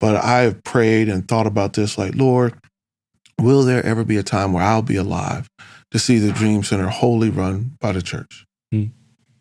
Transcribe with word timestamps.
But 0.00 0.16
I 0.16 0.40
have 0.40 0.64
prayed 0.64 1.08
and 1.08 1.28
thought 1.28 1.46
about 1.46 1.74
this 1.74 1.98
like, 1.98 2.14
Lord, 2.14 2.54
will 3.38 3.62
there 3.62 3.84
ever 3.84 4.04
be 4.04 4.16
a 4.16 4.22
time 4.22 4.52
where 4.52 4.64
I'll 4.64 4.82
be 4.82 4.96
alive 4.96 5.48
to 5.90 5.98
see 5.98 6.18
the 6.18 6.32
Dream 6.32 6.62
Center 6.62 6.88
wholly 6.88 7.30
run 7.30 7.76
by 7.80 7.92
the 7.92 8.02
church? 8.02 8.46
Hmm. 8.72 8.86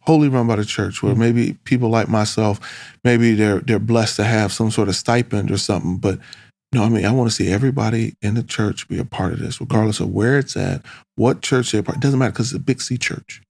Wholly 0.01 0.27
run 0.27 0.47
by 0.47 0.55
the 0.55 0.65
church, 0.65 1.03
where 1.03 1.15
maybe 1.15 1.53
people 1.65 1.89
like 1.89 2.09
myself, 2.09 2.59
maybe 3.03 3.35
they're 3.35 3.59
they're 3.59 3.79
blessed 3.79 4.15
to 4.15 4.23
have 4.23 4.51
some 4.51 4.71
sort 4.71 4.89
of 4.89 4.95
stipend 4.95 5.51
or 5.51 5.57
something. 5.57 5.97
But 5.97 6.19
no, 6.73 6.84
I 6.84 6.89
mean, 6.89 7.05
I 7.05 7.12
want 7.12 7.30
to 7.30 7.36
see 7.36 7.52
everybody 7.52 8.16
in 8.21 8.34
the 8.34 8.44
church 8.44 8.88
be 8.88 8.98
a 8.98 9.05
part 9.05 9.34
of 9.34 9.39
this, 9.39 9.60
regardless 9.62 10.00
of 10.00 10.10
where 10.10 10.39
it's 10.39 10.57
at, 10.57 10.84
what 11.16 11.41
church 11.41 11.71
they're 11.71 11.84
part. 11.84 11.98
It 11.98 12.02
doesn't 12.02 12.18
matter 12.18 12.32
because 12.32 12.52
it's 12.54 12.62
a 12.62 12.64
big 12.64 12.82
C 12.82 12.98
church, 12.98 13.41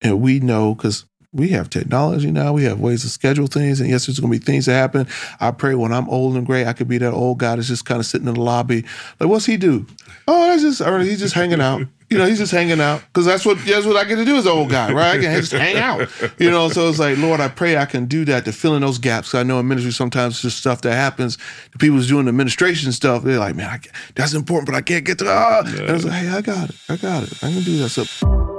and 0.00 0.20
we 0.20 0.40
know 0.40 0.74
because 0.74 1.04
we 1.32 1.48
have 1.48 1.70
technology 1.70 2.30
now. 2.30 2.52
We 2.52 2.64
have 2.64 2.80
ways 2.80 3.02
to 3.02 3.08
schedule 3.08 3.46
things, 3.46 3.80
and 3.80 3.88
yes, 3.88 4.06
there's 4.06 4.18
going 4.18 4.32
to 4.32 4.38
be 4.38 4.44
things 4.44 4.66
that 4.66 4.72
happen. 4.72 5.06
I 5.38 5.52
pray 5.52 5.74
when 5.74 5.92
I'm 5.92 6.08
old 6.08 6.36
and 6.36 6.44
gray, 6.44 6.66
I 6.66 6.72
could 6.72 6.88
be 6.88 6.98
that 6.98 7.12
old 7.12 7.38
guy 7.38 7.54
that's 7.54 7.68
just 7.68 7.84
kind 7.84 8.00
of 8.00 8.06
sitting 8.06 8.26
in 8.26 8.34
the 8.34 8.40
lobby. 8.40 8.84
Like, 9.20 9.30
what's 9.30 9.46
he 9.46 9.56
do? 9.56 9.86
Oh, 10.26 10.46
that's 10.48 10.62
just 10.62 10.80
or 10.80 10.98
he's 11.00 11.20
just 11.20 11.34
hanging 11.34 11.60
out. 11.60 11.82
You 12.08 12.18
know, 12.18 12.26
he's 12.26 12.38
just 12.38 12.50
hanging 12.50 12.80
out 12.80 13.02
because 13.06 13.24
that's 13.24 13.46
what 13.46 13.64
that's 13.64 13.86
what 13.86 13.96
I 13.96 14.02
get 14.02 14.16
to 14.16 14.24
do 14.24 14.34
as 14.36 14.44
an 14.44 14.50
old 14.50 14.70
guy, 14.70 14.92
right? 14.92 15.16
I 15.16 15.22
can 15.22 15.40
just 15.40 15.52
hang 15.52 15.76
out. 15.76 16.08
You 16.40 16.50
know, 16.50 16.68
so 16.68 16.88
it's 16.88 16.98
like, 16.98 17.16
Lord, 17.18 17.38
I 17.38 17.46
pray 17.46 17.76
I 17.76 17.86
can 17.86 18.06
do 18.06 18.24
that 18.24 18.44
to 18.46 18.52
fill 18.52 18.74
in 18.74 18.82
those 18.82 18.98
gaps. 18.98 19.32
I 19.32 19.44
know 19.44 19.60
in 19.60 19.68
ministry 19.68 19.92
sometimes 19.92 20.42
just 20.42 20.58
stuff 20.58 20.80
that 20.80 20.94
happens. 20.94 21.38
The 21.70 21.78
people's 21.78 22.08
doing 22.08 22.26
administration 22.26 22.90
stuff, 22.90 23.22
they're 23.22 23.38
like, 23.38 23.54
man, 23.54 23.70
I, 23.70 23.78
that's 24.16 24.34
important, 24.34 24.66
but 24.66 24.74
I 24.74 24.80
can't 24.80 25.04
get 25.04 25.20
to. 25.20 25.26
Ah. 25.28 25.62
And 25.64 25.88
I 25.88 25.92
was 25.92 26.04
like, 26.04 26.14
hey, 26.14 26.28
I 26.30 26.40
got 26.40 26.70
it, 26.70 26.76
I 26.88 26.96
got 26.96 27.22
it, 27.22 27.44
I 27.44 27.52
can 27.52 27.62
do 27.62 27.78
that. 27.78 27.90
So. 27.90 28.49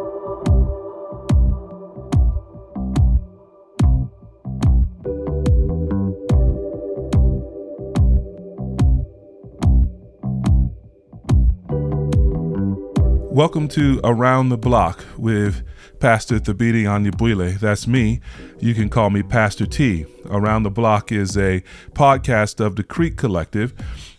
Welcome 13.31 13.69
to 13.69 14.01
Around 14.03 14.49
the 14.49 14.57
Block 14.57 15.05
with 15.17 15.63
Pastor 16.01 16.37
Thabiti 16.37 16.83
Anyabwile. 16.83 17.57
That's 17.61 17.87
me. 17.87 18.19
You 18.59 18.73
can 18.73 18.89
call 18.89 19.09
me 19.09 19.23
Pastor 19.23 19.65
T. 19.65 20.05
Around 20.25 20.63
the 20.63 20.69
Block 20.69 21.13
is 21.13 21.37
a 21.37 21.63
podcast 21.93 22.59
of 22.59 22.75
the 22.75 22.83
Crete 22.83 23.15
Collective. 23.15 23.73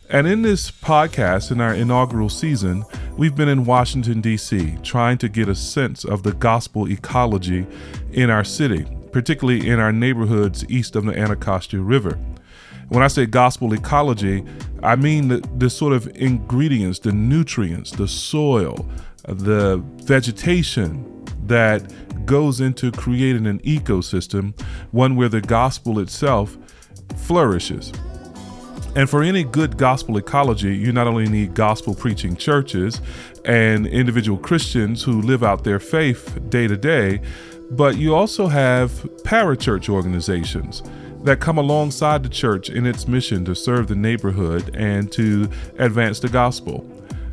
And 0.08 0.26
in 0.26 0.40
this 0.40 0.70
podcast, 0.70 1.52
in 1.52 1.60
our 1.60 1.74
inaugural 1.74 2.30
season, 2.30 2.86
we've 3.18 3.36
been 3.36 3.50
in 3.50 3.66
Washington, 3.66 4.22
D.C., 4.22 4.78
trying 4.82 5.18
to 5.18 5.28
get 5.28 5.46
a 5.46 5.54
sense 5.54 6.06
of 6.06 6.22
the 6.22 6.32
gospel 6.32 6.90
ecology 6.90 7.66
in 8.12 8.30
our 8.30 8.44
city, 8.44 8.86
particularly 9.12 9.68
in 9.68 9.78
our 9.78 9.92
neighborhoods 9.92 10.64
east 10.70 10.96
of 10.96 11.04
the 11.04 11.18
Anacostia 11.18 11.80
River. 11.80 12.18
When 12.92 13.02
I 13.02 13.08
say 13.08 13.24
gospel 13.24 13.72
ecology, 13.72 14.44
I 14.82 14.96
mean 14.96 15.28
the, 15.28 15.48
the 15.56 15.70
sort 15.70 15.94
of 15.94 16.14
ingredients, 16.14 16.98
the 16.98 17.10
nutrients, 17.10 17.90
the 17.90 18.06
soil, 18.06 18.86
the 19.26 19.82
vegetation 20.02 21.24
that 21.46 21.90
goes 22.26 22.60
into 22.60 22.92
creating 22.92 23.46
an 23.46 23.60
ecosystem, 23.60 24.52
one 24.90 25.16
where 25.16 25.30
the 25.30 25.40
gospel 25.40 26.00
itself 26.00 26.58
flourishes. 27.16 27.94
And 28.94 29.08
for 29.08 29.22
any 29.22 29.42
good 29.42 29.78
gospel 29.78 30.18
ecology, 30.18 30.76
you 30.76 30.92
not 30.92 31.06
only 31.06 31.26
need 31.26 31.54
gospel 31.54 31.94
preaching 31.94 32.36
churches 32.36 33.00
and 33.46 33.86
individual 33.86 34.36
Christians 34.36 35.02
who 35.02 35.22
live 35.22 35.42
out 35.42 35.64
their 35.64 35.80
faith 35.80 36.38
day 36.50 36.68
to 36.68 36.76
day, 36.76 37.22
but 37.70 37.96
you 37.96 38.14
also 38.14 38.48
have 38.48 38.90
parachurch 39.24 39.88
organizations 39.88 40.82
that 41.24 41.40
come 41.40 41.58
alongside 41.58 42.22
the 42.22 42.28
church 42.28 42.68
in 42.68 42.86
its 42.86 43.06
mission 43.06 43.44
to 43.44 43.54
serve 43.54 43.88
the 43.88 43.94
neighborhood 43.94 44.74
and 44.74 45.10
to 45.12 45.48
advance 45.78 46.20
the 46.20 46.28
gospel. 46.28 46.88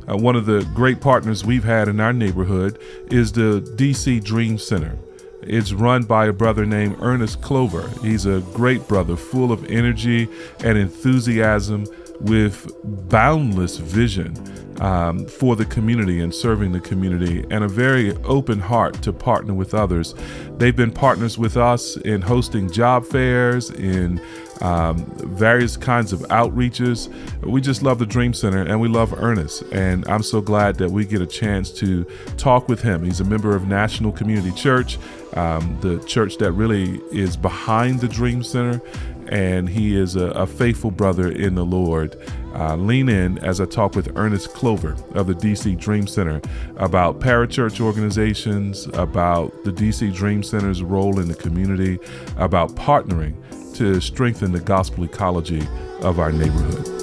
Uh, 0.10 0.18
one 0.18 0.36
of 0.36 0.46
the 0.46 0.68
great 0.74 1.02
partners 1.02 1.46
we've 1.46 1.64
had 1.64 1.88
in 1.88 2.00
our 2.00 2.14
neighborhood 2.14 2.80
is 3.12 3.32
the 3.32 3.62
DC 3.76 4.24
Dream 4.24 4.58
Center. 4.58 4.98
It's 5.42 5.72
run 5.72 6.04
by 6.04 6.28
a 6.28 6.34
brother 6.34 6.66
named 6.66 6.98
Ernest 7.00 7.42
Clover. 7.42 7.90
He's 8.02 8.26
a 8.26 8.42
great 8.54 8.88
brother, 8.88 9.16
full 9.16 9.52
of 9.52 9.66
energy 9.66 10.28
and 10.64 10.78
enthusiasm, 10.78 11.86
with 12.22 12.72
boundless 13.10 13.78
vision 13.78 14.36
um, 14.82 15.26
for 15.26 15.56
the 15.56 15.66
community 15.66 16.22
and 16.22 16.34
serving 16.34 16.72
the 16.72 16.80
community, 16.80 17.46
and 17.52 17.64
a 17.64 17.68
very 17.68 18.16
open 18.24 18.60
heart 18.60 19.02
to 19.02 19.12
partner 19.12 19.54
with 19.54 19.74
others. 19.74 20.16
They've 20.58 20.76
been 20.76 20.92
partners 20.92 21.38
with 21.38 21.58
us 21.58 21.98
in 21.98 22.22
hosting 22.22 22.72
job 22.72 23.06
fairs, 23.06 23.70
in 23.72 24.22
um, 24.62 25.06
various 25.18 25.78
kinds 25.78 26.14
of 26.14 26.20
outreaches. 26.22 27.14
We 27.44 27.62
just 27.62 27.82
love 27.82 28.00
the 28.00 28.06
Dream 28.06 28.34
Center 28.34 28.62
and 28.62 28.80
we 28.80 28.88
love 28.88 29.14
Ernest. 29.18 29.64
And 29.72 30.08
I'm 30.08 30.24
so 30.24 30.42
glad 30.42 30.76
that 30.78 30.90
we 30.90 31.06
get 31.06 31.22
a 31.22 31.28
chance 31.28 31.72
to 31.74 32.06
talk 32.38 32.68
with 32.68 32.82
him. 32.82 33.04
He's 33.04 33.22
a 33.22 33.26
member 33.26 33.56
of 33.56 33.68
National 33.68 34.12
Community 34.12 34.52
Church, 34.52 34.98
um, 35.34 35.78
the 35.82 36.00
church 36.06 36.38
that 36.38 36.52
really 36.54 36.98
is 37.12 37.38
behind 37.38 38.02
the 38.02 38.08
Dream 38.08 38.44
Center. 38.44 38.82
And 39.30 39.70
he 39.70 39.96
is 39.96 40.16
a, 40.16 40.26
a 40.32 40.48
faithful 40.48 40.92
brother 40.92 41.32
in 41.32 41.56
the 41.56 41.66
Lord. 41.66 42.20
Uh, 42.56 42.76
lean 42.76 43.10
in 43.10 43.38
as 43.40 43.62
I 43.62 43.66
talk 43.66 43.96
with 43.96 44.12
Ernest 44.16 44.54
Clover 44.54 44.96
of 45.14 45.28
the 45.28 45.36
DC 45.36 45.80
Dream 45.80 46.08
Center 46.08 46.42
about 46.78 47.20
parachurch 47.20 47.80
organizations, 47.80 48.88
about 48.94 49.64
the 49.64 49.72
DC 49.72 50.14
Dream 50.14 50.42
Center's 50.42 50.82
role 50.82 51.20
in 51.20 51.28
the 51.28 51.36
community, 51.36 52.00
about 52.38 52.72
partnering 52.72 53.36
to 53.76 54.02
strengthen 54.02 54.52
the 54.52 54.60
gospel 54.60 55.04
ecology 55.04 55.66
of 56.02 56.20
our 56.20 56.32
neighborhood. 56.32 57.00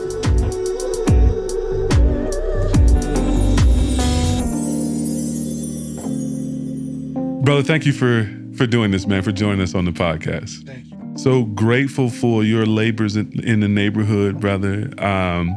Brother, 7.45 7.63
thank 7.63 7.87
you 7.87 7.93
for 7.93 8.29
for 8.57 8.67
doing 8.67 8.91
this, 8.91 9.07
man, 9.07 9.23
for 9.23 9.31
joining 9.31 9.61
us 9.61 9.75
on 9.75 9.85
the 9.85 9.93
podcast. 9.93 10.67
Thank 10.67 10.87
you. 10.87 10.96
So 11.17 11.45
grateful 11.45 12.11
for 12.11 12.45
your 12.45 12.67
labors 12.67 13.17
in, 13.17 13.43
in 13.43 13.61
the 13.61 13.69
neighborhood, 13.69 14.39
brother. 14.39 14.91
Um, 15.03 15.57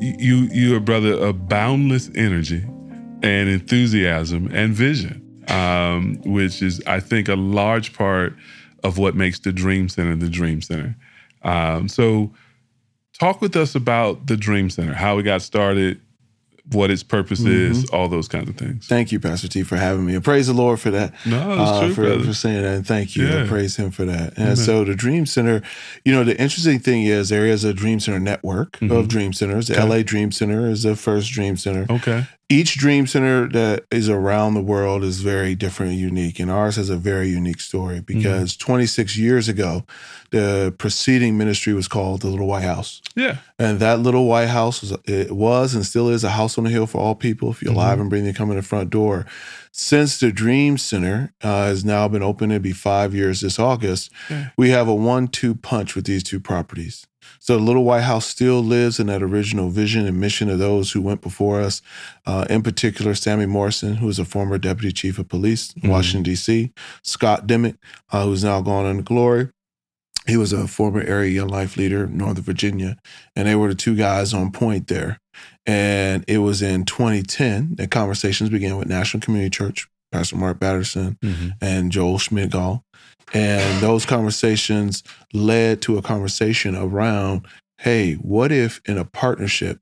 you 0.00 0.48
you 0.52 0.76
are 0.76 0.80
brother 0.80 1.12
of 1.12 1.48
boundless 1.48 2.10
energy 2.14 2.64
and 3.22 3.48
enthusiasm 3.48 4.48
and 4.52 4.72
vision, 4.72 5.44
um, 5.48 6.20
which 6.24 6.62
is 6.62 6.80
I 6.86 7.00
think 7.00 7.28
a 7.28 7.34
large 7.34 7.92
part 7.92 8.34
of 8.84 8.96
what 8.96 9.16
makes 9.16 9.40
the 9.40 9.52
Dream 9.52 9.88
Center 9.88 10.14
the 10.14 10.30
Dream 10.30 10.62
Center. 10.62 10.96
Um, 11.42 11.88
so, 11.88 12.32
talk 13.18 13.40
with 13.40 13.56
us 13.56 13.74
about 13.74 14.28
the 14.28 14.36
Dream 14.36 14.70
Center, 14.70 14.94
how 14.94 15.18
it 15.18 15.24
got 15.24 15.42
started, 15.42 16.00
what 16.72 16.90
its 16.90 17.02
purpose 17.02 17.40
Mm-hmm. 17.40 17.72
is, 17.72 17.90
all 17.90 18.08
those 18.08 18.26
kinds 18.26 18.48
of 18.48 18.56
things. 18.56 18.86
Thank 18.86 19.12
you, 19.12 19.20
Pastor 19.20 19.48
T, 19.48 19.62
for 19.64 19.76
having 19.76 20.06
me. 20.06 20.14
And 20.14 20.24
praise 20.24 20.46
the 20.46 20.54
Lord 20.54 20.80
for 20.80 20.90
that. 20.92 21.12
No, 21.26 21.52
it's 21.52 21.60
uh, 21.70 21.80
true, 21.84 21.94
for, 21.94 22.02
brother. 22.04 22.24
for 22.24 22.32
saying 22.32 22.62
that. 22.62 22.74
And 22.74 22.86
thank 22.86 23.16
you. 23.16 23.26
Yeah. 23.26 23.36
And 23.40 23.48
praise 23.48 23.76
Him 23.76 23.90
for 23.90 24.04
that. 24.06 24.30
And 24.38 24.38
Amen. 24.46 24.56
so 24.56 24.82
the 24.84 24.94
Dream 24.94 25.26
Center, 25.26 25.60
you 26.04 26.12
know, 26.12 26.24
the 26.24 26.32
interesting 26.40 26.78
thing 26.78 27.02
is 27.04 27.28
there 27.28 27.46
is 27.46 27.64
a 27.64 27.74
Dream 27.74 28.00
Center 28.00 28.18
network 28.20 28.80
of 28.82 29.08
Dream 29.08 29.32
Centers. 29.32 29.66
The 29.68 29.74
Mm-hmm. 29.74 29.82
Okay. 29.90 29.96
LA 29.98 30.02
Dream 30.04 30.32
Center 30.32 30.68
is 30.70 30.84
the 30.84 30.96
first 30.96 31.30
Dream 31.32 31.56
Center. 31.58 31.86
Okay. 31.90 32.26
Each 32.50 32.76
Dream 32.76 33.06
Center 33.06 33.48
that 33.48 33.84
is 33.90 34.08
around 34.08 34.54
the 34.54 34.60
world 34.62 35.02
is 35.02 35.20
very 35.22 35.54
different 35.54 35.92
and 35.92 36.00
unique. 36.00 36.38
And 36.38 36.50
ours 36.50 36.76
has 36.76 36.90
a 36.90 36.96
very 36.96 37.28
unique 37.28 37.60
story 37.60 38.00
Mm-hmm. 38.00 38.18
because 38.18 38.56
26 38.56 39.16
years 39.16 39.48
ago, 39.48 39.84
the 40.30 40.74
preceding 40.78 41.38
ministry 41.38 41.72
was 41.72 41.88
called 41.88 42.20
the 42.22 42.28
Little 42.28 42.46
White 42.46 42.64
House. 42.64 43.00
Yeah. 43.16 43.38
And 43.58 43.80
that 43.80 44.00
little 44.00 44.26
White 44.26 44.48
House 44.50 44.82
was 44.82 44.92
it 45.06 45.32
was 45.32 45.74
and 45.74 45.86
still 45.86 46.08
is 46.10 46.22
a 46.24 46.30
house 46.30 46.58
on 46.58 46.64
the 46.64 46.70
hill 46.70 46.86
for 46.86 46.98
all 46.98 47.14
people. 47.14 47.50
If 47.50 47.62
you're 47.62 47.70
Mm-hmm. 47.72 47.78
alive 47.80 48.00
and 48.00 48.10
breathing, 48.10 48.34
come 48.34 48.50
in 48.50 48.56
the 48.56 48.62
front 48.62 48.90
door. 48.90 49.26
Since 49.72 50.20
the 50.20 50.30
Dream 50.30 50.76
Center 50.78 51.32
uh, 51.42 51.66
has 51.66 51.84
now 51.84 52.06
been 52.08 52.22
open, 52.22 52.50
it'll 52.52 52.62
be 52.62 52.72
five 52.72 53.14
years 53.14 53.40
this 53.40 53.58
August. 53.58 54.10
Yeah. 54.30 54.50
We 54.56 54.70
have 54.70 54.86
a 54.86 54.94
one-two 54.94 55.56
punch 55.56 55.96
with 55.96 56.04
these 56.04 56.22
two 56.22 56.38
properties. 56.40 57.06
So 57.40 57.56
the 57.56 57.62
Little 57.62 57.84
White 57.84 58.02
House 58.02 58.26
still 58.26 58.60
lives 58.62 58.98
in 59.00 59.06
that 59.08 59.22
original 59.22 59.68
vision 59.70 60.06
and 60.06 60.18
mission 60.20 60.48
of 60.48 60.58
those 60.58 60.92
who 60.92 61.00
went 61.02 61.20
before 61.20 61.60
us. 61.60 61.82
Uh, 62.26 62.46
in 62.48 62.62
particular, 62.62 63.14
Sammy 63.14 63.46
Morrison, 63.46 63.96
who 63.96 64.08
is 64.08 64.18
a 64.18 64.24
former 64.24 64.58
deputy 64.58 64.92
chief 64.92 65.18
of 65.18 65.28
police 65.28 65.74
in 65.82 65.90
Washington 65.90 66.22
D.C. 66.22 66.72
Scott 67.02 67.46
Dimmick, 67.46 67.76
uh, 68.12 68.24
who's 68.24 68.44
now 68.44 68.60
gone 68.60 68.86
into 68.86 69.02
glory. 69.02 69.50
He 70.26 70.38
was 70.38 70.54
a 70.54 70.66
former 70.66 71.02
area 71.02 71.30
young 71.32 71.48
life 71.48 71.76
leader 71.76 72.06
Northern 72.06 72.42
Virginia, 72.44 72.96
and 73.36 73.46
they 73.46 73.54
were 73.54 73.68
the 73.68 73.74
two 73.74 73.94
guys 73.94 74.32
on 74.32 74.52
point 74.52 74.88
there. 74.88 75.18
And 75.66 76.24
it 76.26 76.38
was 76.38 76.62
in 76.62 76.84
2010 76.86 77.74
that 77.76 77.90
conversations 77.90 78.48
began 78.48 78.76
with 78.78 78.88
National 78.88 79.20
Community 79.20 79.50
Church, 79.50 79.86
Pastor 80.12 80.36
Mark 80.36 80.58
Batterson 80.58 81.18
Mm-hmm. 81.22 81.48
and 81.60 81.92
Joel 81.92 82.18
Schmidgall. 82.18 82.83
And 83.32 83.80
those 83.82 84.06
conversations 84.06 85.02
led 85.32 85.82
to 85.82 85.98
a 85.98 86.02
conversation 86.02 86.76
around 86.76 87.46
hey, 87.78 88.14
what 88.14 88.50
if 88.50 88.80
in 88.86 88.96
a 88.96 89.04
partnership 89.04 89.78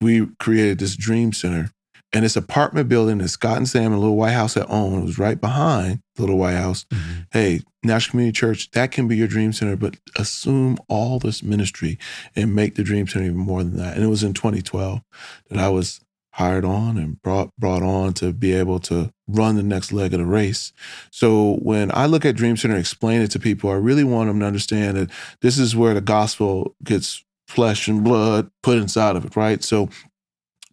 we 0.00 0.26
created 0.38 0.78
this 0.78 0.96
dream 0.96 1.32
center 1.32 1.70
And 2.12 2.24
this 2.24 2.36
apartment 2.36 2.88
building 2.88 3.18
that 3.18 3.28
Scott 3.28 3.58
and 3.58 3.68
Sam 3.68 3.92
and 3.92 4.00
Little 4.00 4.16
White 4.16 4.32
House 4.32 4.54
had 4.54 4.64
owned 4.68 5.04
was 5.04 5.18
right 5.18 5.38
behind 5.38 6.00
the 6.14 6.22
Little 6.22 6.38
White 6.38 6.56
House. 6.56 6.84
Mm-hmm. 6.84 7.20
Hey, 7.32 7.60
National 7.82 8.12
Community 8.12 8.34
Church, 8.34 8.70
that 8.70 8.92
can 8.92 9.06
be 9.08 9.16
your 9.16 9.28
dream 9.28 9.52
center, 9.52 9.76
but 9.76 9.96
assume 10.16 10.78
all 10.88 11.18
this 11.18 11.42
ministry 11.42 11.98
and 12.34 12.54
make 12.54 12.76
the 12.76 12.82
dream 12.82 13.06
center 13.06 13.26
even 13.26 13.36
more 13.36 13.62
than 13.62 13.76
that. 13.76 13.94
And 13.94 14.02
it 14.02 14.08
was 14.08 14.24
in 14.24 14.32
2012 14.32 15.02
that 15.50 15.58
I 15.58 15.68
was 15.68 16.00
hired 16.32 16.64
on 16.64 16.96
and 16.96 17.20
brought 17.22 17.50
brought 17.58 17.82
on 17.82 18.12
to 18.14 18.32
be 18.32 18.52
able 18.52 18.78
to 18.78 19.12
run 19.26 19.56
the 19.56 19.62
next 19.62 19.92
leg 19.92 20.12
of 20.14 20.20
the 20.20 20.26
race. 20.26 20.72
So 21.10 21.56
when 21.56 21.90
I 21.94 22.06
look 22.06 22.24
at 22.24 22.36
Dream 22.36 22.56
Center 22.56 22.74
and 22.74 22.80
explain 22.80 23.20
it 23.22 23.30
to 23.32 23.38
people, 23.40 23.70
I 23.70 23.74
really 23.74 24.04
want 24.04 24.28
them 24.28 24.40
to 24.40 24.46
understand 24.46 24.96
that 24.96 25.10
this 25.40 25.58
is 25.58 25.74
where 25.74 25.94
the 25.94 26.00
gospel 26.00 26.74
gets 26.84 27.24
flesh 27.48 27.88
and 27.88 28.04
blood 28.04 28.50
put 28.62 28.78
inside 28.78 29.16
of 29.16 29.24
it, 29.24 29.34
right? 29.34 29.64
So 29.64 29.88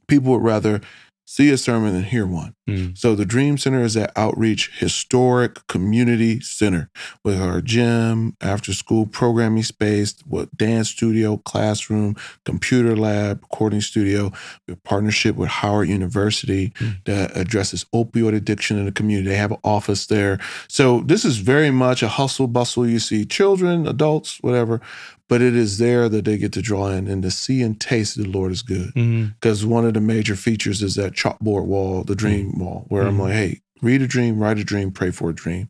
people 0.07 0.33
would 0.33 0.43
rather 0.43 0.81
see 1.25 1.49
a 1.49 1.57
sermon 1.57 1.95
and 1.95 2.05
hear 2.05 2.25
one. 2.25 2.53
Mm. 2.69 2.97
So 2.97 3.15
the 3.15 3.25
Dream 3.25 3.57
Center 3.57 3.81
is 3.81 3.95
that 3.95 4.11
outreach 4.15 4.71
historic 4.77 5.65
community 5.67 6.39
center 6.39 6.89
with 7.23 7.41
our 7.41 7.61
gym, 7.61 8.35
after 8.41 8.73
school 8.73 9.05
programming 9.05 9.63
space, 9.63 10.15
what 10.27 10.55
dance 10.55 10.89
studio, 10.89 11.37
classroom, 11.37 12.15
computer 12.45 12.95
lab, 12.95 13.41
recording 13.41 13.81
studio, 13.81 14.31
with 14.67 14.81
partnership 14.83 15.35
with 15.35 15.49
Howard 15.49 15.89
University 15.89 16.71
Mm. 16.79 17.03
that 17.05 17.35
addresses 17.35 17.85
opioid 17.93 18.35
addiction 18.35 18.77
in 18.77 18.85
the 18.85 18.91
community. 18.91 19.29
They 19.29 19.35
have 19.35 19.51
an 19.51 19.57
office 19.63 20.05
there. 20.07 20.39
So 20.67 21.01
this 21.01 21.25
is 21.25 21.37
very 21.37 21.71
much 21.71 22.03
a 22.03 22.07
hustle 22.07 22.47
bustle. 22.47 22.87
You 22.87 22.99
see 22.99 23.25
children, 23.25 23.87
adults, 23.87 24.37
whatever, 24.41 24.81
but 25.27 25.41
it 25.41 25.55
is 25.55 25.77
there 25.77 26.07
that 26.09 26.25
they 26.25 26.37
get 26.37 26.53
to 26.53 26.61
draw 26.61 26.87
in 26.89 27.07
and 27.07 27.23
to 27.23 27.31
see 27.31 27.61
and 27.61 27.79
taste 27.81 28.15
the 28.17 28.27
Lord 28.27 28.51
is 28.51 28.61
good 28.61 28.93
Mm-hmm. 28.95 29.25
because 29.39 29.65
one 29.65 29.85
of 29.85 29.93
the 29.93 30.01
major 30.01 30.35
features 30.35 30.81
is 30.81 30.95
that 30.95 31.13
chalkboard 31.13 31.65
wall, 31.65 32.03
the 32.03 32.15
dream 32.15 32.57
wall, 32.59 32.85
where 32.89 33.03
I'm 33.07 33.17
Mhm. 33.17 33.21
like, 33.21 33.33
hey, 33.33 33.61
read 33.81 34.01
a 34.01 34.07
dream, 34.07 34.37
write 34.39 34.59
a 34.59 34.63
dream, 34.63 34.91
pray 34.91 35.11
for 35.11 35.29
a 35.29 35.33
dream. 35.35 35.69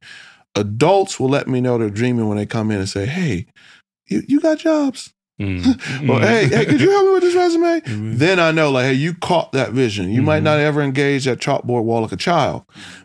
Adults 0.56 1.20
will 1.20 1.30
let 1.30 1.48
me 1.48 1.60
know 1.62 1.78
they're 1.78 1.90
dreaming 1.90 2.28
when 2.28 2.38
they 2.38 2.46
come 2.46 2.72
in 2.72 2.80
and 2.80 2.88
say, 2.90 3.06
hey, 3.06 3.46
you, 4.08 4.24
you 4.28 4.40
got 4.40 4.60
jobs. 4.60 5.14
Mm-hmm. 5.46 6.10
Or 6.10 6.22
hey, 6.22 6.48
hey, 6.48 6.66
could 6.66 6.80
you 6.80 6.90
help 6.92 7.06
me 7.08 7.12
with 7.14 7.24
this 7.24 7.36
resume? 7.36 7.82
Mhm. 7.82 8.18
Then 8.18 8.40
I 8.40 8.52
know, 8.52 8.72
like, 8.72 8.86
hey, 8.86 8.94
you 8.94 9.14
caught 9.16 9.52
that 9.52 9.72
vision. 9.74 10.10
You 10.10 10.22
might 10.22 10.40
Mhm. 10.40 10.44
not 10.44 10.60
ever 10.60 10.82
engage 10.82 11.26
that 11.26 11.40
chalkboard 11.40 11.84
wall 11.84 12.04
like 12.04 12.14
a 12.14 12.16
child, 12.18 12.64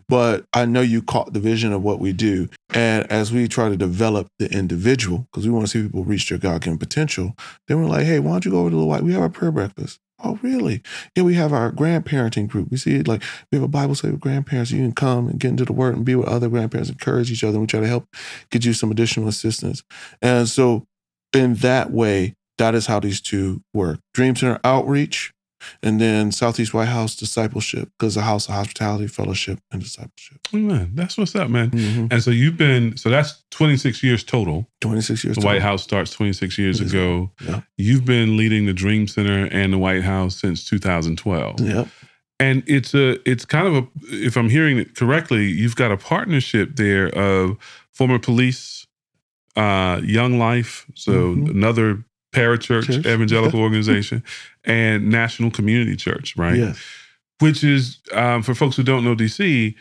but 0.08 0.44
I 0.52 0.64
know 0.64 0.80
you 0.80 1.02
caught 1.02 1.32
the 1.32 1.40
vision 1.40 1.72
of 1.72 1.82
what 1.82 1.98
we 1.98 2.12
do. 2.12 2.48
And 2.72 3.04
as 3.10 3.32
we 3.32 3.48
try 3.48 3.68
to 3.68 3.76
develop 3.76 4.28
the 4.38 4.48
individual, 4.52 5.26
because 5.32 5.44
we 5.44 5.52
want 5.52 5.66
to 5.66 5.70
see 5.70 5.82
people 5.82 6.04
reach 6.04 6.28
their 6.28 6.38
God 6.38 6.60
given 6.62 6.78
potential, 6.78 7.34
then 7.66 7.82
we're 7.82 7.88
like, 7.88 8.06
hey, 8.06 8.20
why 8.20 8.30
don't 8.30 8.44
you 8.44 8.52
go 8.52 8.60
over 8.60 8.70
to 8.70 8.76
the 8.76 8.84
white? 8.84 9.02
We 9.02 9.12
have 9.12 9.22
our 9.22 9.28
prayer 9.28 9.50
breakfast. 9.50 9.98
Oh, 10.22 10.38
really? 10.42 10.82
Yeah, 11.16 11.22
we 11.24 11.34
have 11.34 11.52
our 11.52 11.72
grandparenting 11.72 12.46
group. 12.46 12.70
We 12.70 12.76
see 12.76 12.94
it 12.96 13.08
like 13.08 13.22
we 13.50 13.56
have 13.56 13.62
a 13.64 13.68
Bible 13.68 13.94
study 13.94 14.12
with 14.12 14.20
grandparents. 14.20 14.70
You 14.70 14.78
can 14.78 14.92
come 14.92 15.26
and 15.28 15.40
get 15.40 15.48
into 15.48 15.64
the 15.64 15.72
word 15.72 15.96
and 15.96 16.04
be 16.04 16.14
with 16.14 16.28
other 16.28 16.48
grandparents, 16.50 16.90
encourage 16.90 17.32
each 17.32 17.42
other, 17.42 17.54
and 17.54 17.62
we 17.62 17.66
try 17.66 17.80
to 17.80 17.88
help 17.88 18.06
get 18.50 18.64
you 18.66 18.74
some 18.74 18.90
additional 18.90 19.28
assistance. 19.28 19.82
And 20.20 20.46
so, 20.46 20.86
in 21.32 21.54
that 21.56 21.90
way, 21.90 22.34
that 22.58 22.74
is 22.74 22.86
how 22.86 23.00
these 23.00 23.20
two 23.20 23.62
work 23.72 24.00
Dream 24.14 24.36
Center 24.36 24.60
outreach, 24.64 25.32
and 25.82 26.00
then 26.00 26.32
Southeast 26.32 26.72
White 26.72 26.88
House 26.88 27.14
discipleship, 27.14 27.90
because 27.98 28.14
the 28.14 28.22
house 28.22 28.48
of 28.48 28.54
hospitality, 28.54 29.06
fellowship, 29.06 29.60
and 29.70 29.82
discipleship. 29.82 30.38
Man, 30.52 30.92
that's 30.94 31.16
what's 31.18 31.34
up, 31.34 31.50
man. 31.50 31.70
Mm-hmm. 31.70 32.06
And 32.10 32.22
so 32.22 32.30
you've 32.30 32.56
been 32.56 32.96
so 32.96 33.10
that's 33.10 33.44
26 33.50 34.02
years 34.02 34.24
total. 34.24 34.68
26 34.80 35.24
years 35.24 35.36
The 35.36 35.44
White 35.44 35.62
House 35.62 35.82
starts 35.82 36.10
26 36.12 36.58
years 36.58 36.80
is. 36.80 36.92
ago. 36.92 37.30
Yeah. 37.46 37.60
You've 37.76 38.04
been 38.04 38.36
leading 38.36 38.66
the 38.66 38.72
Dream 38.72 39.06
Center 39.06 39.46
and 39.46 39.72
the 39.72 39.78
White 39.78 40.02
House 40.02 40.36
since 40.36 40.64
2012. 40.64 41.60
Yep. 41.60 41.88
And 42.38 42.62
it's 42.66 42.94
a 42.94 43.18
it's 43.30 43.44
kind 43.44 43.66
of 43.66 43.74
a 43.76 43.86
if 44.06 44.36
I'm 44.36 44.48
hearing 44.48 44.78
it 44.78 44.96
correctly, 44.96 45.46
you've 45.46 45.76
got 45.76 45.92
a 45.92 45.96
partnership 45.98 46.76
there 46.76 47.08
of 47.10 47.58
former 47.92 48.18
police, 48.18 48.79
uh, 49.60 50.00
Young 50.02 50.38
Life, 50.38 50.86
so 50.94 51.12
Mhm. 51.34 51.50
another 51.50 52.04
parachurch 52.34 52.86
Church. 52.86 53.06
evangelical 53.06 53.60
organization, 53.60 54.22
and 54.64 55.08
National 55.10 55.50
Community 55.50 55.96
Church, 55.96 56.36
right? 56.36 56.56
Yes. 56.58 56.78
Which 57.40 57.64
is 57.64 57.98
um, 58.12 58.42
for 58.42 58.54
folks 58.54 58.76
who 58.76 58.82
don't 58.82 59.04
know 59.04 59.14
DC, 59.14 59.74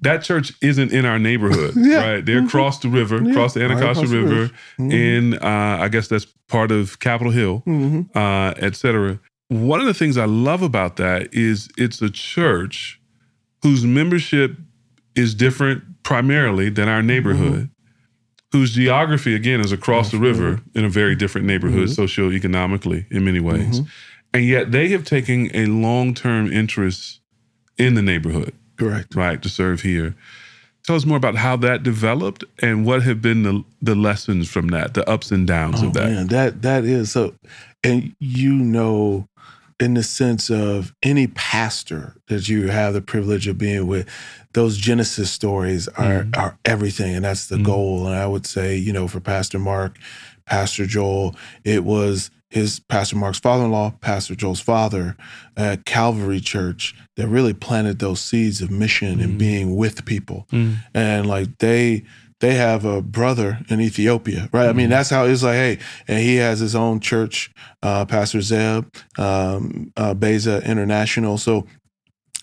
that 0.00 0.22
church 0.22 0.52
isn't 0.60 0.92
in 0.92 1.04
our 1.04 1.18
neighborhood, 1.18 1.74
Yeah. 1.76 1.96
right? 2.12 2.24
They're 2.26 2.42
Mhm. 2.42 2.46
across 2.48 2.78
the 2.80 2.88
river, 2.88 3.20
Yeah. 3.22 3.30
across 3.32 3.54
the 3.54 3.60
Right 3.60 3.70
Anacostia 3.70 4.06
the 4.08 4.16
River, 4.22 4.34
river. 4.34 4.50
Mhm. 4.78 4.92
in 4.92 5.34
uh, 5.34 5.78
I 5.84 5.88
guess 5.88 6.08
that's 6.08 6.26
part 6.48 6.70
of 6.70 6.98
Capitol 7.00 7.32
Hill 7.32 7.62
Mhm. 7.66 8.08
uh, 8.14 8.54
et 8.58 8.74
cetera. 8.76 9.18
One 9.48 9.80
of 9.80 9.86
the 9.86 9.94
things 9.94 10.16
I 10.18 10.24
love 10.26 10.62
about 10.62 10.96
that 10.96 11.28
is 11.32 11.68
it's 11.78 12.02
a 12.02 12.10
church 12.10 13.00
whose 13.62 13.84
membership 13.84 14.56
is 15.14 15.34
different 15.34 15.82
primarily 16.02 16.68
than 16.68 16.88
our 16.88 17.02
neighborhood, 17.02 17.68
whose 18.56 18.72
geography, 18.74 19.34
again, 19.34 19.60
is 19.60 19.70
across 19.72 20.10
the 20.10 20.18
river 20.18 20.60
in 20.74 20.84
a 20.84 20.88
very 20.88 21.14
different 21.14 21.46
neighborhood 21.46 21.88
socioeconomically 21.88 23.04
in 23.10 23.22
many 23.24 23.38
ways. 23.40 23.80
Mhm. 23.80 23.86
And 24.32 24.44
yet 24.44 24.72
they 24.72 24.88
have 24.88 25.04
taken 25.04 25.50
a 25.54 25.66
long 25.66 26.14
term 26.14 26.50
interest 26.50 27.20
in 27.78 27.94
the 27.94 28.02
neighborhood, 28.02 28.52
Correct. 28.78 29.14
right, 29.14 29.40
to 29.42 29.48
serve 29.50 29.82
here. 29.82 30.14
Tell 30.86 30.96
us 30.96 31.04
more 31.04 31.16
about 31.18 31.34
how 31.36 31.56
that 31.56 31.82
developed 31.82 32.44
and 32.62 32.86
what 32.86 33.02
have 33.02 33.20
been 33.20 33.42
the, 33.42 33.62
the 33.82 33.94
lessons 33.94 34.48
from 34.48 34.68
that, 34.68 34.94
the 34.94 35.06
ups 35.08 35.30
and 35.30 35.46
downs 35.46 35.82
Oh 35.82 35.88
of 35.88 35.92
that. 35.94 36.10
man, 36.10 36.26
that 36.28 36.62
that 36.62 36.84
is 36.84 37.10
so, 37.10 37.34
and 37.84 38.14
you 38.20 38.54
know, 38.54 39.26
in 39.78 39.94
the 39.94 40.02
sense 40.02 40.50
of 40.50 40.94
any 41.02 41.26
pastor 41.26 42.16
that 42.28 42.48
you 42.48 42.68
have 42.68 42.94
the 42.94 43.02
privilege 43.02 43.46
of 43.46 43.58
being 43.58 43.86
with, 43.86 44.08
those 44.54 44.78
Genesis 44.78 45.30
stories 45.30 45.86
are 45.88 46.24
Mhm. 46.24 46.36
are 46.36 46.58
everything, 46.64 47.14
and 47.14 47.24
that's 47.24 47.46
the 47.46 47.56
Mhm. 47.56 47.64
goal. 47.64 48.06
And 48.06 48.16
I 48.16 48.26
would 48.26 48.46
say, 48.46 48.76
you 48.76 48.92
know, 48.92 49.06
for 49.06 49.20
Pastor 49.20 49.58
Mark, 49.58 49.98
Pastor 50.46 50.86
Joel, 50.86 51.36
it 51.64 51.84
was 51.84 52.30
his 52.48 52.78
Pastor 52.88 53.16
Mark's 53.16 53.40
father-in-law, 53.40 53.90
Pastor 54.00 54.34
Joel's 54.34 54.60
father 54.60 55.16
at 55.56 55.84
Calvary 55.84 56.40
Church 56.40 56.94
that 57.16 57.26
really 57.28 57.52
planted 57.52 57.98
those 57.98 58.20
seeds 58.20 58.62
of 58.62 58.70
mission 58.70 59.20
and 59.20 59.34
Mhm. 59.34 59.38
being 59.38 59.76
with 59.76 60.04
people 60.04 60.46
Mm. 60.52 60.76
and 60.94 61.26
like 61.26 61.58
they 61.58 62.04
they 62.40 62.54
have 62.54 62.84
a 62.84 63.00
brother 63.00 63.60
in 63.68 63.80
Ethiopia, 63.80 64.48
right? 64.52 64.68
I 64.68 64.72
mean, 64.72 64.90
that's 64.90 65.08
how 65.08 65.24
it's 65.24 65.42
like, 65.42 65.54
hey, 65.54 65.78
and 66.06 66.18
he 66.18 66.36
has 66.36 66.60
his 66.60 66.74
own 66.74 67.00
church, 67.00 67.50
uh, 67.82 68.04
Pastor 68.04 68.42
Zeb, 68.42 68.86
um, 69.18 69.92
uh, 69.96 70.12
Beza 70.12 70.62
International. 70.70 71.38
So 71.38 71.66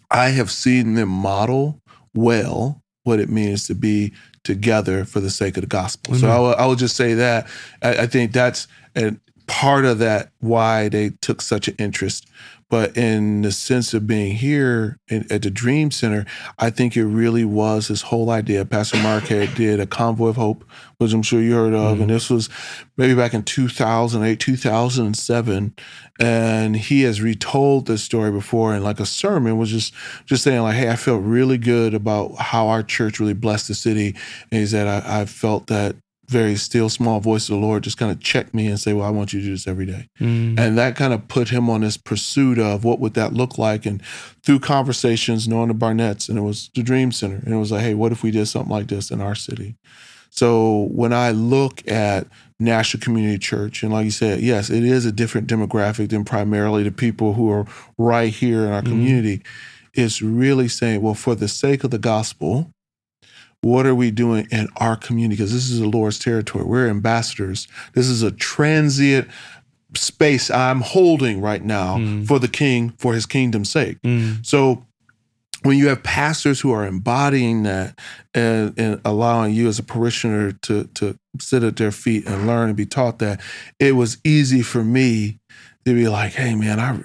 I 0.10 0.30
have 0.30 0.50
seen 0.50 0.96
them 0.96 1.10
model 1.10 1.80
well 2.16 2.82
what 3.04 3.20
it 3.20 3.30
means 3.30 3.68
to 3.68 3.76
be 3.76 4.14
together 4.44 5.06
for 5.06 5.20
the 5.20 5.30
sake 5.30 5.58
of 5.58 5.62
the 5.62 5.68
gospel. 5.68 6.16
So 6.16 6.26
Amen. 6.26 6.36
I 6.36 6.40
will, 6.40 6.56
I 6.56 6.66
will 6.66 6.76
just 6.76 6.96
say 6.96 7.14
that 7.14 7.48
I, 7.82 7.98
I 8.00 8.08
think 8.08 8.32
that's 8.32 8.68
a 8.96 9.16
part 9.48 9.86
of 9.86 10.00
that 10.00 10.32
why 10.40 10.90
they 10.90 11.12
took 11.22 11.42
such 11.42 11.68
an 11.68 11.76
interest. 11.78 12.28
But 12.74 12.98
in 12.98 13.44
the 13.44 13.52
sense 13.52 13.94
of 13.94 14.08
being 14.08 14.34
here 14.34 14.98
in, 15.08 15.32
at 15.32 15.44
the 15.44 15.52
Dream 15.52 15.92
Center, 15.92 16.26
I 16.58 16.72
think 16.72 16.98
it 16.98 17.06
really 17.06 17.46
was 17.46 17.88
this 17.88 18.02
whole 18.02 18.32
idea. 18.32 18.66
Pastor 18.66 18.98
Mark 18.98 19.26
had 19.26 19.54
did 19.54 19.80
a 19.80 19.86
convoy 19.86 20.30
of 20.30 20.38
hope, 20.38 20.66
which 20.98 21.14
I'm 21.14 21.22
sure 21.22 21.40
you 21.40 21.54
heard 21.54 21.76
of, 21.76 21.92
and 21.92 22.00
mm-hmm. 22.00 22.10
this 22.10 22.32
was 22.32 22.50
maybe 22.98 23.14
back 23.14 23.36
in 23.36 23.44
2008, 23.44 24.40
2007, 24.40 25.76
and 26.20 26.76
he 26.76 27.04
has 27.04 27.22
retold 27.22 27.86
this 27.86 28.02
story 28.02 28.32
before 28.32 28.74
in 28.74 28.84
like 28.84 29.00
a 29.00 29.06
sermon. 29.06 29.60
Was 29.60 29.70
just 29.70 29.94
just 30.26 30.44
saying 30.44 30.64
like, 30.64 30.74
hey, 30.74 30.90
I 30.90 30.96
felt 30.96 31.22
really 31.22 31.60
good 31.60 31.94
about 31.94 32.38
how 32.40 32.70
our 32.70 32.82
church 32.82 33.20
really 33.20 33.36
blessed 33.36 33.68
the 33.68 33.76
city, 33.76 34.16
and 34.50 34.62
he 34.62 34.66
said 34.66 34.88
I, 34.88 35.22
I 35.22 35.26
felt 35.26 35.68
that 35.68 35.96
very 36.28 36.56
still 36.56 36.90
small 36.90 37.20
voice 37.20 37.50
of 37.50 37.56
the 37.56 37.62
Lord 37.62 37.84
just 37.84 37.98
kind 37.98 38.12
of 38.12 38.20
check 38.22 38.54
me 38.54 38.68
and 38.68 38.80
say, 38.80 38.94
well, 38.94 39.06
I 39.06 39.10
want 39.10 39.34
you 39.34 39.40
to 39.42 39.46
do 39.46 39.52
this 39.52 39.68
every 39.68 39.86
day. 39.86 40.08
Mm. 40.20 40.58
And 40.58 40.78
that 40.78 40.96
kind 40.96 41.14
of 41.14 41.28
put 41.28 41.50
him 41.50 41.70
on 41.70 41.82
this 41.82 41.98
pursuit 41.98 42.58
of 42.58 42.84
what 42.84 43.00
would 43.00 43.14
that 43.16 43.34
look 43.34 43.58
like. 43.58 43.86
And 43.86 44.02
through 44.44 44.60
conversations, 44.60 45.48
knowing 45.48 45.68
the 45.68 45.74
Barnetts, 45.74 46.30
and 46.30 46.38
it 46.38 46.42
was 46.42 46.70
the 46.76 46.82
Dream 46.84 47.12
Center. 47.12 47.36
And 47.44 47.54
it 47.54 47.58
was 47.58 47.72
like, 47.72 47.82
hey, 47.82 47.94
what 47.94 48.12
if 48.12 48.24
we 48.24 48.32
did 48.32 48.48
something 48.48 48.72
like 48.72 48.88
this 48.88 49.12
in 49.12 49.22
our 49.22 49.36
city? 49.36 49.76
So 50.30 50.88
when 50.92 51.14
I 51.14 51.30
look 51.32 51.88
at 51.88 52.26
National 52.60 53.04
Community 53.04 53.38
Church, 53.38 53.84
and 53.84 53.92
like 53.94 54.06
you 54.06 54.12
said, 54.12 54.40
yes, 54.40 54.70
it 54.70 54.84
is 54.84 55.06
a 55.06 55.12
different 55.12 55.48
demographic 55.48 56.10
than 56.10 56.24
primarily 56.26 56.82
the 56.84 56.92
people 56.92 57.34
who 57.34 57.52
are 57.52 57.66
right 58.00 58.34
here 58.34 58.66
in 58.66 58.72
our 58.72 58.82
Mhm. 58.82 58.86
community. 58.88 59.42
It's 59.94 60.24
really 60.24 60.68
saying, 60.68 61.04
well, 61.04 61.14
for 61.14 61.36
the 61.36 61.48
sake 61.48 61.84
of 61.84 61.92
the 61.92 62.00
gospel, 62.00 62.73
what 63.64 63.86
are 63.86 63.96
we 63.96 64.12
doing 64.12 64.48
in 64.52 64.68
our 64.78 64.96
community? 64.96 65.36
Because 65.36 65.54
this 65.54 65.70
is 65.70 65.80
the 65.80 65.88
Lord's 65.88 66.20
territory. 66.20 66.66
We're 66.66 66.90
ambassadors. 66.90 67.68
This 67.94 68.08
is 68.10 68.22
a 68.22 68.32
transient 68.32 69.28
space 69.96 70.50
I'm 70.52 70.82
holding 70.82 71.40
right 71.42 71.64
now 71.64 71.98
Mm. 71.98 72.28
for 72.28 72.40
the 72.40 72.48
king, 72.48 72.94
for 72.98 73.14
his 73.14 73.26
kingdom's 73.26 73.70
sake. 73.70 74.02
Mm. 74.02 74.46
So 74.46 74.86
when 75.62 75.78
you 75.78 75.88
have 75.88 76.04
pastors 76.04 76.60
who 76.60 76.72
are 76.72 76.86
embodying 76.86 77.64
that 77.64 77.98
and, 78.34 78.74
and 78.78 79.00
allowing 79.06 79.54
you 79.54 79.68
as 79.70 79.80
a 79.80 79.84
parishioner 79.84 80.52
to 80.64 80.86
to 80.96 81.18
sit 81.40 81.64
at 81.64 81.78
their 81.78 81.92
feet 81.92 82.26
and 82.28 82.46
learn 82.48 82.70
and 82.70 82.76
be 82.78 82.86
taught 82.86 83.20
that, 83.20 83.40
it 83.80 83.94
was 83.96 84.18
easy 84.26 84.62
for 84.62 84.84
me 84.84 85.40
to 85.86 85.94
be 85.94 86.08
like, 86.08 86.34
hey 86.34 86.54
man, 86.56 86.80
I 86.80 87.00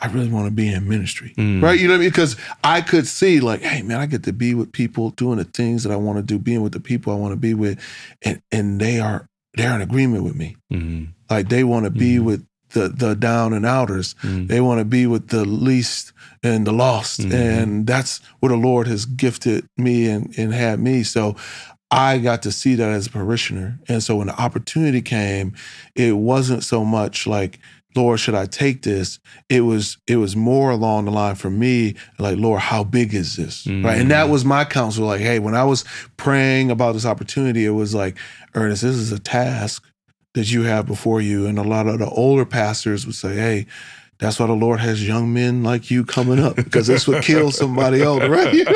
I 0.00 0.06
really 0.06 0.28
want 0.28 0.46
to 0.46 0.52
be 0.52 0.72
in 0.72 0.88
ministry, 0.88 1.34
mm. 1.36 1.60
right? 1.62 1.78
You 1.78 1.88
know 1.88 1.94
what 1.94 1.98
I 1.98 2.02
mean? 2.02 2.10
Because 2.10 2.36
I 2.62 2.80
could 2.80 3.06
see 3.06 3.40
like, 3.40 3.62
hey 3.62 3.82
man, 3.82 4.00
I 4.00 4.06
get 4.06 4.22
to 4.24 4.32
be 4.32 4.54
with 4.54 4.72
people 4.72 5.10
doing 5.10 5.38
the 5.38 5.44
things 5.44 5.82
that 5.82 5.92
I 5.92 5.96
want 5.96 6.18
to 6.18 6.22
do, 6.22 6.38
being 6.38 6.62
with 6.62 6.72
the 6.72 6.80
people 6.80 7.12
I 7.12 7.16
want 7.16 7.32
to 7.32 7.36
be 7.36 7.54
with, 7.54 7.80
and 8.22 8.40
and 8.52 8.80
they 8.80 9.00
are 9.00 9.28
they're 9.54 9.74
in 9.74 9.80
agreement 9.80 10.24
with 10.24 10.36
me. 10.36 10.56
hmm 10.70 11.04
Like 11.28 11.48
they 11.48 11.64
want 11.64 11.84
to 11.84 11.90
be 11.90 12.16
mm-hmm. 12.16 12.26
with 12.26 12.46
the 12.70 12.88
the 12.88 13.16
down 13.16 13.52
and 13.52 13.66
outers. 13.66 14.14
Mm. 14.22 14.46
They 14.46 14.60
want 14.60 14.78
to 14.78 14.84
be 14.84 15.06
with 15.06 15.28
the 15.28 15.44
least 15.44 16.12
and 16.44 16.66
the 16.66 16.72
lost, 16.72 17.20
mm-hmm. 17.20 17.32
and 17.32 17.86
that's 17.86 18.20
where 18.38 18.50
the 18.50 18.56
Lord 18.56 18.86
has 18.86 19.04
gifted 19.04 19.68
me 19.76 20.08
and 20.08 20.32
and 20.38 20.54
had 20.54 20.80
me. 20.80 21.02
So. 21.02 21.36
I 21.90 22.18
got 22.18 22.42
to 22.42 22.52
see 22.52 22.74
that 22.74 22.90
as 22.90 23.06
a 23.06 23.10
parishioner. 23.10 23.78
And 23.88 24.02
so 24.02 24.16
when 24.16 24.26
the 24.26 24.38
opportunity 24.38 25.00
came, 25.00 25.54
it 25.94 26.18
wasn't 26.18 26.62
so 26.62 26.84
much 26.84 27.26
like, 27.26 27.58
Lord, 27.96 28.20
should 28.20 28.34
I 28.34 28.46
take 28.46 28.82
this? 28.82 29.18
It 29.48 29.62
was 29.62 29.98
it 30.06 30.16
was 30.16 30.36
more 30.36 30.70
along 30.70 31.06
the 31.06 31.10
line 31.10 31.34
for 31.34 31.50
me, 31.50 31.94
like, 32.18 32.36
Lord, 32.36 32.60
how 32.60 32.84
big 32.84 33.14
is 33.14 33.36
this? 33.36 33.66
Right. 33.66 33.98
And 33.98 34.10
that 34.10 34.28
was 34.28 34.44
my 34.44 34.64
counsel. 34.64 35.06
Like, 35.06 35.20
hey, 35.20 35.38
when 35.38 35.54
I 35.54 35.64
was 35.64 35.84
praying 36.16 36.70
about 36.70 36.92
this 36.92 37.06
opportunity, 37.06 37.64
it 37.64 37.70
was 37.70 37.94
like, 37.94 38.16
Ernest, 38.54 38.82
this 38.82 38.94
is 38.94 39.10
a 39.10 39.18
task 39.18 39.84
that 40.34 40.52
you 40.52 40.62
have 40.62 40.86
before 40.86 41.20
you. 41.20 41.46
And 41.46 41.58
a 41.58 41.62
lot 41.62 41.86
of 41.86 41.98
the 41.98 42.08
older 42.08 42.44
pastors 42.44 43.06
would 43.06 43.14
say, 43.14 43.34
hey, 43.34 43.66
that's 44.18 44.40
why 44.40 44.46
the 44.46 44.52
Lord 44.52 44.80
has 44.80 45.06
young 45.06 45.32
men 45.32 45.62
like 45.62 45.90
you 45.90 46.04
coming 46.04 46.40
up 46.40 46.56
because 46.56 46.88
this 46.88 47.06
would 47.06 47.22
kill 47.22 47.52
somebody 47.52 48.02
else, 48.02 48.24
right? 48.28 48.52
You 48.52 48.64
know? 48.64 48.72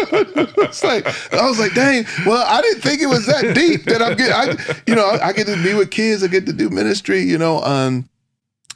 it's 0.58 0.84
like 0.84 1.04
I 1.32 1.48
was 1.48 1.58
like, 1.58 1.74
dang. 1.74 2.04
Well, 2.24 2.44
I 2.46 2.62
didn't 2.62 2.82
think 2.82 3.02
it 3.02 3.06
was 3.06 3.26
that 3.26 3.54
deep 3.54 3.84
that 3.84 4.00
I'm 4.00 4.16
getting. 4.16 4.32
I, 4.32 4.76
you 4.86 4.94
know, 4.94 5.06
I 5.06 5.32
get 5.32 5.46
to 5.48 5.62
be 5.62 5.74
with 5.74 5.90
kids. 5.90 6.22
I 6.22 6.28
get 6.28 6.46
to 6.46 6.52
do 6.52 6.70
ministry. 6.70 7.22
You 7.22 7.38
know, 7.38 7.62
um, 7.64 8.08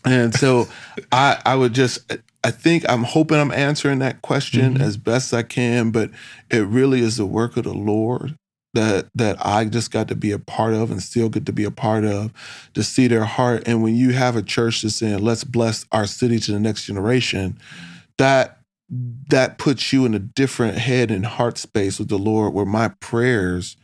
and 0.07 0.35
so 0.35 0.69
I, 1.13 1.41
I 1.45 1.55
would 1.55 1.75
just. 1.75 2.13
I 2.45 2.53
think 2.53 2.89
I'm 2.89 3.03
hoping 3.03 3.39
I'm 3.39 3.51
answering 3.51 3.99
that 3.99 4.23
question 4.23 4.75
mm-hmm. 4.75 4.83
as 4.83 4.97
best 4.97 5.35
I 5.35 5.43
can, 5.43 5.91
but 5.91 6.11
it 6.49 6.61
really 6.61 7.01
is 7.01 7.17
the 7.17 7.27
work 7.27 7.57
of 7.57 7.65
the 7.65 7.75
Lord 7.75 8.37
that 8.77 9.09
that 9.17 9.45
I 9.45 9.65
just 9.65 9.91
got 9.91 10.07
to 10.09 10.15
be 10.15 10.31
a 10.31 10.39
part 10.39 10.73
of 10.73 10.93
and 10.93 11.03
still 11.03 11.29
get 11.29 11.45
to 11.47 11.53
be 11.53 11.65
a 11.65 11.71
part 11.73 12.05
of 12.05 12.33
to 12.75 12.85
see 12.85 13.09
their 13.09 13.25
heart. 13.25 13.65
And 13.67 13.83
when 13.83 13.97
you 13.97 14.13
have 14.13 14.37
a 14.37 14.43
church 14.43 14.83
that's 14.83 14.95
saying, 14.95 15.19
let's 15.19 15.43
bless 15.43 15.85
our 15.91 16.07
city 16.07 16.39
to 16.39 16.53
the 16.53 16.61
next 16.61 16.85
generation, 16.85 17.59
that 18.19 18.61
that 19.29 19.59
puts 19.59 19.93
you 19.93 20.05
in 20.05 20.15
a 20.15 20.21
different 20.21 20.79
head 20.79 21.11
and 21.11 21.27
heart 21.27 21.59
space 21.59 21.99
with 21.99 22.09
the 22.09 22.19
Lord 22.19 22.55
where 22.55 22.65
my 22.65 22.89
prayers 23.01 23.77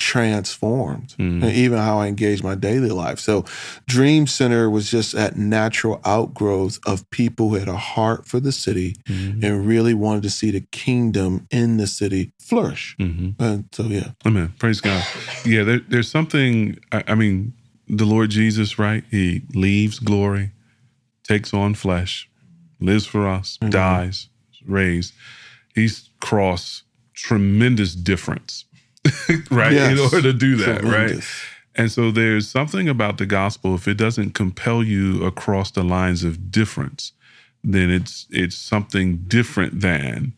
transformed 0.00 1.14
Mm. 1.18 1.42
and 1.42 1.52
even 1.52 1.78
how 1.78 1.98
I 1.98 2.08
engage 2.08 2.42
my 2.42 2.54
daily 2.54 2.88
life. 2.90 3.18
So 3.20 3.44
Dream 3.86 4.26
Center 4.26 4.68
was 4.70 4.90
just 4.90 5.12
that 5.12 5.36
natural 5.36 6.00
outgrowth 6.04 6.78
of 6.86 7.08
people 7.10 7.50
who 7.50 7.56
had 7.56 7.68
a 7.68 7.76
heart 7.76 8.26
for 8.26 8.40
the 8.40 8.52
city 8.52 8.96
Mm-hmm. 9.08 9.44
and 9.44 9.66
really 9.66 9.94
wanted 9.94 10.22
to 10.24 10.30
see 10.30 10.50
the 10.50 10.62
kingdom 10.72 11.46
in 11.50 11.76
the 11.76 11.86
city 11.86 12.32
flourish. 12.40 12.96
hmm 12.98 13.30
And 13.38 13.64
so 13.72 13.84
yeah. 13.84 14.10
Amen. 14.26 14.52
Praise 14.58 14.80
God. 14.80 15.04
Yeah, 15.44 15.62
there, 15.64 15.80
there's 15.88 16.10
something. 16.10 16.78
I, 16.92 17.04
I 17.08 17.14
mean, 17.14 17.52
the 17.86 18.04
Lord 18.04 18.30
Jesus, 18.30 18.78
right? 18.78 19.04
He 19.10 19.42
leaves 19.54 19.98
glory, 19.98 20.50
takes 21.24 21.52
on 21.54 21.74
flesh, 21.74 22.28
lives 22.80 23.06
for 23.06 23.28
us, 23.28 23.58
dies, 23.68 24.28
raised. 24.66 25.12
He's 25.74 26.10
crossed 26.20 26.84
tremendous 27.14 27.94
difference, 27.94 28.64
right? 29.50 29.72
In 29.72 29.98
order 29.98 30.22
to 30.22 30.32
do 30.32 30.56
that, 30.56 30.82
right? 30.82 31.22
And 31.76 31.90
so 31.90 32.10
there's 32.10 32.48
something 32.48 32.88
about 32.88 33.18
the 33.18 33.26
gospel. 33.26 33.74
If 33.74 33.86
it 33.88 33.94
doesn't 33.94 34.32
compel 34.32 34.82
you 34.82 35.24
across 35.24 35.70
the 35.70 35.84
lines 35.84 36.24
of 36.24 36.50
difference, 36.50 37.12
then 37.62 37.90
it's 37.90 38.26
it's 38.30 38.56
something 38.56 39.18
different 39.28 39.80
than 39.80 40.34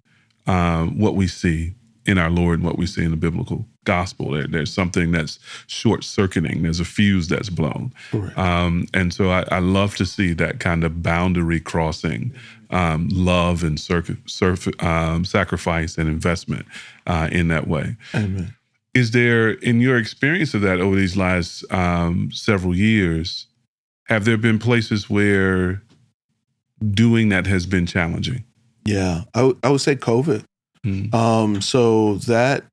um, 0.47 0.99
what 0.99 1.15
we 1.15 1.27
see 1.27 1.75
in 2.05 2.19
our 2.19 2.31
Lord 2.31 2.59
and 2.59 2.67
what 2.67 2.79
we 2.79 2.87
see 2.87 3.05
in 3.05 3.11
the 3.13 3.17
biblical 3.17 3.67
gospel. 3.85 4.31
There, 4.33 4.47
there's 4.47 4.73
something 4.73 5.13
that's 5.13 5.39
short 5.67 6.05
circuiting. 6.05 6.63
There's 6.63 6.81
a 6.81 6.85
fuse 6.85 7.29
that's 7.29 7.49
blown. 7.49 7.93
Um, 8.37 8.87
and 8.93 9.13
so 9.15 9.31
I, 9.31 9.45
I 9.51 9.59
love 9.61 9.97
to 9.97 10.07
see 10.07 10.33
that 10.35 10.61
kind 10.61 10.85
of 10.85 11.03
boundary 11.03 11.61
crossing, 11.61 12.35
um, 12.73 13.09
love 13.13 13.63
and 13.63 13.79
circ- 13.79 14.17
surf, 14.27 14.67
um, 14.83 15.25
sacrifice 15.25 15.99
and 15.99 16.09
investment 16.09 16.67
uh, 17.07 17.29
in 17.31 17.49
that 17.49 17.69
way. 17.69 17.97
Amen. 18.15 18.55
Is 18.95 19.13
there, 19.13 19.51
in 19.51 19.81
your 19.81 19.97
experience 19.97 20.53
of 20.55 20.61
that 20.63 20.81
over 20.81 20.97
these 20.97 21.17
last 21.17 21.65
um, 21.73 22.31
several 22.33 22.75
years, 22.77 23.47
have 24.05 24.25
there 24.25 24.37
been 24.37 24.59
places 24.59 25.09
where 25.09 25.83
doing 26.91 27.29
that 27.31 27.47
has 27.47 27.65
been 27.67 27.87
challenging? 27.87 28.45
Yeah. 28.85 29.23
I 29.35 29.43
would- 29.43 29.81
say 29.81 29.97
COVID. 29.97 30.45
Mm. 30.85 31.15
Um, 31.15 31.61
so 31.63 32.17
that 32.27 32.65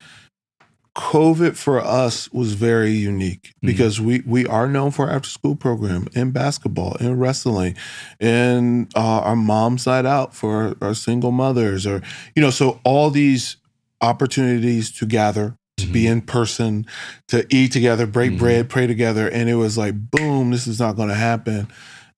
COVID 0.96 1.56
for 1.56 1.80
us 1.80 2.32
was 2.34 2.54
very 2.54 2.92
unique 2.92 3.54
Mhm. 3.64 3.68
because 3.68 4.02
we 4.02 4.22
we 4.26 4.46
are 4.48 4.68
known 4.68 4.92
for 4.92 5.08
our 5.08 5.16
after 5.16 5.30
school 5.30 5.56
program 5.56 6.08
in 6.14 6.32
basketball, 6.32 6.96
in 7.00 7.18
wrestling, 7.18 7.76
in 8.20 8.88
uh, 8.96 9.00
our 9.22 9.36
mom's 9.36 9.84
side 9.84 10.06
out 10.06 10.34
for 10.36 10.76
our 10.82 10.94
single 10.94 11.32
mothers, 11.32 11.86
or 11.86 12.02
you 12.36 12.42
know, 12.42 12.50
so 12.50 12.80
all 12.84 13.10
these 13.12 13.58
opportunities 14.02 14.92
to 14.92 15.06
gather, 15.06 15.56
to 15.78 15.86
be 15.88 16.08
in 16.08 16.22
person, 16.22 16.86
to 17.28 17.46
eat 17.50 17.72
together, 17.72 18.06
break 18.08 18.32
Mhm. 18.34 18.40
bread, 18.40 18.70
pray 18.70 18.88
together, 18.88 19.28
and 19.30 19.50
it 19.50 19.56
was 19.56 19.78
like, 19.78 19.94
boom, 20.12 20.52
this 20.52 20.68
is 20.68 20.80
not 20.80 20.96
going 20.96 21.10
to 21.10 21.16
happen. 21.16 21.68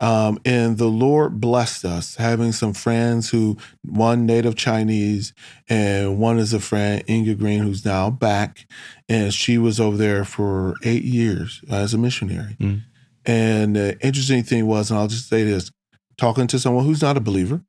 Um, 0.01 0.39
and 0.43 0.79
the 0.79 0.88
Lord 0.88 1.39
blessed 1.39 1.86
us 1.86 2.15
having 2.15 2.51
some 2.51 2.74
friends 2.74 3.29
who, 3.29 3.58
one 3.84 4.25
native 4.25 4.55
Chinese, 4.55 5.31
and 5.70 6.17
one 6.17 6.39
is 6.39 6.53
a 6.53 6.60
friend, 6.60 7.03
Inga 7.08 7.36
Green, 7.36 7.62
who's 7.62 7.86
now 7.86 8.10
back. 8.10 8.65
And 9.08 9.31
she 9.31 9.60
was 9.60 9.79
over 9.79 9.96
there 9.96 10.25
for 10.25 10.74
eight 10.84 11.03
years 11.03 11.62
as 11.70 11.93
a 11.93 12.00
missionary. 12.00 12.58
Mm. 12.60 12.81
And 13.25 13.75
the 13.75 14.00
interesting 14.01 14.41
thing 14.41 14.65
was, 14.65 14.89
and 14.89 15.00
I'll 15.00 15.08
just 15.08 15.29
say 15.29 15.43
this 15.43 15.72
talking 16.17 16.48
to 16.48 16.60
someone 16.60 16.86
who's 16.86 17.03
not 17.03 17.17
a 17.17 17.22
believer, 17.22 17.62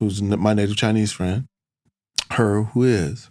who's 0.00 0.20
my 0.20 0.54
native 0.54 0.76
Chinese 0.76 1.12
friend, 1.12 1.46
her 2.32 2.64
who 2.64 2.82
is, 2.82 3.30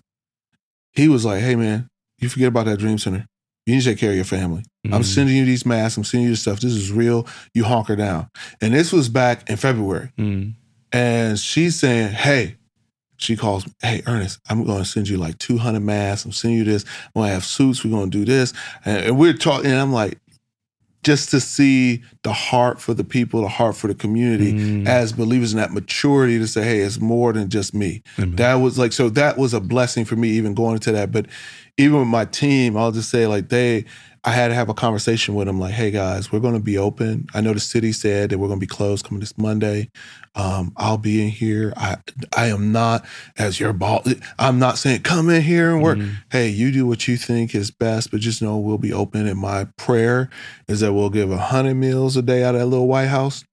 he 0.93 1.08
was 1.08 1.25
like, 1.25 1.41
hey, 1.41 1.55
man, 1.55 1.89
you 2.19 2.29
forget 2.29 2.48
about 2.48 2.65
that 2.65 2.79
dream 2.79 2.98
center. 2.98 3.25
You 3.70 3.76
need 3.76 3.84
to 3.84 3.90
take 3.92 4.00
care 4.00 4.10
of 4.10 4.16
your 4.16 4.26
family. 4.26 4.64
I'm 4.86 5.02
Mhm. 5.02 5.06
sending 5.06 5.36
you 5.36 5.46
these 5.46 5.66
masks. 5.66 5.98
I'm 5.98 6.04
sending 6.04 6.26
you 6.26 6.32
this 6.34 6.42
stuff. 6.42 6.60
This 6.60 6.74
is 6.74 6.92
real. 6.92 7.28
You 7.54 7.64
honker 7.66 7.96
down. 7.96 8.28
And 8.62 8.74
this 8.74 8.92
was 8.92 9.10
back 9.10 9.50
in 9.50 9.58
February. 9.58 10.10
Mm. 10.18 10.54
And 10.92 11.40
she's 11.40 11.76
saying, 11.76 12.14
hey, 12.14 12.56
she 13.18 13.36
calls 13.36 13.68
me, 13.68 13.74
hey, 13.82 14.02
Ernest, 14.08 14.40
I'm 14.50 14.64
going 14.64 14.80
to 14.80 14.86
send 14.90 15.08
you 15.10 15.18
like 15.18 15.38
200 15.38 15.82
masks. 15.82 16.26
I'm 16.26 16.32
sending 16.32 16.58
you 16.60 16.64
this. 16.64 16.84
I'm 17.16 17.22
going 17.22 17.28
to 17.30 17.34
have 17.34 17.46
suits. 17.46 17.84
We're 17.84 17.92
going 17.92 18.10
to 18.10 18.18
do 18.18 18.26
this. 18.26 18.54
And, 18.86 19.06
and 19.06 19.18
we're 19.20 19.34
talking, 19.34 19.70
and 19.70 19.80
I'm 19.80 19.92
like, 19.94 20.18
just 21.04 21.30
to 21.32 21.40
see 21.40 22.04
the 22.24 22.34
heart 22.34 22.82
for 22.82 22.94
the 22.94 23.06
people, 23.06 23.42
the 23.42 23.48
heart 23.48 23.76
for 23.78 23.88
the 23.88 23.96
community 23.96 24.52
Mm. 24.54 24.86
as 24.88 25.14
believers 25.14 25.54
in 25.54 25.58
that 25.60 25.72
maturity 25.72 26.38
to 26.40 26.48
say, 26.48 26.64
hey, 26.64 26.80
it's 26.80 27.00
more 27.00 27.32
than 27.32 27.50
just 27.50 27.74
me. 27.74 28.04
Amen. 28.18 28.36
That 28.36 28.56
was 28.56 28.78
like, 28.78 28.92
so 28.94 29.10
that 29.10 29.38
was 29.38 29.54
a 29.54 29.62
blessing 29.62 30.04
for 30.04 30.16
me, 30.18 30.30
even 30.32 30.54
going 30.54 30.74
into 30.76 30.92
that. 30.92 31.12
But 31.12 31.28
even 31.80 32.00
with 32.00 32.08
my 32.08 32.26
team, 32.26 32.76
I'll 32.78 32.92
just 32.92 33.10
say, 33.10 33.26
like, 33.26 33.50
they, 33.50 33.86
I 34.26 34.32
had 34.32 34.50
to 34.50 34.54
have 34.54 34.68
a 34.68 34.74
conversation 34.74 35.34
with 35.34 35.48
them, 35.48 35.60
like, 35.62 35.74
hey 35.74 35.92
guys, 35.92 36.30
we're 36.30 36.42
going 36.42 36.54
to 36.56 36.60
be 36.60 36.78
open. 36.78 37.26
I 37.34 37.40
know 37.40 37.54
the 37.54 37.60
city 37.62 37.94
said 37.94 38.30
that 38.30 38.38
we're 38.38 38.48
going 38.48 38.60
to 38.60 38.64
be 38.66 38.68
closed 38.68 39.06
coming 39.06 39.22
this 39.22 39.38
Monday. 39.38 39.90
Um, 40.36 40.74
I'll 40.76 40.98
be 40.98 41.24
in 41.24 41.30
here. 41.30 41.74
I, 41.78 41.96
I 42.36 42.48
am 42.48 42.72
not 42.74 43.06
as 43.38 43.60
your 43.62 43.72
boss. 43.72 44.08
I'm 44.38 44.60
not 44.60 44.78
saying 44.78 45.04
come 45.04 45.30
in 45.30 45.42
here 45.42 45.72
and 45.74 45.82
work. 45.82 45.98
Mhm. 45.98 46.16
Hey, 46.32 46.50
you 46.50 46.72
do 46.72 46.86
what 46.86 47.08
you 47.08 47.16
think 47.18 47.56
is 47.56 47.72
best, 47.72 48.12
but 48.12 48.20
just 48.20 48.42
know 48.42 48.58
we'll 48.58 48.78
be 48.78 48.92
open. 48.94 49.26
And 49.26 49.40
my 49.40 49.66
prayer 49.78 50.30
is 50.68 50.82
that 50.82 50.94
we'll 50.94 51.10
give 51.10 51.32
a 51.32 51.38
hundred 51.38 51.76
meals 51.76 52.18
a 52.18 52.22
day 52.22 52.44
out 52.44 52.56
of 52.56 52.60
that 52.62 52.68
little 52.68 52.88
White 52.88 53.08
House. 53.08 53.46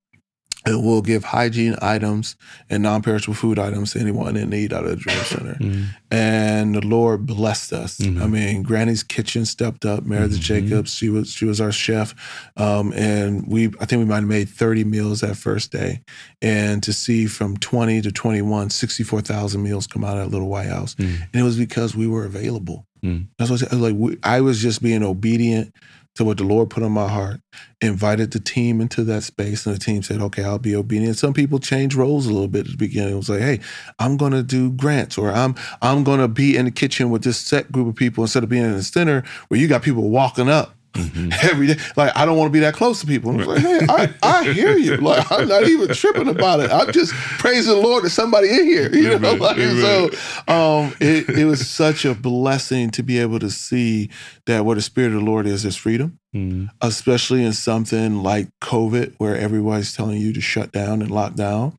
And 0.67 0.85
we'll 0.85 1.01
give 1.03 1.23
hygiene 1.25 1.77
items 1.81 2.35
and 2.69 2.83
non-perishable 2.83 3.35
food 3.35 3.59
items 3.59 3.93
to 3.93 4.01
anyone 4.01 4.37
in 4.37 4.51
need 4.51 4.73
out 4.73 4.85
of 4.85 4.91
the 4.91 4.97
Dream 4.97 5.17
Center. 5.25 5.55
Mm. 5.55 5.85
And 6.11 6.75
the 6.75 6.85
Lord 6.87 7.25
blessed 7.27 7.73
us. 7.73 7.99
Mhm. 7.99 8.21
I 8.23 8.27
mean, 8.27 8.63
Granny's 8.63 9.03
Kitchen 9.03 9.45
stepped 9.47 9.85
up. 9.85 10.05
Meredith 10.05 10.39
Mhm. 10.39 10.43
Jacobs, 10.43 10.93
she 10.95 11.09
was 11.09 11.31
she 11.31 11.45
was 11.45 11.61
our 11.61 11.73
chef, 11.73 12.15
um, 12.57 12.93
and 12.95 13.47
we 13.47 13.69
I 13.81 13.85
think 13.87 14.01
we 14.01 14.05
might 14.05 14.17
have 14.17 14.25
made 14.29 14.49
thirty 14.49 14.85
meals 14.85 15.21
that 15.21 15.37
first 15.37 15.71
day. 15.73 16.03
And 16.43 16.83
to 16.83 16.93
see 16.93 17.27
from 17.27 17.57
twenty 17.59 18.01
to 18.03 18.11
21, 18.13 18.71
64,000 18.71 19.63
meals 19.63 19.87
come 19.87 20.05
out 20.05 20.19
of 20.19 20.25
that 20.25 20.31
little 20.31 20.49
White 20.49 20.69
House, 20.69 20.95
Mm. 20.97 21.05
and 21.33 21.41
it 21.41 21.43
was 21.43 21.57
because 21.57 21.95
we 21.97 22.07
were 22.07 22.25
available. 22.25 22.87
Mm. 23.05 23.27
That's 23.39 23.51
what 23.51 23.63
I 23.63 23.67
said. 23.69 23.79
Like 23.81 23.95
we, 23.97 24.17
I 24.23 24.41
was 24.41 24.61
just 24.61 24.83
being 24.83 25.03
obedient 25.03 25.73
to 26.17 26.25
what 26.25 26.39
the 26.39 26.45
Lord 26.45 26.71
put 26.71 26.83
on 26.83 26.93
my 26.93 27.09
heart. 27.09 27.41
Invited 27.81 28.33
the 28.33 28.41
team 28.41 28.81
into 28.81 29.05
that 29.05 29.23
space, 29.23 29.67
and 29.67 29.75
the 29.75 29.79
team 29.79 30.03
said, 30.03 30.21
"Okay, 30.21 30.45
I'll 30.45 30.59
be 30.59 30.75
obedient." 30.75 31.19
Some 31.19 31.33
people 31.33 31.59
change 31.59 31.95
roles 31.95 32.27
a 32.27 32.33
little 32.33 32.49
bit 32.49 32.67
at 32.67 32.73
the 32.73 32.77
beginning. 32.77 33.15
It 33.15 33.17
was 33.17 33.29
like, 33.29 33.41
"Hey, 33.41 33.61
I'm 33.99 34.17
to 34.33 34.43
do 34.43 34.71
grants," 34.73 35.19
or 35.19 35.31
"I'm 35.31 35.55
I'm 35.83 36.05
to 36.21 36.29
be 36.29 36.57
in 36.57 36.65
the 36.65 36.71
kitchen 36.71 37.11
with 37.11 37.23
this 37.23 37.37
set 37.39 37.71
group 37.71 37.89
of 37.89 37.95
people 37.95 38.25
instead 38.25 38.43
of 38.43 38.49
being 38.49 38.65
in 38.65 38.73
the 38.73 38.83
center 38.83 39.25
where 39.49 39.61
you 39.61 39.69
got 39.69 39.83
people 39.83 40.09
walking 40.11 40.49
up." 40.49 40.75
Mm-hmm. 40.97 41.29
every 41.43 41.69
day. 41.69 41.77
Like 41.97 42.17
I 42.17 42.25
don't 42.25 42.37
want 42.37 42.49
to 42.49 42.53
be 42.53 42.61
that 42.61 42.75
close 42.75 43.01
to 43.01 43.07
people. 43.07 43.33
Like, 43.33 43.61
hey, 43.61 43.81
I, 43.89 44.15
I 44.23 44.53
hear 44.53 44.77
you. 44.77 44.97
Like 45.07 45.31
I'm 45.31 45.47
not 45.47 45.69
even 45.69 45.89
tripping 45.95 46.29
about 46.29 46.61
it. 46.61 46.71
I'm 46.71 46.91
just 46.91 47.13
praising 47.13 47.75
the 47.75 47.81
Lord 47.81 48.05
that 48.05 48.11
somebody 48.11 48.49
in 48.49 48.65
here. 48.65 48.93
You 48.93 49.13
Amen. 49.13 49.21
know, 49.21 49.35
like, 49.45 49.57
so 49.57 50.05
um, 50.49 50.95
it 51.01 51.29
it 51.29 51.45
was 51.45 51.69
such 51.69 52.05
a 52.05 52.15
blessing 52.15 52.91
to 52.91 53.03
be 53.03 53.19
able 53.19 53.39
to 53.39 53.51
see 53.51 54.11
that 54.47 54.65
where 54.65 54.75
the 54.75 54.83
Spirit 54.83 55.09
of 55.09 55.21
the 55.21 55.25
Lord 55.25 55.47
is, 55.47 55.65
is 55.65 55.77
freedom. 55.77 56.19
Mm-hmm. 56.35 56.67
Especially 56.81 57.45
in 57.45 57.53
something 57.53 58.23
like 58.23 58.49
COVID, 58.63 59.15
where 59.19 59.37
everybody's 59.37 59.95
telling 59.95 60.19
you 60.21 60.33
to 60.33 60.41
shut 60.41 60.73
down 60.73 61.03
and 61.03 61.11
lock 61.11 61.35
down. 61.35 61.79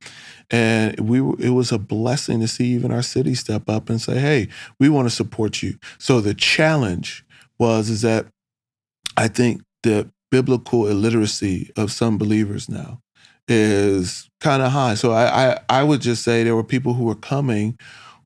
And 0.50 0.98
we 1.00 1.20
it 1.44 1.50
was 1.50 1.72
a 1.72 1.78
blessing 1.78 2.40
to 2.40 2.48
see 2.48 2.68
even 2.68 2.92
our 2.92 3.02
city 3.02 3.36
step 3.36 3.70
up 3.70 3.90
and 3.90 4.02
say, 4.02 4.20
"Hey, 4.20 4.48
we 4.80 4.88
want 4.88 5.10
to 5.10 5.16
support 5.16 5.62
you." 5.62 5.78
So 5.98 6.22
the 6.22 6.34
challenge 6.34 7.26
was 7.60 7.90
is 7.90 8.02
that 8.02 8.28
I 9.18 9.28
think 9.28 9.64
the 9.84 10.10
biblical 10.32 10.88
illiteracy 10.88 11.72
of 11.76 11.92
some 11.92 12.18
believers 12.18 12.70
now 12.70 13.02
is 13.48 14.30
kind 14.40 14.62
of 14.62 14.72
high. 14.72 14.94
So 14.96 15.12
I, 15.12 15.52
I 15.52 15.60
I 15.70 15.84
would 15.84 16.02
just 16.02 16.24
say 16.24 16.44
there 16.44 16.56
were 16.56 16.64
people 16.64 16.94
who 16.94 17.06
were 17.06 17.16
coming 17.16 17.78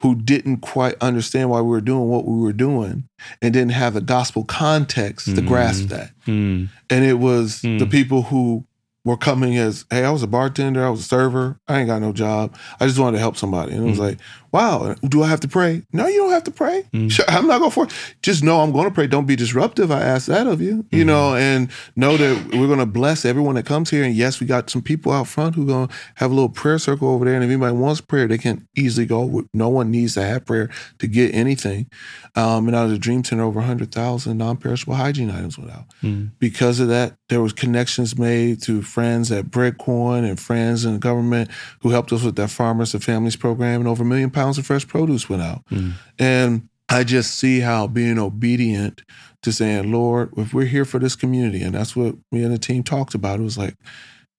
who 0.02 0.16
didn't 0.16 0.58
quite 0.58 0.96
understand 1.00 1.50
why 1.50 1.62
we 1.62 1.70
were 1.70 1.82
doing 1.82 2.10
what 2.10 2.26
we 2.26 2.40
were 2.40 2.54
doing 2.54 3.08
and 3.42 3.54
didn't 3.54 3.72
have 3.72 3.94
the 3.94 4.02
gospel 4.02 4.44
context 4.44 5.28
to 5.28 5.34
mm-hmm. 5.34 5.48
grasp 5.48 5.90
that. 5.90 6.10
Mm-hmm. 6.26 6.66
And 6.90 7.06
it 7.06 7.20
was 7.20 7.62
mm-hmm. 7.62 7.78
the 7.78 7.86
people 7.86 8.24
who 8.24 8.66
were 9.06 9.18
coming 9.18 9.58
as, 9.58 9.86
hey, 9.90 10.04
I 10.04 10.10
was 10.10 10.24
a 10.24 10.28
bartender, 10.28 10.86
I 10.86 10.90
was 10.90 11.02
a 11.02 11.04
server, 11.04 11.60
I 11.68 11.80
ain't 11.80 11.88
got 11.88 12.02
no 12.02 12.14
job. 12.14 12.56
I 12.80 12.88
just 12.88 13.00
wanted 13.00 13.18
to 13.18 13.22
help 13.22 13.38
somebody. 13.38 13.74
And 13.74 13.84
it 13.84 13.90
was 13.90 13.98
mm. 13.98 14.08
like, 14.10 14.20
wow, 14.52 14.96
do 15.08 15.24
I 15.24 15.28
have 15.28 15.40
to 15.42 15.48
pray? 15.48 15.84
No, 15.94 16.08
you 16.08 16.18
don't 16.18 16.32
have 16.32 16.44
to 16.44 16.52
pray. 16.52 16.84
Mm. 16.94 17.24
I'm 17.30 17.48
not 17.48 17.60
going 17.60 17.72
for 17.72 17.86
it. 17.86 17.94
Just 18.22 18.44
know 18.44 18.60
I'm 18.60 18.72
going 18.72 18.86
to 18.86 18.94
pray. 18.94 19.08
Don't 19.08 19.26
be 19.26 19.36
disruptive. 19.36 19.92
I 19.92 20.02
ask 20.02 20.28
that 20.28 20.48
of 20.48 20.62
you, 20.62 20.86
you 20.92 21.04
mm 21.04 21.12
know, 21.12 21.36
and 21.36 21.70
know 21.96 22.16
that 22.16 22.54
we're 22.54 22.68
going 22.68 22.80
to 22.80 22.86
bless 22.86 23.26
everyone 23.26 23.56
that 23.56 23.66
comes 23.66 23.90
here. 23.90 24.04
And 24.04 24.14
yes, 24.14 24.40
we 24.40 24.46
got 24.46 24.70
some 24.70 24.82
people 24.82 25.12
out 25.12 25.28
front 25.28 25.56
who 25.56 25.66
going 25.66 25.88
to 25.88 25.94
have 26.16 26.32
a 26.32 26.34
little 26.34 26.50
prayer 26.50 26.78
circle 26.78 27.10
over 27.10 27.26
there. 27.26 27.36
And 27.36 27.44
if 27.44 27.50
anybody 27.50 27.76
wants 27.76 28.02
prayer, 28.02 28.28
they 28.28 28.38
can 28.38 28.68
easily 28.78 29.06
go. 29.06 29.46
No 29.54 29.70
one 29.70 29.90
needs 29.90 30.14
to 30.14 30.24
have 30.24 30.46
prayer 30.46 30.70
to 31.00 31.08
get 31.08 31.34
anything. 31.34 31.90
Um, 32.36 32.68
and 32.68 32.76
out 32.76 32.86
of 32.86 32.92
the 32.92 32.98
Dream 32.98 33.24
Center, 33.24 33.44
over 33.44 33.60
100,000 33.60 34.38
non-perishable 34.38 34.96
hygiene 34.96 35.32
items 35.32 35.58
went 35.58 35.72
out. 35.72 35.86
Mm. 36.02 36.32
Because 36.40 36.80
of 36.80 36.88
that, 36.90 37.16
there 37.30 37.42
was 37.42 37.52
connections 37.52 38.18
made 38.18 38.62
to 38.64 38.82
friends 38.82 39.32
at 39.32 39.46
Breadcorn 39.46 40.28
and 40.28 40.40
friends 40.40 40.86
in 40.86 40.94
the 40.94 41.00
government 41.00 41.50
who 41.82 41.90
helped 41.90 42.14
us 42.14 42.24
with 42.24 42.36
that 42.36 42.50
Farmers 42.50 42.94
and 42.94 43.04
Families 43.04 43.36
program, 43.36 43.82
and 43.82 43.88
over 43.88 44.04
a 44.04 44.06
million 44.06 44.30
pounds 44.30 44.41
of 44.50 44.66
fresh 44.66 44.88
produce 44.88 45.30
went 45.30 45.42
out. 45.42 45.64
Mm. 45.72 45.94
And 46.20 46.70
I 46.90 47.04
just 47.04 47.36
see 47.36 47.60
how 47.60 47.88
being 47.88 48.20
obedient 48.20 49.02
to 49.44 49.52
saying, 49.52 49.92
Lord, 49.92 50.32
if 50.38 50.54
we're 50.54 50.66
here 50.66 50.86
for 50.86 51.00
this 51.00 51.16
community, 51.16 51.64
and 51.64 51.74
that's 51.74 51.96
what 51.96 52.16
me 52.32 52.44
and 52.44 52.54
the 52.54 52.60
team 52.60 52.84
talked 52.84 53.16
about, 53.16 53.40
it 53.40 53.44
was 53.44 53.58
like, 53.58 53.76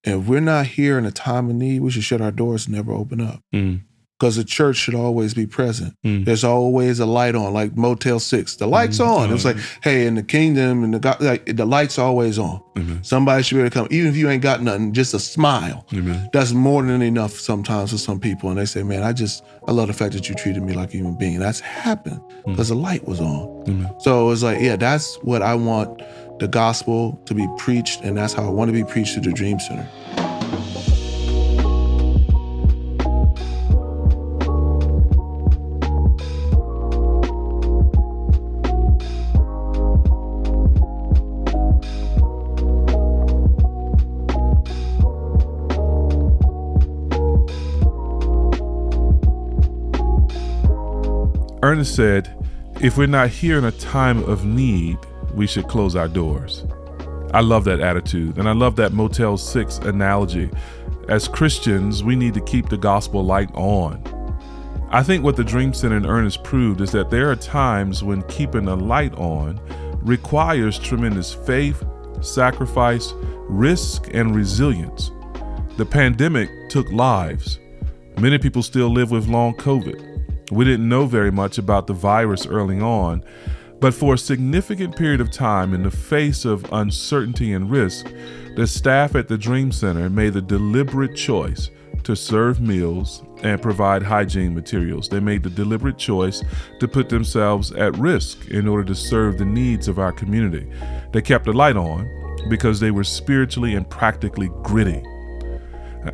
if 0.04 0.26
we're 0.26 0.40
not 0.40 0.66
here 0.66 0.98
in 0.98 1.06
a 1.06 1.12
time 1.12 1.48
of 1.48 1.56
need, 1.56 1.80
we 1.80 1.90
should 1.90 2.04
shut 2.04 2.20
our 2.20 2.30
doors 2.30 2.66
and 2.66 2.74
never 2.74 2.92
open 2.92 3.20
up. 3.20 3.40
Mm 3.54 3.82
because 4.18 4.36
the 4.36 4.44
church 4.44 4.76
should 4.76 4.94
always 4.94 5.34
be 5.34 5.46
present. 5.46 5.96
Mm. 6.04 6.24
There's 6.24 6.44
always 6.44 7.00
a 7.00 7.06
light 7.06 7.34
on, 7.34 7.52
like 7.52 7.76
Motel 7.76 8.20
Six. 8.20 8.56
The 8.56 8.66
light's 8.66 8.98
mm. 8.98 9.06
on. 9.06 9.32
It's 9.32 9.44
like, 9.44 9.56
hey, 9.82 10.06
in 10.06 10.14
the 10.14 10.22
kingdom 10.22 10.84
and 10.84 10.94
the 10.94 11.00
God, 11.00 11.20
like 11.20 11.44
the 11.46 11.64
light's 11.64 11.98
always 11.98 12.38
on. 12.38 12.62
Mm-hmm. 12.76 13.02
Somebody 13.02 13.42
should 13.42 13.56
be 13.56 13.60
able 13.62 13.70
to 13.70 13.74
come, 13.74 13.88
even 13.90 14.08
if 14.10 14.16
you 14.16 14.30
ain't 14.30 14.42
got 14.42 14.62
nothing, 14.62 14.92
just 14.92 15.12
a 15.12 15.18
smile. 15.18 15.86
Mm-hmm. 15.90 16.26
That's 16.32 16.52
more 16.52 16.82
than 16.82 17.02
enough 17.02 17.32
sometimes 17.32 17.90
for 17.90 17.98
some 17.98 18.20
people. 18.20 18.48
And 18.48 18.58
they 18.58 18.64
say, 18.64 18.82
man, 18.82 19.02
I 19.02 19.12
just 19.12 19.44
I 19.66 19.72
love 19.72 19.88
the 19.88 19.94
fact 19.94 20.14
that 20.14 20.28
you 20.28 20.34
treated 20.34 20.62
me 20.62 20.74
like 20.74 20.90
a 20.90 20.96
human 20.98 21.16
being. 21.16 21.38
That's 21.38 21.60
happened 21.60 22.20
because 22.46 22.66
mm. 22.66 22.74
the 22.74 22.76
light 22.76 23.06
was 23.06 23.20
on. 23.20 23.98
So 24.00 24.30
it's 24.30 24.42
like, 24.42 24.60
yeah, 24.60 24.76
that's 24.76 25.16
what 25.22 25.42
I 25.42 25.54
want 25.54 26.00
the 26.38 26.48
gospel 26.48 27.20
to 27.26 27.34
be 27.34 27.46
preached, 27.56 28.00
and 28.00 28.16
that's 28.16 28.32
how 28.32 28.44
I 28.44 28.50
want 28.50 28.68
to 28.68 28.72
be 28.72 28.84
preached 28.84 29.14
to 29.14 29.20
the 29.20 29.32
Dream 29.32 29.60
Center. 29.60 29.88
Said, 51.84 52.34
If 52.80 52.96
we're 52.96 53.06
not 53.06 53.28
here 53.28 53.58
in 53.58 53.64
a 53.64 53.72
time 53.72 54.22
of 54.24 54.44
need, 54.44 54.98
we 55.34 55.46
should 55.46 55.68
close 55.68 55.96
our 55.96 56.08
doors. 56.08 56.64
I 57.34 57.40
love 57.40 57.64
that 57.64 57.80
attitude, 57.80 58.36
and 58.38 58.48
I 58.48 58.52
love 58.52 58.76
that 58.76 58.92
Motel 58.92 59.38
6 59.38 59.78
analogy. 59.78 60.50
As 61.08 61.28
Christians, 61.28 62.04
we 62.04 62.14
need 62.14 62.34
to 62.34 62.40
keep 62.42 62.68
the 62.68 62.76
gospel 62.76 63.24
light 63.24 63.50
on. 63.54 64.02
I 64.90 65.02
think 65.02 65.24
what 65.24 65.36
the 65.36 65.44
Dream 65.44 65.72
Center 65.72 65.96
and 65.96 66.06
Ernest 66.06 66.44
proved 66.44 66.82
is 66.82 66.92
that 66.92 67.08
there 67.08 67.30
are 67.30 67.36
times 67.36 68.04
when 68.04 68.22
keeping 68.24 68.66
the 68.66 68.76
light 68.76 69.14
on 69.14 69.58
requires 70.02 70.78
tremendous 70.78 71.32
faith, 71.32 71.82
sacrifice, 72.20 73.14
risk, 73.48 74.10
and 74.12 74.36
resilience. 74.36 75.10
The 75.78 75.86
pandemic 75.86 76.50
took 76.68 76.92
lives. 76.92 77.58
Many 78.18 78.36
people 78.36 78.62
still 78.62 78.90
live 78.90 79.10
with 79.10 79.28
long 79.28 79.54
COVID. 79.54 80.11
We 80.52 80.66
didn't 80.66 80.86
know 80.86 81.06
very 81.06 81.32
much 81.32 81.56
about 81.56 81.86
the 81.86 81.94
virus 81.94 82.46
early 82.46 82.78
on, 82.78 83.24
but 83.80 83.94
for 83.94 84.14
a 84.14 84.18
significant 84.18 84.94
period 84.94 85.22
of 85.22 85.30
time, 85.30 85.72
in 85.72 85.82
the 85.82 85.90
face 85.90 86.44
of 86.44 86.70
uncertainty 86.70 87.54
and 87.54 87.70
risk, 87.70 88.12
the 88.54 88.66
staff 88.66 89.14
at 89.14 89.28
the 89.28 89.38
Dream 89.38 89.72
Center 89.72 90.10
made 90.10 90.34
the 90.34 90.42
deliberate 90.42 91.16
choice 91.16 91.70
to 92.02 92.14
serve 92.14 92.60
meals 92.60 93.22
and 93.42 93.62
provide 93.62 94.02
hygiene 94.02 94.54
materials. 94.54 95.08
They 95.08 95.20
made 95.20 95.42
the 95.42 95.48
deliberate 95.48 95.96
choice 95.96 96.44
to 96.80 96.86
put 96.86 97.08
themselves 97.08 97.72
at 97.72 97.96
risk 97.96 98.46
in 98.48 98.68
order 98.68 98.84
to 98.84 98.94
serve 98.94 99.38
the 99.38 99.46
needs 99.46 99.88
of 99.88 99.98
our 99.98 100.12
community. 100.12 100.70
They 101.12 101.22
kept 101.22 101.46
the 101.46 101.54
light 101.54 101.78
on 101.78 102.06
because 102.50 102.78
they 102.78 102.90
were 102.90 103.04
spiritually 103.04 103.74
and 103.74 103.88
practically 103.88 104.50
gritty. 104.62 105.02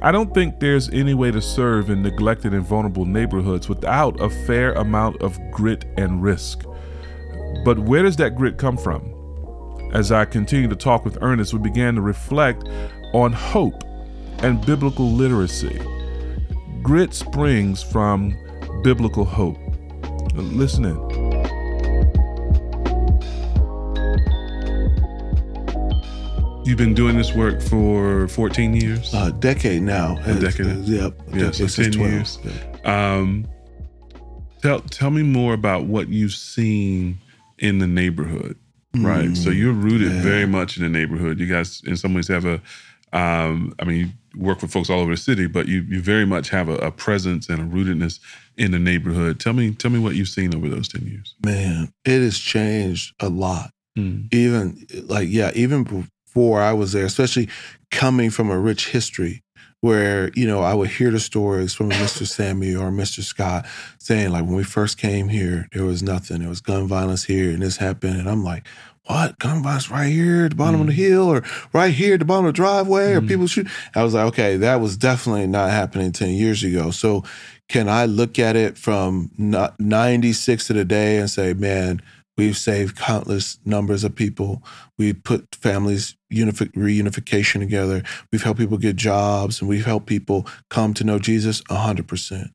I 0.03 0.13
don't 0.13 0.35
think 0.35 0.61
there's 0.61 0.91
any 0.91 1.15
way 1.15 1.31
to 1.31 1.41
serve 1.41 1.89
in 1.89 2.03
neglected 2.03 2.53
and 2.53 2.63
vulnerable 2.63 3.07
neighborhoods 3.07 3.69
without 3.69 4.21
a 4.21 4.29
fair 4.29 4.73
amount 4.73 5.23
of 5.23 5.39
grit 5.51 5.87
and 5.97 6.23
risk. 6.23 6.65
But 7.65 7.79
where 7.79 8.03
does 8.03 8.17
that 8.17 8.37
grit 8.37 8.59
come 8.59 8.77
from? 8.77 9.15
As 9.95 10.13
I 10.13 10.27
continued 10.27 10.71
to 10.71 10.77
talk 10.77 11.05
with 11.05 11.17
Ernest, 11.23 11.55
we 11.55 11.61
began 11.61 11.95
to 11.95 12.03
reflect 12.03 12.65
on 13.15 13.33
hope 13.33 13.83
and 14.41 14.65
biblical 14.67 15.11
literacy. 15.11 15.81
Grit 16.83 17.15
springs 17.15 17.83
from 17.83 18.37
biblical 18.83 19.25
hope. 19.25 19.59
Listen 20.35 20.85
in. 20.85 21.18
You've 26.69 26.77
been 26.77 26.93
doing 26.93 27.17
this 27.17 27.33
work 27.33 27.63
for 27.63 28.29
14 28.29 28.75
years? 28.75 29.15
A 29.15 29.33
decade 29.33 29.81
now. 29.81 30.19
A 30.27 30.35
decade? 30.35 30.67
Uh, 30.67 30.73
yep. 30.81 31.21
Yeah, 31.33 31.51
so 31.51 31.67
10 31.67 31.93
12. 31.93 32.13
years. 32.13 32.39
Yeah. 32.45 33.15
Um, 33.17 33.49
tell, 34.61 34.81
tell 34.81 35.09
me 35.09 35.23
more 35.23 35.55
about 35.55 35.85
what 35.85 36.09
you've 36.09 36.35
seen 36.35 37.21
in 37.59 37.79
the 37.79 37.87
neighborhood, 37.87 38.55
right? 38.99 39.31
Mm, 39.31 39.37
so 39.39 39.49
you're 39.49 39.73
rooted 39.73 40.13
yeah. 40.13 40.21
very 40.21 40.45
much 40.45 40.77
in 40.77 40.83
the 40.83 40.91
neighborhood. 40.91 41.41
You 41.41 41.47
guys, 41.47 41.81
in 41.87 41.97
some 41.97 42.13
ways, 42.13 42.29
have 42.29 42.45
a, 42.45 42.61
um, 43.15 43.75
I 43.79 43.85
mean, 43.87 43.97
you 44.35 44.39
work 44.39 44.61
with 44.61 44.71
folks 44.71 44.91
all 44.91 45.01
over 45.01 45.13
the 45.13 45.17
city, 45.17 45.47
but 45.47 45.69
you, 45.69 45.87
you 45.89 46.03
very 46.03 46.27
much 46.27 46.51
have 46.51 46.69
a, 46.69 46.77
a 46.77 46.91
presence 46.91 47.49
and 47.49 47.61
a 47.61 47.65
rootedness 47.65 48.21
in 48.59 48.73
the 48.73 48.79
neighborhood. 48.79 49.41
Tell 49.41 49.55
me, 49.55 49.73
tell 49.73 49.91
me 49.91 50.01
what 50.01 50.17
you've 50.17 50.29
seen 50.29 50.55
over 50.55 50.69
those 50.69 50.89
10 50.89 51.07
years. 51.07 51.35
Man, 51.43 51.91
it 52.05 52.21
has 52.21 52.39
changed 52.39 53.15
a 53.21 53.31
lot. 53.31 53.71
Mm. 53.97 54.33
Even 54.35 54.87
like, 55.07 55.29
yeah, 55.31 55.51
even 55.55 55.87
before 56.39 56.61
I 56.61 56.73
was 56.73 56.93
there, 56.93 57.05
especially 57.05 57.49
coming 57.91 58.31
from 58.31 58.49
a 58.49 58.59
rich 58.59 58.91
history 58.91 59.43
where, 59.81 60.31
you 60.37 60.47
know, 60.47 60.63
I 60.63 60.73
would 60.73 60.89
hear 60.89 61.11
the 61.11 61.19
stories 61.19 61.75
from 61.75 61.91
Mr. 61.91 62.27
Sammy 62.29 62.77
or 62.77 62.91
Mr. 62.91 63.25
Scott 63.25 63.67
saying, 63.99 64.31
like, 64.31 64.45
when 64.45 64.55
we 64.55 64.63
first 64.63 64.99
came 64.99 65.29
here, 65.29 65.69
there 65.73 65.85
was 65.85 66.01
nothing. 66.01 66.39
There 66.39 66.49
was 66.49 66.61
gun 66.61 66.87
violence 66.87 67.25
here 67.25 67.51
and 67.51 67.61
this 67.61 67.79
happened. 67.79 68.21
And 68.21 68.29
I'm 68.29 68.45
like, 68.45 68.69
what? 69.07 69.37
Gun 69.41 69.65
violence 69.65 69.91
right 69.91 70.13
here 70.13 70.45
at 70.45 70.51
the 70.51 70.57
bottom 70.57 70.79
mm. 70.79 70.83
of 70.83 70.87
the 70.87 70.93
mm. 70.93 71.09
hill 71.09 71.29
or 71.29 71.43
right 71.73 71.93
here 71.93 72.15
at 72.15 72.21
the 72.21 72.25
bottom 72.25 72.47
of 72.47 72.53
the 72.53 72.57
driveway 72.57 73.15
or 73.15 73.21
mm. 73.21 73.27
people 73.27 73.49
shoot? 73.49 73.67
I 73.97 74.05
was 74.05 74.15
like, 74.15 74.27
okay, 74.27 74.59
that 74.59 74.77
was 74.77 74.97
definitely 74.97 75.49
not 75.49 75.71
happening 75.71 76.13
10 76.13 76.31
years 76.31 76.63
ago. 76.63 76.93
So 76.93 77.25
can 77.69 77.89
I 77.89 78.05
look 78.05 78.39
at 78.39 78.55
it 78.55 78.79
from 78.79 79.33
96 79.37 80.69
to 80.69 80.73
the 80.73 80.85
day 80.85 81.19
and 81.19 81.29
say, 81.29 81.53
man, 81.53 82.01
We've 82.39 82.57
saved 82.57 82.97
countless 82.97 83.59
numbers 83.65 84.05
of 84.05 84.15
people. 84.15 84.63
We've 84.97 85.23
put 85.23 85.55
families 85.57 86.17
unifi- 86.33 86.73
reunification 86.73 87.59
together. 87.61 88.03
We've 88.33 88.43
helped 88.45 88.61
people 88.61 88.79
get 88.79 88.97
jobs 88.97 89.61
and 89.61 89.69
we've 89.69 89.85
helped 89.85 90.07
people 90.07 90.47
come 90.71 90.95
to 90.95 91.05
know 91.05 91.19
Jesus 91.19 91.61
100%. 91.63 92.51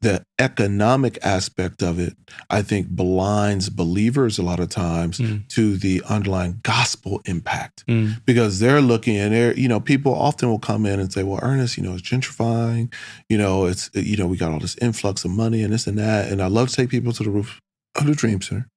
the 0.00 0.22
economic 0.38 1.18
aspect 1.24 1.82
of 1.82 1.98
it, 1.98 2.16
I 2.50 2.62
think, 2.62 2.86
blinds 2.88 3.68
believers 3.68 4.38
a 4.38 4.44
lot 4.44 4.60
of 4.60 4.68
times 4.68 5.18
Mm. 5.18 5.48
to 5.48 5.76
the 5.76 6.02
underlying 6.08 6.60
gospel 6.62 7.20
impact 7.24 7.82
Mm. 7.88 8.24
because 8.24 8.60
they're 8.60 8.80
looking 8.80 9.16
and 9.16 9.34
they're, 9.34 9.58
you 9.58 9.66
know, 9.66 9.80
people 9.80 10.14
often 10.14 10.48
will 10.50 10.60
come 10.60 10.86
in 10.86 11.00
and 11.00 11.12
say, 11.12 11.24
well, 11.24 11.40
Ernest, 11.42 11.76
you 11.76 11.82
know, 11.82 11.94
it's 11.94 12.08
gentrifying, 12.08 12.92
you 13.28 13.36
know, 13.36 13.66
it's, 13.66 13.90
you 13.92 14.16
know, 14.16 14.28
we 14.28 14.36
got 14.36 14.52
all 14.52 14.60
this 14.60 14.76
influx 14.80 15.24
of 15.24 15.32
money 15.32 15.64
and 15.64 15.72
this 15.72 15.88
and 15.88 15.98
that. 15.98 16.30
And 16.30 16.40
I 16.40 16.46
love 16.46 16.68
to 16.68 16.76
take 16.76 16.90
people 16.90 17.12
to 17.14 17.24
the 17.24 17.30
roof 17.30 17.58
of 17.96 18.06
the 18.06 18.14
Dream 18.14 18.40
Center. 18.40 18.68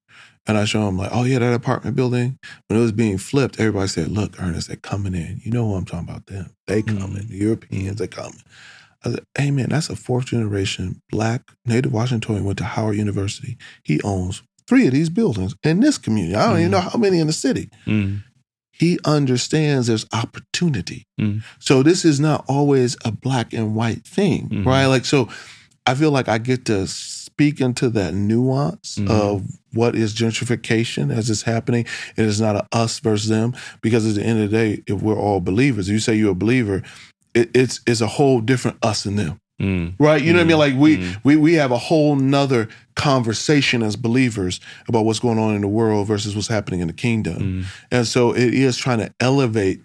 And 0.48 0.58
I 0.58 0.66
show 0.66 0.86
them 0.86 0.98
like, 0.98 1.12
oh 1.14 1.24
yeah, 1.24 1.40
that 1.40 1.54
apartment 1.54 1.96
building. 1.96 2.38
When 2.68 2.80
it 2.80 2.82
was 2.82 2.92
being 2.92 3.18
flipped, 3.20 3.60
everybody 3.60 3.88
said, 3.88 4.08
"Look, 4.10 4.42
Ernest, 4.42 4.68
they're 4.70 4.78
coming 4.78 5.14
in. 5.14 5.40
You 5.44 5.52
know 5.52 5.68
who 5.68 5.76
I'm 5.76 5.86
talking 5.86 6.10
about? 6.10 6.26
Them. 6.26 6.50
They 6.68 6.82
coming. 6.82 7.28
The 7.28 7.38
Europeans, 7.38 7.98
they 8.00 8.08
coming." 8.08 8.42
I 9.06 9.12
said, 9.12 9.26
"Hey 9.38 9.52
man, 9.52 9.70
that's 9.70 9.90
a 9.90 9.96
fourth 9.96 10.26
generation 10.28 11.02
black 11.12 11.44
native 11.66 11.94
Washingtonian 11.94 12.44
went 12.46 12.58
to 12.58 12.64
Howard 12.64 12.98
University. 12.98 13.58
He 13.84 14.02
owns 14.04 14.42
three 14.68 14.88
of 14.88 14.94
these 14.94 15.10
buildings 15.10 15.56
in 15.64 15.80
this 15.80 15.98
community. 16.00 16.36
I 16.36 16.48
don't 16.50 16.60
even 16.60 16.72
know 16.72 16.80
how 16.80 16.98
many 16.98 17.20
in 17.20 17.28
the 17.28 17.34
city. 17.34 17.70
Mm. 17.86 18.24
He 18.72 18.98
understands 19.06 19.88
there's 19.88 20.06
opportunity. 20.12 21.06
Mm. 21.20 21.44
So 21.60 21.84
this 21.84 22.04
is 22.04 22.20
not 22.20 22.46
always 22.48 22.98
a 23.06 23.12
black 23.12 23.54
and 23.54 23.76
white 23.76 24.06
thing, 24.08 24.50
Mhm. 24.50 24.66
right? 24.66 24.86
Like 24.88 25.06
so, 25.06 25.30
I 25.86 25.96
feel 25.96 26.12
like 26.12 26.28
I 26.30 26.38
get 26.38 26.66
to 26.66 26.86
speak 26.88 27.60
into 27.60 27.90
that 27.90 28.14
nuance 28.14 28.98
Mhm. 29.00 29.10
of 29.10 29.44
what 29.74 29.96
is 29.96 30.14
gentrification 30.14 31.12
as 31.16 31.30
it's 31.30 31.42
happening. 31.44 31.86
It 32.18 32.26
is 32.26 32.40
not 32.40 32.56
a 32.56 32.66
us 32.72 33.00
versus 33.00 33.30
them 33.30 33.54
because 33.82 34.06
at 34.08 34.16
the 34.16 34.24
end 34.24 34.42
of 34.44 34.52
the 34.52 34.58
day, 34.58 34.84
if 34.86 35.02
we're 35.02 35.18
all 35.18 35.40
believers, 35.40 35.88
if 35.90 35.94
you 35.94 36.00
say 36.00 36.16
you're 36.16 36.32
a 36.32 36.36
believer, 36.36 36.84
it, 37.34 37.50
it's 37.56 37.80
it's 37.88 38.02
a 38.02 38.08
whole 38.08 38.42
different 38.42 38.78
us 38.84 39.06
and 39.06 39.18
them, 39.18 39.40
Mm. 39.62 39.94
right? 39.98 40.22
You 40.22 40.34
know 40.34 40.40
what 40.40 40.46
I 40.46 40.48
mean? 40.50 40.58
Like 40.58 40.76
we 40.78 40.98
Mhm. 40.98 41.18
we 41.24 41.36
we 41.38 41.54
have 41.54 41.72
a 41.72 41.78
whole 41.78 42.16
nother 42.16 42.68
conversation 42.96 43.82
as 43.82 43.96
believers 43.96 44.60
about 44.88 45.06
what's 45.06 45.20
going 45.20 45.40
on 45.40 45.56
in 45.56 45.62
the 45.62 45.68
world 45.68 46.08
versus 46.08 46.36
what's 46.36 46.48
happening 46.50 46.82
in 46.82 46.88
the 46.88 46.94
kingdom, 46.94 47.64
Mm. 47.64 47.66
and 47.92 48.08
so 48.08 48.34
it 48.34 48.54
is 48.54 48.78
trying 48.78 49.00
to 49.00 49.12
elevate 49.20 49.82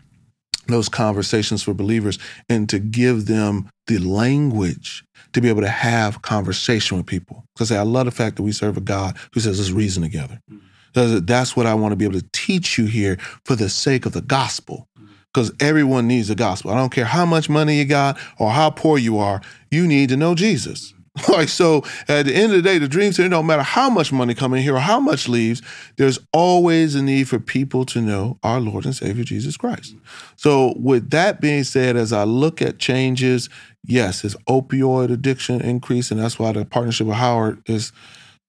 those 0.68 0.88
conversations 0.88 1.62
for 1.62 1.74
believers 1.74 2.18
and 2.48 2.68
to 2.68 2.78
give 2.78 3.26
them 3.26 3.70
the 3.86 3.98
language 3.98 5.04
to 5.32 5.40
be 5.40 5.48
able 5.48 5.62
to 5.62 5.68
have 5.68 6.22
conversation 6.22 6.96
with 6.96 7.06
people. 7.06 7.44
Because 7.54 7.70
I 7.70 7.82
love 7.82 8.06
the 8.06 8.10
fact 8.10 8.36
that 8.36 8.42
we 8.42 8.52
serve 8.52 8.76
a 8.76 8.80
God 8.80 9.16
who 9.32 9.40
says, 9.40 9.58
let's 9.58 9.70
reason 9.70 10.02
together. 10.02 10.40
Mm-hmm. 10.50 10.66
Because 10.88 11.22
That's 11.24 11.56
what 11.56 11.66
I 11.66 11.74
want 11.74 11.92
to 11.92 11.96
be 11.96 12.04
able 12.04 12.18
to 12.18 12.26
teach 12.32 12.78
you 12.78 12.86
here 12.86 13.18
for 13.44 13.54
the 13.54 13.68
sake 13.68 14.06
of 14.06 14.12
the 14.12 14.22
gospel. 14.22 14.88
Mm-hmm. 14.98 15.12
Because 15.32 15.52
everyone 15.60 16.06
needs 16.06 16.28
the 16.28 16.34
gospel. 16.34 16.70
I 16.70 16.76
don't 16.76 16.92
care 16.92 17.04
how 17.04 17.26
much 17.26 17.48
money 17.48 17.76
you 17.78 17.84
got 17.84 18.18
or 18.38 18.50
how 18.50 18.70
poor 18.70 18.98
you 18.98 19.18
are, 19.18 19.42
you 19.70 19.86
need 19.86 20.08
to 20.08 20.16
know 20.16 20.34
Jesus. 20.34 20.94
Like 21.28 21.48
so, 21.48 21.82
at 22.08 22.26
the 22.26 22.34
end 22.34 22.52
of 22.52 22.62
the 22.62 22.62
day, 22.62 22.78
the 22.78 22.88
dream 22.88 23.12
center 23.12 23.28
don't 23.28 23.46
matter 23.46 23.62
how 23.62 23.90
much 23.90 24.12
money 24.12 24.34
come 24.34 24.54
in 24.54 24.62
here 24.62 24.76
or 24.76 24.80
how 24.80 25.00
much 25.00 25.28
leaves. 25.28 25.62
There's 25.96 26.18
always 26.32 26.94
a 26.94 27.02
need 27.02 27.28
for 27.28 27.38
people 27.38 27.84
to 27.86 28.00
know 28.00 28.38
our 28.42 28.60
Lord 28.60 28.84
and 28.84 28.94
Savior 28.94 29.24
Jesus 29.24 29.56
Christ. 29.56 29.94
So, 30.36 30.74
with 30.76 31.10
that 31.10 31.40
being 31.40 31.64
said, 31.64 31.96
as 31.96 32.12
I 32.12 32.24
look 32.24 32.60
at 32.60 32.78
changes, 32.78 33.48
yes, 33.84 34.22
his 34.22 34.36
opioid 34.48 35.10
addiction 35.10 35.60
increase, 35.60 36.10
and 36.10 36.20
that's 36.20 36.38
why 36.38 36.52
the 36.52 36.64
partnership 36.64 37.06
with 37.06 37.16
Howard 37.16 37.62
is 37.66 37.92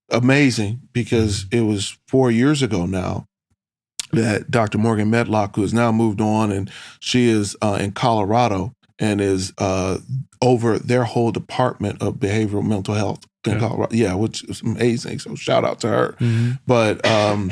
amazing 0.10 0.82
because 0.94 1.46
it 1.52 1.62
was 1.62 1.98
four 2.08 2.32
years 2.32 2.62
ago 2.62 2.86
now 2.86 3.26
that 4.12 4.50
Dr. 4.50 4.78
Morgan 4.78 5.10
Medlock, 5.10 5.56
who 5.56 5.62
has 5.62 5.74
now 5.74 5.92
moved 5.92 6.22
on, 6.22 6.52
and 6.52 6.72
she 7.00 7.28
is 7.28 7.56
uh, 7.62 7.78
in 7.80 7.92
Colorado 7.92 8.74
and 9.00 9.22
is 9.22 9.54
uh, 9.58 9.98
over 10.42 10.80
their 10.80 11.04
whole 11.04 11.32
department 11.32 12.02
of 12.02 12.16
behavioral 12.16 12.66
mental 12.66 12.94
health 12.96 13.26
in 13.46 13.54
Yeah. 13.54 13.60
Colorado. 13.60 13.96
Yeah, 13.96 14.14
which 14.16 14.44
is 14.46 14.62
amazing. 14.62 15.20
So 15.20 15.36
shout 15.36 15.64
out 15.66 15.80
to 15.82 15.88
her. 15.88 16.16
Mhm. 16.20 16.60
But 16.68 17.06
um, 17.06 17.52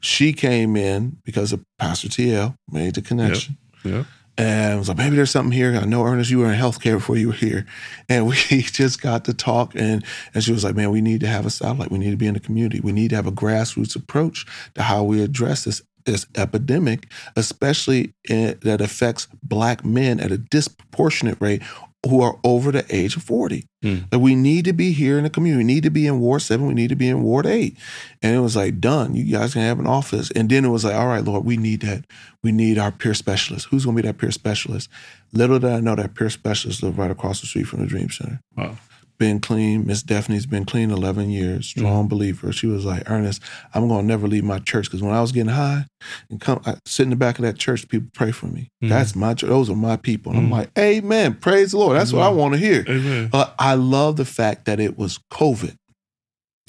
she 0.00 0.32
came 0.32 0.76
in 0.76 1.16
because 1.24 1.52
of 1.52 1.64
Pastor 1.78 2.08
TL 2.08 2.56
made 2.70 2.94
the 2.94 3.02
connection. 3.02 3.56
Yeah. 3.84 4.04
And 4.38 4.78
was 4.78 4.88
like, 4.88 4.96
maybe 4.96 5.14
there's 5.16 5.30
something 5.30 5.52
here. 5.52 5.76
I 5.76 5.84
know, 5.84 6.02
Ernest, 6.06 6.30
you 6.30 6.38
were 6.38 6.50
in 6.50 6.58
healthcare 6.58 6.94
before 6.94 7.16
you 7.18 7.28
were 7.28 7.32
here. 7.34 7.66
And 8.08 8.26
we 8.28 8.36
just 8.62 9.02
got 9.02 9.26
to 9.26 9.34
talk. 9.34 9.74
And, 9.74 10.02
and 10.32 10.42
she 10.42 10.52
was 10.52 10.64
like, 10.64 10.74
man, 10.74 10.90
we 10.90 11.02
need 11.02 11.20
to 11.20 11.26
have 11.26 11.44
a 11.44 11.50
satellite. 11.50 11.90
We 11.90 11.98
need 11.98 12.12
to 12.12 12.16
be 12.16 12.26
in 12.26 12.32
the 12.34 12.40
community. 12.40 12.80
We 12.80 12.92
need 12.92 13.10
to 13.10 13.16
have 13.16 13.26
a 13.26 13.32
grassroots 13.32 13.94
approach 13.94 14.46
to 14.74 14.82
how 14.82 15.02
we 15.04 15.22
address 15.22 15.64
this, 15.64 15.82
this 16.04 16.26
epidemic, 16.34 17.06
especially 17.36 18.14
in, 18.28 18.58
that 18.62 18.80
affects 18.80 19.28
Black 19.42 19.84
men 19.84 20.20
at 20.20 20.32
a 20.32 20.38
disproportionate 20.38 21.40
rate 21.40 21.62
who 22.08 22.20
are 22.20 22.38
over 22.42 22.72
the 22.72 22.84
age 22.94 23.16
of 23.16 23.22
40. 23.22 23.64
Mm. 23.84 24.10
That 24.10 24.18
we 24.18 24.34
need 24.34 24.64
to 24.64 24.72
be 24.72 24.92
here 24.92 25.18
in 25.18 25.24
the 25.24 25.30
community. 25.30 25.64
We 25.64 25.74
need 25.74 25.82
to 25.84 25.90
be 25.90 26.06
in 26.06 26.18
Ward 26.20 26.42
7. 26.42 26.66
We 26.66 26.74
need 26.74 26.88
to 26.88 26.96
be 26.96 27.08
in 27.08 27.22
Ward 27.22 27.46
8. 27.46 27.76
And 28.22 28.34
it 28.34 28.40
was 28.40 28.56
like, 28.56 28.80
done. 28.80 29.14
You 29.14 29.24
guys 29.36 29.52
can 29.52 29.62
have 29.62 29.78
an 29.78 29.86
office. 29.86 30.30
And 30.32 30.50
then 30.50 30.64
it 30.64 30.68
was 30.68 30.84
like, 30.84 30.94
all 30.94 31.06
right, 31.06 31.24
Lord, 31.24 31.44
we 31.44 31.56
need 31.56 31.82
that. 31.82 32.04
We 32.42 32.50
need 32.50 32.78
our 32.78 32.90
peer 32.90 33.14
specialist. 33.14 33.68
Who's 33.70 33.84
going 33.84 33.96
to 33.96 34.02
be 34.02 34.08
that 34.08 34.18
peer 34.18 34.32
specialist? 34.32 34.88
Little 35.32 35.60
did 35.60 35.70
I 35.70 35.80
know 35.80 35.94
that 35.94 36.14
peer 36.14 36.30
specialist 36.30 36.82
lived 36.82 36.98
right 36.98 37.10
across 37.10 37.40
the 37.40 37.46
street 37.46 37.68
from 37.68 37.80
the 37.80 37.86
Dream 37.86 38.10
Center. 38.10 38.40
Wow. 38.56 38.76
Been 39.22 39.38
clean. 39.38 39.86
Miss 39.86 40.02
Daphne's 40.02 40.46
been 40.46 40.64
clean 40.64 40.90
11 40.90 41.30
years. 41.30 41.66
Strong 41.68 42.08
believer. 42.08 42.50
She 42.52 42.66
was 42.66 42.84
like, 42.84 43.08
Ernest, 43.08 43.40
I'm 43.72 43.86
going 43.86 44.00
to 44.00 44.06
never 44.06 44.26
leave 44.26 44.42
my 44.42 44.58
church 44.58 44.86
because 44.86 45.00
when 45.00 45.14
I 45.14 45.20
was 45.20 45.30
getting 45.30 45.52
high 45.52 45.86
and 46.28 46.40
come, 46.40 46.60
I 46.66 46.74
sit 46.86 47.04
in 47.04 47.10
the 47.10 47.16
back 47.16 47.38
of 47.38 47.44
that 47.44 47.56
church, 47.56 47.86
people 47.88 48.08
pray 48.14 48.32
for 48.32 48.46
me. 48.46 48.68
Mhm. 48.82 48.88
That's 48.88 49.14
my 49.14 49.34
church. 49.34 49.48
Those 49.48 49.70
are 49.70 49.76
my 49.76 49.96
people. 49.96 50.32
And 50.32 50.40
I'm 50.40 50.48
Mhm. 50.48 50.50
like, 50.50 50.70
Amen. 50.76 51.34
Praise 51.34 51.70
the 51.70 51.78
Lord. 51.78 51.96
That's 51.96 52.12
what 52.12 52.24
I 52.24 52.30
want 52.30 52.54
to 52.54 52.58
hear. 52.58 52.84
Amen. 52.88 53.28
But 53.30 53.54
I 53.60 53.74
love 53.74 54.16
the 54.16 54.24
fact 54.24 54.64
that 54.64 54.80
it 54.80 54.98
was 54.98 55.20
COVID. 55.32 55.76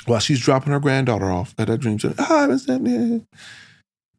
While 0.05 0.19
she's 0.19 0.39
dropping 0.39 0.73
her 0.73 0.79
granddaughter 0.79 1.31
off 1.31 1.55
at 1.57 1.67
that 1.69 1.79
dream 1.79 1.97
center, 1.97 2.15
ah, 2.19 2.45
Miss 2.47 2.65
Daphne. 2.65 3.23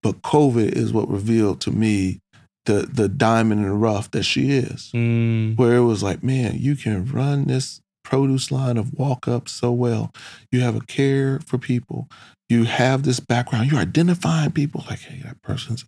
But 0.02 0.22
COVID 0.22 0.72
is 0.72 0.92
what 0.92 1.08
revealed 1.08 1.60
to 1.60 1.70
me 1.70 2.18
the 2.66 2.88
the 2.92 3.08
diamond 3.08 3.60
in 3.60 3.68
the 3.68 3.74
rough 3.74 4.10
that 4.10 4.24
she 4.24 4.50
is. 4.50 4.90
Mm. 4.92 5.56
Where 5.56 5.76
it 5.76 5.84
was 5.84 6.02
like, 6.02 6.24
man, 6.24 6.56
you 6.58 6.74
can 6.74 7.04
run 7.04 7.44
this 7.44 7.80
produce 8.04 8.52
line 8.52 8.76
of 8.76 8.94
walk 8.94 9.26
up 9.26 9.48
so 9.48 9.72
well. 9.72 10.12
You 10.52 10.60
have 10.60 10.76
a 10.76 10.80
care 10.80 11.40
for 11.40 11.58
people. 11.58 12.08
You 12.48 12.64
have 12.64 13.02
this 13.02 13.20
background. 13.20 13.70
You're 13.70 13.80
identifying 13.80 14.52
people 14.52 14.84
like, 14.88 15.00
hey, 15.00 15.22
that 15.24 15.40
person's 15.42 15.84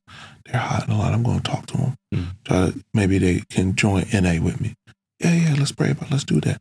they're 0.47 0.61
hot 0.61 0.89
in 0.89 0.95
a 0.95 0.99
lot. 0.99 1.13
I'm 1.13 1.23
going 1.23 1.41
to 1.41 1.51
talk 1.51 1.67
to 1.67 1.77
them. 1.77 1.97
Mm. 2.15 2.27
Try 2.45 2.57
to, 2.71 2.85
maybe 2.95 3.19
they 3.19 3.43
can 3.51 3.77
join 3.77 4.07
NA 4.13 4.43
with 4.43 4.61
me. 4.61 4.75
Yeah, 5.21 5.35
yeah, 5.35 5.55
let's 5.59 5.73
pray 5.73 5.91
about. 5.91 6.09
it. 6.09 6.13
Let's 6.13 6.25
do 6.25 6.41
that. 6.41 6.61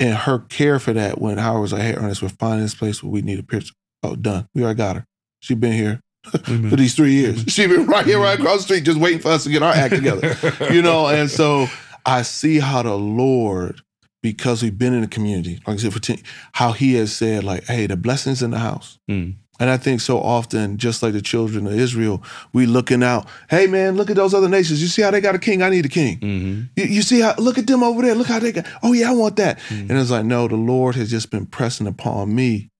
And 0.00 0.14
her 0.14 0.40
care 0.40 0.78
for 0.78 0.92
that 0.92 1.20
when 1.20 1.38
Howard 1.38 1.62
was 1.62 1.72
like, 1.72 1.82
hey, 1.82 1.94
Ernest, 1.94 2.22
we're 2.22 2.28
finding 2.28 2.62
this 2.62 2.74
place 2.74 3.02
where 3.02 3.12
we 3.12 3.22
need 3.22 3.38
a 3.38 3.44
picture. 3.44 3.74
Oh, 4.02 4.16
done. 4.16 4.48
We 4.54 4.62
already 4.62 4.76
got 4.76 4.96
her. 4.96 5.06
She 5.40 5.54
been 5.54 5.72
here 5.72 6.00
for 6.24 6.76
these 6.76 6.94
three 6.94 7.12
years. 7.12 7.44
She 7.48 7.66
been 7.66 7.86
right 7.86 8.04
here, 8.04 8.18
right 8.18 8.38
across 8.38 8.58
the 8.58 8.62
street, 8.62 8.84
just 8.84 8.98
waiting 8.98 9.20
for 9.20 9.28
us 9.28 9.44
to 9.44 9.50
get 9.50 9.62
our 9.62 9.72
act 9.72 9.94
together. 9.94 10.36
you 10.72 10.82
know, 10.82 11.06
and 11.06 11.30
so 11.30 11.66
I 12.06 12.22
see 12.22 12.58
how 12.58 12.82
the 12.82 12.96
Lord, 12.96 13.80
because 14.24 14.62
we've 14.62 14.78
been 14.78 14.94
in 14.94 15.02
the 15.02 15.06
community, 15.06 15.60
like 15.66 15.74
I 15.74 15.76
said, 15.76 15.92
for 15.92 16.00
10, 16.00 16.16
how 16.52 16.72
He 16.72 16.94
has 16.94 17.14
said, 17.14 17.44
like, 17.44 17.64
hey, 17.66 17.86
the 17.86 17.94
blessings 17.94 18.42
in 18.42 18.52
the 18.52 18.58
house. 18.58 18.98
Mm. 19.08 19.34
And 19.60 19.68
I 19.68 19.76
think 19.76 20.00
so 20.00 20.18
often, 20.18 20.78
just 20.78 21.02
like 21.02 21.12
the 21.12 21.20
children 21.20 21.66
of 21.66 21.74
Israel, 21.74 22.22
we 22.54 22.64
looking 22.64 23.02
out, 23.02 23.28
hey 23.50 23.66
man, 23.66 23.96
look 23.96 24.08
at 24.08 24.16
those 24.16 24.32
other 24.32 24.48
nations. 24.48 24.80
You 24.80 24.88
see 24.88 25.02
how 25.02 25.10
they 25.10 25.20
got 25.20 25.34
a 25.34 25.38
king? 25.38 25.62
I 25.62 25.68
need 25.68 25.84
a 25.84 25.90
king. 25.90 26.18
Mhm. 26.20 26.70
You, 26.74 26.84
you 26.86 27.02
see 27.02 27.20
how 27.20 27.34
look 27.36 27.58
at 27.58 27.66
them 27.66 27.82
over 27.82 28.00
there. 28.00 28.14
Look 28.14 28.26
how 28.28 28.38
they 28.38 28.50
got. 28.50 28.66
Oh 28.82 28.94
yeah, 28.94 29.10
I 29.10 29.14
want 29.14 29.36
that. 29.36 29.58
Mm. 29.68 29.90
And 29.90 29.92
it's 29.92 30.10
like, 30.10 30.24
no, 30.24 30.48
the 30.48 30.56
Lord 30.56 30.94
has 30.96 31.10
just 31.10 31.30
been 31.30 31.44
pressing 31.46 31.86
upon 31.86 32.34
me, 32.34 32.70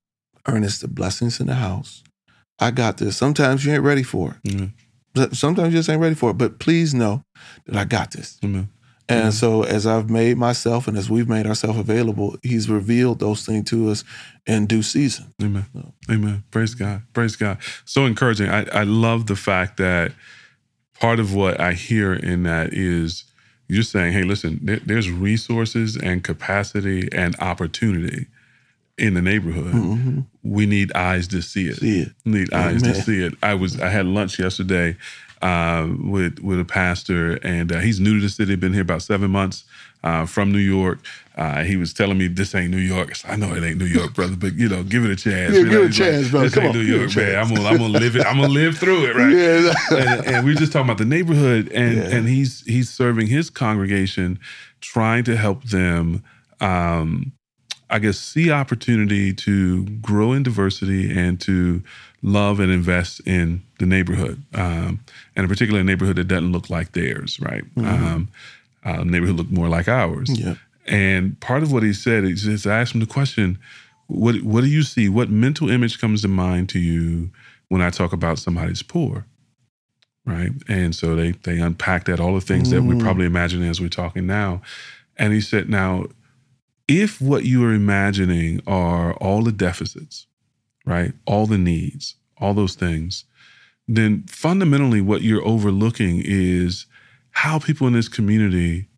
Ernest, 0.49 0.81
the 0.81 0.89
blessings 0.89 1.39
in 1.41 1.47
the 1.47 1.55
house. 1.55 2.03
I 2.59 2.71
got 2.71 2.97
this. 2.97 3.17
Sometimes 3.19 3.65
you 3.67 3.73
ain't 3.75 3.83
ready 3.85 4.03
for 4.03 4.39
it. 4.43 4.51
Mhm. 4.51 5.35
Sometimes 5.37 5.73
you 5.75 5.79
just 5.79 5.91
ain't 5.91 6.01
ready 6.01 6.15
for 6.17 6.31
it. 6.31 6.39
But 6.39 6.59
please 6.59 6.95
know 6.95 7.23
that 7.67 7.77
I 7.77 7.85
got 7.85 8.13
this. 8.13 8.39
Amen. 8.43 8.69
And 9.09 9.29
Mhm. 9.33 9.33
so 9.35 9.63
as 9.65 9.87
I've 9.87 10.09
made 10.11 10.39
myself 10.39 10.89
and 10.89 10.97
as 10.97 11.11
we've 11.11 11.29
made 11.29 11.47
ourselves 11.47 11.79
available, 11.79 12.39
He's 12.43 12.69
revealed 12.71 13.21
those 13.21 13.45
things 13.45 13.69
to 13.71 13.91
us 13.91 14.05
in 14.47 14.67
due 14.67 14.83
season. 14.83 15.27
Amen. 15.43 15.67
No. 15.75 15.93
Amen. 16.11 16.45
Praise 16.51 16.75
God. 16.75 17.03
Praise 17.13 17.37
God. 17.37 17.59
So 17.85 18.07
encouraging. 18.07 18.49
I, 18.49 18.65
I 18.73 18.85
love 18.85 19.27
the 19.27 19.37
fact 19.37 19.77
that 19.77 20.13
part 21.01 21.21
of 21.21 21.35
what 21.35 21.61
I 21.61 21.75
hear 21.75 22.15
in 22.15 22.45
that 22.45 22.73
is 22.73 23.25
you're 23.69 23.83
saying, 23.83 24.13
hey, 24.13 24.23
listen, 24.23 24.61
there, 24.63 24.81
there's 24.85 25.11
resources 25.11 25.97
and 25.97 26.23
capacity 26.25 27.09
and 27.13 27.37
opportunity 27.41 28.27
in 28.99 29.15
the 29.15 29.23
neighborhood. 29.23 29.73
hmm 29.75 30.21
We 30.43 30.67
need 30.67 30.93
eyes 30.95 31.29
to 31.29 31.43
see 31.43 31.69
it. 31.69 31.77
See 31.77 32.01
it. 32.03 32.13
need 32.25 32.53
eyes 32.55 32.83
to 32.83 32.95
see 32.95 33.23
it. 33.25 33.35
I 33.43 33.55
was 33.55 33.81
I 33.81 33.89
had 33.89 34.07
lunch 34.07 34.39
yesterday 34.39 34.97
uh, 35.45 35.87
with 36.03 36.39
with 36.41 36.59
a 36.59 36.65
pastor, 36.65 37.35
and 37.45 37.71
uh, 37.71 37.79
he's 37.81 38.01
new 38.01 38.15
to 38.19 38.21
the 38.27 38.29
city. 38.31 38.57
Been 38.57 38.73
here 38.73 38.83
about 38.83 39.03
seven 39.03 39.31
months. 39.31 39.65
Uh, 40.03 40.27
from 40.27 40.53
New 40.53 40.59
York, 40.59 40.99
uh, 41.37 41.63
he 41.65 41.79
was 41.79 41.95
telling 41.95 42.19
me 42.19 42.29
this 42.29 42.55
ain't 42.55 42.71
New 42.71 42.77
York. 42.77 43.09
I, 43.09 43.13
said, 43.15 43.31
I 43.31 43.37
know 43.37 43.55
it 43.55 43.65
ain't 43.65 43.79
New 43.79 43.87
York, 43.87 44.13
brother, 44.13 44.37
but 44.37 44.53
you 44.55 44.69
know, 44.69 44.83
give 44.83 45.03
it 45.07 45.11
a 45.11 45.17
chance. 45.17 45.55
Yeah, 45.55 45.61
You 45.61 45.65
give 45.65 45.73
know, 45.73 45.83
it 45.85 45.85
a 45.85 45.89
he's 45.89 45.99
like, 45.99 46.11
chance, 46.13 46.31
brother. 46.31 46.45
This 46.47 46.55
Come 46.55 46.65
ain't 46.65 46.77
on, 46.77 46.83
New 46.83 46.87
give 46.87 46.95
it 46.95 47.17
a 47.17 47.21
York, 47.21 47.33
man. 47.33 47.39
I'm 47.49 47.55
gonna 47.55 47.69
I'm 47.71 47.79
gonna 47.79 47.99
live 48.05 48.17
it. 48.17 48.27
I'm 48.27 48.37
gonna 48.37 48.53
live 48.53 48.77
through 48.77 49.07
it, 49.07 49.17
right? 49.17 49.33
Yeah. 49.33 49.75
and, 50.19 50.27
and 50.27 50.45
we're 50.45 50.57
just 50.57 50.73
talking 50.73 50.87
about 50.91 50.99
the 50.99 51.07
neighborhood, 51.07 51.71
and 51.73 51.97
Yeah. 51.97 52.17
and 52.17 52.29
he's 52.29 52.61
he's 52.67 52.91
serving 52.91 53.29
his 53.29 53.49
congregation, 53.49 54.39
trying 54.83 55.25
to 55.25 55.37
help 55.39 55.65
them 55.65 56.23
um, 56.61 57.33
I 57.91 57.99
guess, 57.99 58.19
see 58.19 58.51
opportunity 58.51 59.33
to 59.35 59.85
grow 60.03 60.33
in 60.33 60.43
diversity 60.43 61.17
and 61.17 61.41
to 61.43 61.83
love 62.23 62.59
and 62.61 62.73
invest 62.73 63.21
in 63.27 63.63
the 63.79 63.87
neighborhood, 63.87 64.43
um, 64.55 65.01
and 65.37 65.45
in 65.45 65.49
particular, 65.49 65.81
a 65.81 65.85
neighborhood 65.85 66.17
that 66.17 66.25
doesn't 66.25 66.53
look 66.53 66.71
like 66.71 66.93
theirs, 66.93 67.39
right? 67.41 67.63
Mhm. 67.75 67.87
Um, 67.87 68.29
uh, 68.85 69.05
neighborhood 69.05 69.37
look 69.37 69.51
more 69.51 69.69
like 69.69 69.89
ours. 69.89 70.31
Yeah. 70.31 70.55
And 70.87 71.39
part 71.41 71.63
of 71.63 71.73
what 71.73 71.83
he 71.83 71.93
said 71.93 72.25
is 72.25 72.43
just 72.43 72.67
I 72.67 72.81
asked 72.81 72.95
him 72.95 73.01
the 73.01 73.07
question, 73.07 73.59
what 74.07 74.43
what 74.43 74.63
do 74.63 74.69
you 74.69 74.83
see? 74.83 75.09
What 75.09 75.31
mental 75.31 75.71
image 75.71 75.99
comes 76.01 76.23
to 76.23 76.29
mind 76.29 76.69
to 76.71 76.79
you 76.79 77.31
when 77.69 77.81
I 77.83 77.91
talk 77.91 78.13
about 78.13 78.39
somebody's 78.39 78.83
poor? 78.83 79.25
Right. 80.27 80.53
And 80.69 80.95
so 80.95 81.15
they 81.17 81.33
they 81.33 81.59
unpacked 81.61 82.07
that, 82.07 82.21
all 82.21 82.35
the 82.35 82.41
things 82.41 82.71
that 82.71 82.83
we 82.83 82.95
Mm. 82.95 83.01
probably 83.03 83.27
imagine 83.27 83.63
as 83.63 83.81
we're 83.81 83.89
talking 83.89 84.27
now. 84.27 84.63
And 85.17 85.33
he 85.33 85.41
said, 85.41 85.69
now, 85.69 86.07
if 86.89 87.21
what 87.21 87.45
you 87.45 87.65
are 87.65 87.73
imagining 87.73 88.61
are 88.67 89.15
all 89.15 89.43
the 89.43 89.53
deficits, 89.53 90.27
right? 90.85 91.13
All 91.27 91.47
the 91.47 91.59
needs, 91.59 92.17
all 92.39 92.55
those 92.55 92.75
things, 92.75 93.25
then 93.89 94.25
fundamentally 94.29 95.01
what 95.01 95.23
you're 95.23 95.47
overlooking 95.47 96.21
is 96.25 96.87
how 97.31 97.59
people 97.59 97.87
in 97.87 97.93
this 97.95 98.09
community 98.09 98.89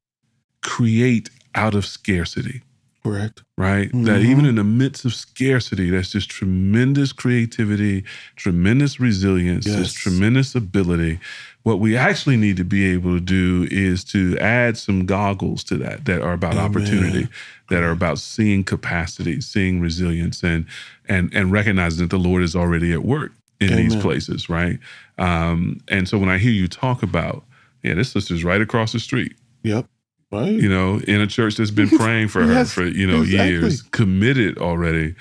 create 0.63 1.31
out 1.55 1.75
of 1.75 1.87
scarcity, 1.87 2.63
Correct. 3.03 3.43
right? 3.57 3.91
That 3.93 4.21
Mhm. 4.23 4.27
even 4.27 4.45
in 4.47 4.55
the 4.57 4.65
midst 4.65 5.05
of 5.05 5.15
scarcity, 5.15 5.91
that's 5.91 6.11
just 6.11 6.29
tremendous 6.29 7.13
creativity, 7.13 8.05
tremendous 8.37 9.01
resilience, 9.01 9.67
Yes. 9.67 9.77
just 9.77 9.97
tremendous 9.97 10.55
ability. 10.55 11.19
What 11.63 11.81
we 11.81 11.97
actually 11.97 12.37
need 12.37 12.57
to 12.59 12.65
be 12.65 12.85
able 12.85 13.15
to 13.15 13.21
do 13.21 13.67
is 13.71 14.05
to 14.05 14.37
add 14.39 14.77
some 14.77 15.07
goggles 15.07 15.65
to 15.65 15.77
that 15.79 16.05
that 16.05 16.21
are 16.21 16.35
about 16.35 16.53
Amen. 16.55 16.65
opportunity, 16.65 17.29
that 17.71 17.83
are 17.83 17.91
about 17.91 18.19
seeing 18.19 18.65
capacity, 18.65 19.41
seeing 19.41 19.81
resilience, 19.81 20.43
and 20.43 20.67
and 21.09 21.33
and 21.35 21.51
recognizing 21.53 22.01
that 22.07 22.11
the 22.11 22.19
Lord 22.23 22.43
is 22.43 22.55
already 22.57 22.93
at 22.93 23.05
work 23.05 23.33
in 23.61 23.75
these 23.75 23.97
places, 23.97 24.49
right? 24.51 24.79
Um, 25.19 25.81
and 25.89 26.07
so 26.09 26.19
when 26.19 26.29
I 26.29 26.37
hear 26.39 26.53
you 26.53 26.69
talk 26.69 27.03
about, 27.03 27.43
yeah, 27.83 27.95
this 27.95 28.11
sister's 28.11 28.45
right 28.45 28.61
across 28.61 28.93
the 28.93 29.01
street 29.01 29.35
Yep. 29.63 29.87
Right. 30.31 30.53
you 30.53 30.69
know, 30.69 30.99
in 31.07 31.21
a 31.21 31.27
church 31.27 31.57
that's 31.57 31.71
been 31.71 31.89
praying 31.89 32.29
for 32.29 32.43
her 32.43 32.53
Yes, 32.53 32.73
for, 32.73 32.85
you 32.85 33.07
know, 33.07 33.23
exactly. 33.23 33.49
years, 33.53 33.83
committed 33.83 34.59
already. 34.59 35.15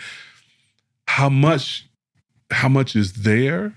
How 1.08 1.30
much 1.30 1.88
how 2.52 2.68
much 2.70 2.96
is 2.96 3.14
there 3.14 3.74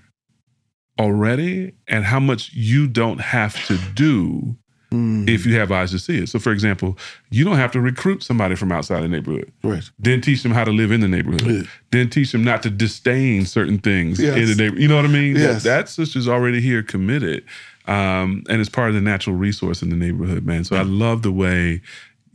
already 0.99 1.73
and 1.87 2.03
how 2.05 2.19
much 2.19 2.51
you 2.53 2.87
don't 2.87 3.21
have 3.21 3.65
to 3.67 3.77
do 3.95 4.55
Mm. 4.91 5.29
if 5.29 5.45
you 5.45 5.55
have 5.59 5.71
eyes 5.71 5.91
to 5.91 5.99
see 5.99 6.17
it. 6.23 6.29
So 6.29 6.39
for 6.39 6.51
example, 6.51 6.97
you 7.29 7.45
don't 7.45 7.57
have 7.57 7.71
to 7.73 7.79
recruit 7.81 8.23
somebody 8.23 8.55
from 8.55 8.71
outside 8.71 9.01
the 9.03 9.07
neighborhood. 9.07 9.51
Right. 9.63 9.83
Then 9.99 10.19
teach 10.21 10.41
them 10.41 10.51
how 10.51 10.63
to 10.63 10.71
live 10.71 10.91
in 10.91 11.01
the 11.01 11.07
neighborhood. 11.07 11.41
Yeah. 11.43 11.61
Then 11.91 12.09
teach 12.09 12.31
them 12.31 12.43
not 12.43 12.63
to 12.63 12.71
disdain 12.71 13.45
certain 13.45 13.77
things 13.77 14.19
Yes. 14.19 14.35
in 14.37 14.45
the 14.47 14.55
neighborhood. 14.55 14.81
You 14.81 14.87
know 14.87 14.95
what 14.95 15.05
I 15.05 15.09
mean? 15.09 15.35
Yes. 15.35 15.61
That, 15.63 15.69
that 15.69 15.89
sister's 15.89 16.27
already 16.27 16.59
here 16.59 16.81
committed. 16.81 17.43
Um, 17.85 18.43
and 18.49 18.59
it's 18.61 18.69
part 18.69 18.89
of 18.89 18.95
the 18.95 19.01
natural 19.01 19.35
resource 19.35 19.83
in 19.83 19.89
the 19.89 19.95
neighborhood, 19.95 20.43
man. 20.43 20.63
So 20.63 20.75
I 20.75 20.81
love 20.81 21.21
the 21.21 21.31
way 21.31 21.81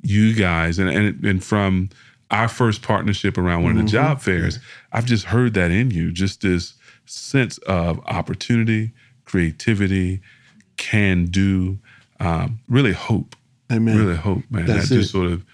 you 0.03 0.33
guys 0.35 0.79
and 0.79 0.89
and, 0.89 1.25
and 1.25 1.43
from 1.43 1.89
our 2.31 2.47
first 2.49 2.83
partnership 2.83 3.37
around 3.37 3.63
one 3.65 3.73
of 3.73 3.79
the 3.79 3.85
Mhm. 3.85 3.89
job 3.93 4.21
fairs, 4.21 4.59
I've 4.93 5.07
just 5.07 5.25
heard 5.27 5.55
that 5.55 5.71
in 5.73 5.91
you, 5.91 6.13
just 6.13 6.41
this 6.43 6.75
sense 7.07 7.59
of 7.67 8.01
opportunity, 8.07 8.93
creativity, 9.25 10.21
can 10.77 11.27
do, 11.27 11.79
um, 12.21 12.59
really 12.69 12.93
hope 12.93 13.37
Amen. 13.73 13.97
really 13.97 14.17
hope, 14.17 14.43
man. 14.51 14.67
That's 14.67 14.89
that 14.89 14.95
just 14.97 15.11
it. 15.11 15.13
sort 15.13 15.31
of 15.31 15.45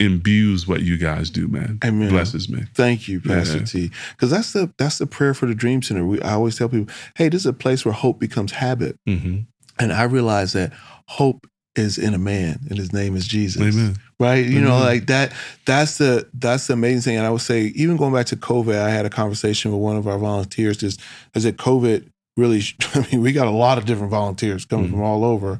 imbues 0.00 0.66
what 0.66 0.82
you 0.82 0.96
guys 0.96 1.28
do, 1.30 1.48
man. 1.48 1.78
Amen. 1.84 2.08
Blesses 2.10 2.48
me. 2.48 2.62
Thank 2.74 3.08
you, 3.08 3.20
Pastor 3.20 3.58
Yeah. 3.58 3.64
T. 3.64 3.90
Because 4.12 4.30
that's 4.30 4.52
the 4.52 4.72
that's 4.78 4.98
the 4.98 5.06
prayer 5.06 5.34
for 5.34 5.46
the 5.46 5.54
Dream 5.54 5.82
Center. 5.82 6.04
We, 6.04 6.20
I 6.22 6.32
always 6.32 6.56
tell 6.56 6.68
people, 6.68 6.92
hey, 7.14 7.28
this 7.28 7.42
is 7.42 7.46
a 7.46 7.52
place 7.52 7.84
where 7.84 7.94
hope 7.94 8.18
becomes 8.20 8.52
habit, 8.52 8.96
hmm 9.06 9.40
and 9.80 9.92
I 9.92 10.02
realize 10.04 10.54
that 10.54 10.72
hope 11.06 11.46
is 11.76 11.98
in 11.98 12.12
a 12.12 12.18
man, 12.18 12.58
and 12.68 12.76
his 12.76 12.92
name 12.92 13.14
is 13.14 13.28
Jesus. 13.28 13.62
Amen. 13.62 13.94
Right? 14.18 14.44
You 14.44 14.60
know, 14.60 14.76
like 14.80 15.06
that. 15.06 15.32
That's 15.66 15.98
the 15.98 16.28
that's 16.34 16.66
the 16.66 16.72
amazing 16.72 17.02
thing. 17.02 17.18
And 17.18 17.26
I 17.26 17.30
would 17.30 17.40
say, 17.40 17.66
even 17.76 17.96
going 17.96 18.12
back 18.12 18.26
to 18.26 18.36
COVID, 18.36 18.74
I 18.76 18.90
had 18.90 19.06
a 19.06 19.10
conversation 19.10 19.70
with 19.70 19.80
one 19.80 19.96
of 19.96 20.08
our 20.08 20.18
volunteers. 20.18 20.76
Just 20.76 21.00
I 21.36 21.38
said, 21.38 21.56
COVID 21.56 22.08
really. 22.38 22.62
I 22.94 23.06
mean, 23.12 23.20
we 23.20 23.32
got 23.32 23.46
a 23.46 23.50
lot 23.50 23.76
of 23.76 23.84
different 23.84 24.10
volunteers 24.10 24.64
coming 24.64 24.86
Mhm. 24.88 24.92
from 24.92 25.02
all 25.02 25.24
over. 25.24 25.58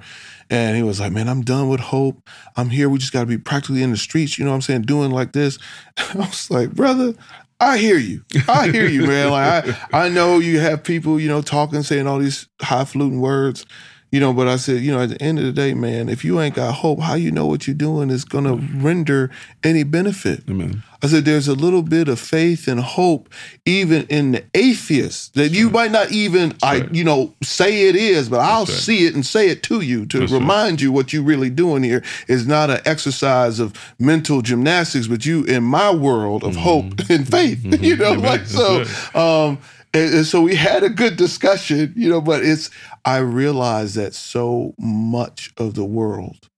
And 0.50 0.76
he 0.76 0.82
was 0.82 0.98
like, 1.00 1.12
Man, 1.12 1.28
I'm 1.28 1.42
done 1.42 1.68
with 1.68 1.80
hope. 1.80 2.26
I'm 2.56 2.70
here. 2.70 2.88
We 2.88 2.98
just 2.98 3.12
got 3.12 3.20
to 3.20 3.26
be 3.26 3.36
practically 3.36 3.82
in 3.82 3.90
the 3.90 3.98
streets. 3.98 4.38
You 4.38 4.44
know 4.46 4.52
what 4.52 4.56
I'm 4.56 4.62
saying? 4.62 4.82
Doing 4.82 5.10
like 5.10 5.32
this. 5.32 5.58
I 5.98 6.14
was 6.14 6.50
like, 6.50 6.70
Brother, 6.72 7.12
I 7.60 7.76
hear 7.76 7.98
you. 7.98 8.24
I 8.48 8.68
hear 8.70 8.88
you, 8.88 9.02
man. 9.06 9.30
Like, 9.30 9.66
I, 9.92 10.04
I 10.06 10.08
know 10.08 10.38
you 10.38 10.60
have 10.60 10.84
people, 10.84 11.18
you 11.20 11.28
know, 11.28 11.42
talking, 11.42 11.82
saying 11.82 12.06
all 12.06 12.18
these 12.20 12.46
highfalutin 12.62 13.20
words, 13.20 13.66
you 14.10 14.20
know, 14.20 14.32
but 14.32 14.48
I 14.48 14.56
said, 14.56 14.80
you 14.82 14.90
know, 14.92 15.02
at 15.02 15.10
the 15.10 15.22
end 15.22 15.38
of 15.38 15.44
the 15.44 15.52
day, 15.52 15.74
man, 15.74 16.08
if 16.08 16.24
you 16.24 16.40
ain't 16.40 16.54
got 16.54 16.72
hope, 16.76 17.00
how 17.00 17.14
you 17.14 17.30
know 17.30 17.46
what 17.46 17.66
you're 17.66 17.74
doing 17.74 18.08
is 18.10 18.24
going 18.24 18.44
to 18.44 18.54
render 18.78 19.30
any 19.62 19.82
benefit? 19.82 20.44
Amen. 20.48 20.82
I 21.00 21.06
said, 21.06 21.24
there's 21.24 21.46
a 21.46 21.54
little 21.54 21.82
bit 21.82 22.08
of 22.08 22.18
faith 22.18 22.66
and 22.66 22.80
hope, 22.80 23.28
even 23.64 24.04
in 24.08 24.32
the 24.32 24.44
atheist 24.54 25.34
that 25.34 25.50
you 25.50 25.70
might 25.70 25.92
not 25.92 26.10
even, 26.10 26.54
I, 26.62 26.80
right. 26.80 26.94
you 26.94 27.04
know, 27.04 27.34
say 27.42 27.88
it 27.88 27.94
is, 27.94 28.28
but 28.28 28.40
I'll 28.40 28.64
right. 28.64 28.68
see 28.68 29.06
it 29.06 29.14
and 29.14 29.24
say 29.24 29.48
it 29.48 29.62
to 29.64 29.80
you 29.80 30.06
to 30.06 30.20
That's 30.20 30.32
right. 30.32 30.40
remind 30.40 30.80
you 30.80 30.90
what 30.90 31.12
you're 31.12 31.22
really 31.22 31.50
doing 31.50 31.82
here 31.84 32.02
is 32.26 32.48
not 32.48 32.70
an 32.70 32.80
exercise 32.84 33.60
of 33.60 33.74
mental 34.00 34.42
gymnastics, 34.42 35.06
but 35.06 35.24
you 35.24 35.44
in 35.44 35.62
my 35.62 35.90
world 35.94 36.42
of 36.42 36.56
hope 36.56 36.94
and 37.10 37.28
faith, 37.28 37.62
you 37.80 37.94
know, 37.96 38.12
Amen. 38.14 38.22
like 38.24 38.46
so. 38.46 38.84
That's 38.84 39.14
Um, 39.14 39.58
and, 39.94 40.14
and 40.14 40.26
so 40.26 40.40
we 40.42 40.54
had 40.54 40.82
a 40.82 40.88
good 40.90 41.16
discussion, 41.16 41.92
you 41.96 42.08
know, 42.08 42.20
but 42.20 42.44
it's, 42.44 42.70
I 43.04 43.18
realized 43.18 43.94
that 43.96 44.14
so 44.14 44.74
much 44.78 45.52
of 45.56 45.74
the 45.74 45.84
world 45.84 46.48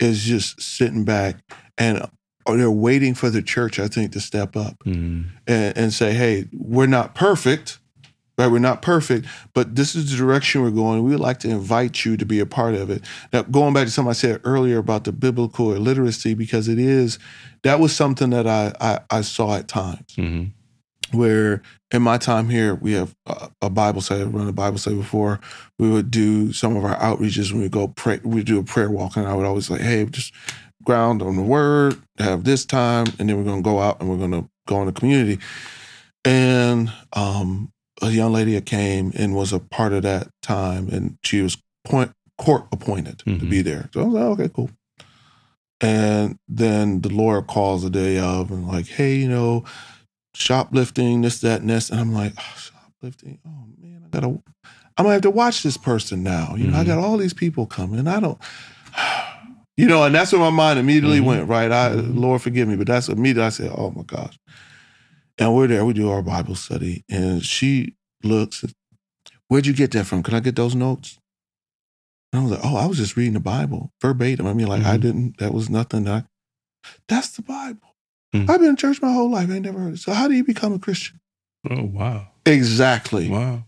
is 0.00 0.22
just 0.24 0.60
sitting 0.60 1.04
back 1.04 1.36
and 1.78 2.02
or 2.46 2.56
they're 2.56 2.70
waiting 2.70 3.12
for 3.14 3.28
the 3.28 3.42
church, 3.42 3.80
I 3.80 3.88
think, 3.88 4.12
to 4.12 4.20
step 4.20 4.56
up 4.56 4.78
Mhm. 4.84 5.24
and, 5.48 5.76
and 5.76 5.92
say, 5.92 6.14
hey, 6.14 6.46
we're 6.52 6.86
not 6.86 7.14
perfect, 7.16 7.80
right? 8.38 8.46
We're 8.46 8.60
not 8.60 8.82
perfect, 8.82 9.26
but 9.52 9.74
this 9.74 9.96
is 9.96 10.12
the 10.12 10.16
direction 10.16 10.62
we're 10.62 10.70
going. 10.70 11.02
We 11.02 11.10
would 11.10 11.18
like 11.20 11.40
to 11.40 11.48
invite 11.50 12.04
you 12.04 12.16
to 12.16 12.24
be 12.24 12.38
a 12.38 12.46
part 12.46 12.74
of 12.76 12.88
it. 12.88 13.02
Now, 13.32 13.42
going 13.42 13.74
back 13.74 13.86
to 13.86 13.90
something 13.90 14.10
I 14.10 14.12
said 14.12 14.40
earlier 14.44 14.78
about 14.78 15.02
the 15.02 15.10
biblical 15.12 15.74
illiteracy, 15.74 16.34
because 16.34 16.68
it 16.68 16.78
is, 16.78 17.18
that 17.64 17.80
was 17.80 17.92
something 17.96 18.30
that 18.30 18.46
I, 18.46 18.72
I, 18.80 19.00
I 19.10 19.20
saw 19.22 19.56
at 19.56 19.66
times 19.66 20.14
Mhm. 20.16 20.52
Where 21.12 21.62
in 21.92 22.02
my 22.02 22.18
time 22.18 22.48
here, 22.48 22.74
we 22.74 22.92
have 22.92 23.14
a, 23.62 23.70
Bible 23.70 24.00
study, 24.00 24.22
I've 24.22 24.34
run 24.34 24.48
a 24.48 24.52
Bible 24.52 24.78
study 24.78 24.96
before. 24.96 25.40
We 25.78 25.88
would 25.90 26.10
do 26.10 26.52
some 26.52 26.76
of 26.76 26.84
our 26.84 26.96
outreaches 26.96 27.52
when 27.52 27.62
we 27.62 27.68
go 27.68 27.88
pray, 27.88 28.20
we 28.24 28.42
do 28.42 28.58
a 28.58 28.64
prayer 28.64 28.90
walk, 28.90 29.16
and 29.16 29.26
I 29.26 29.34
would 29.34 29.46
always 29.46 29.70
like, 29.70 29.80
hey, 29.80 30.04
just 30.06 30.32
ground 30.84 31.22
on 31.22 31.36
the 31.36 31.42
word, 31.42 32.00
have 32.18 32.44
this 32.44 32.64
time, 32.64 33.06
and 33.18 33.28
then 33.28 33.36
we're 33.36 33.44
going 33.44 33.62
to 33.62 33.68
go 33.68 33.80
out 33.80 34.00
and 34.00 34.08
we're 34.08 34.16
going 34.18 34.32
to 34.32 34.48
go 34.66 34.80
in 34.80 34.86
the 34.86 34.92
community. 34.92 35.38
And 36.24 36.92
um, 37.12 37.72
a 38.02 38.10
young 38.10 38.32
lady 38.32 38.60
came 38.60 39.12
and 39.16 39.34
was 39.34 39.52
a 39.52 39.60
part 39.60 39.92
of 39.92 40.02
that 40.02 40.28
time, 40.42 40.88
and 40.88 41.18
she 41.22 41.40
was 41.42 41.56
point, 41.84 42.12
court 42.38 42.66
appointed 42.72 43.20
to 43.20 43.24
Mhm. 43.26 43.48
be 43.50 43.62
there. 43.62 43.88
So 43.94 44.00
I 44.02 44.04
was 44.04 44.14
like, 44.14 44.24
okay, 44.24 44.48
cool. 44.54 44.70
And 45.80 46.38
then 46.48 47.02
the 47.02 47.10
lawyer 47.10 47.42
calls 47.42 47.82
the 47.82 47.90
day 47.90 48.18
of 48.18 48.50
and 48.50 48.66
like, 48.66 48.86
hey, 48.86 49.16
you 49.16 49.28
know, 49.28 49.64
shoplifting, 50.36 51.22
this, 51.22 51.40
that, 51.40 51.60
and 51.60 51.70
this. 51.70 51.90
And 51.90 51.98
I'm 52.00 52.12
like, 52.12 52.32
oh, 52.38 52.54
shoplifting. 52.56 53.38
Oh 53.46 53.66
man, 53.80 54.02
I 54.04 54.08
gotta 54.08 54.28
I'm 54.98 55.04
gonna 55.04 55.12
have 55.12 55.22
to 55.22 55.30
watch 55.30 55.62
this 55.62 55.76
person 55.76 56.22
now. 56.22 56.54
You 56.56 56.68
know, 56.70 56.78
I 56.78 56.82
Mhm. 56.84 56.86
got 56.86 56.98
all 56.98 57.16
these 57.18 57.34
people 57.34 57.66
coming 57.66 57.98
and 57.98 58.08
I 58.08 58.20
don't 58.20 58.38
you 59.76 59.86
know, 59.86 60.04
and 60.04 60.14
that's 60.14 60.32
where 60.32 60.40
my 60.40 60.50
mind 60.50 60.78
immediately 60.78 61.18
Mhm. 61.20 61.24
went, 61.24 61.48
right? 61.48 61.70
I 61.70 61.90
Mhm. 61.90 62.18
Lord 62.18 62.42
forgive 62.42 62.66
me, 62.68 62.76
but 62.76 62.86
that's 62.86 63.08
immediately 63.08 63.44
I 63.46 63.50
said, 63.50 63.72
Oh 63.74 63.90
my 63.90 64.02
gosh. 64.02 64.38
And 65.38 65.54
we're 65.54 65.66
there, 65.66 65.84
we 65.84 65.92
do 65.92 66.08
our 66.10 66.22
Bible 66.22 66.54
study, 66.54 67.04
and 67.10 67.44
she 67.44 67.94
looks, 68.22 68.64
where'd 69.48 69.66
you 69.66 69.74
get 69.74 69.90
that 69.92 70.06
from? 70.06 70.22
Can 70.22 70.34
I 70.34 70.40
get 70.40 70.56
those 70.56 70.74
notes? 70.74 71.18
And 72.32 72.40
I 72.40 72.42
was 72.44 72.52
like, 72.52 72.60
Oh, 72.64 72.76
I 72.76 72.86
was 72.86 72.96
just 72.98 73.16
reading 73.16 73.34
the 73.34 73.40
Bible 73.40 73.92
verbatim. 74.00 74.46
I 74.46 74.54
mean, 74.54 74.66
like 74.66 74.84
I 74.84 74.96
Mhm. 74.96 75.00
didn't, 75.02 75.38
that 75.38 75.52
was 75.52 75.68
nothing 75.68 76.04
that 76.04 76.24
I, 76.24 76.24
that's 77.08 77.30
the 77.30 77.42
Bible. 77.42 77.95
Mm. 78.34 78.48
I've 78.50 78.60
been 78.60 78.70
in 78.70 78.76
church 78.76 79.00
my 79.00 79.12
whole 79.12 79.30
life. 79.30 79.48
I 79.50 79.54
ain't 79.54 79.64
never 79.64 79.78
heard 79.78 79.94
it. 79.94 79.98
So 79.98 80.12
how 80.12 80.28
do 80.28 80.34
you 80.34 80.44
become 80.44 80.72
a 80.72 80.78
Christian? 80.78 81.20
Oh 81.68 81.84
wow. 81.84 82.28
Exactly. 82.44 83.28
Wow. 83.30 83.64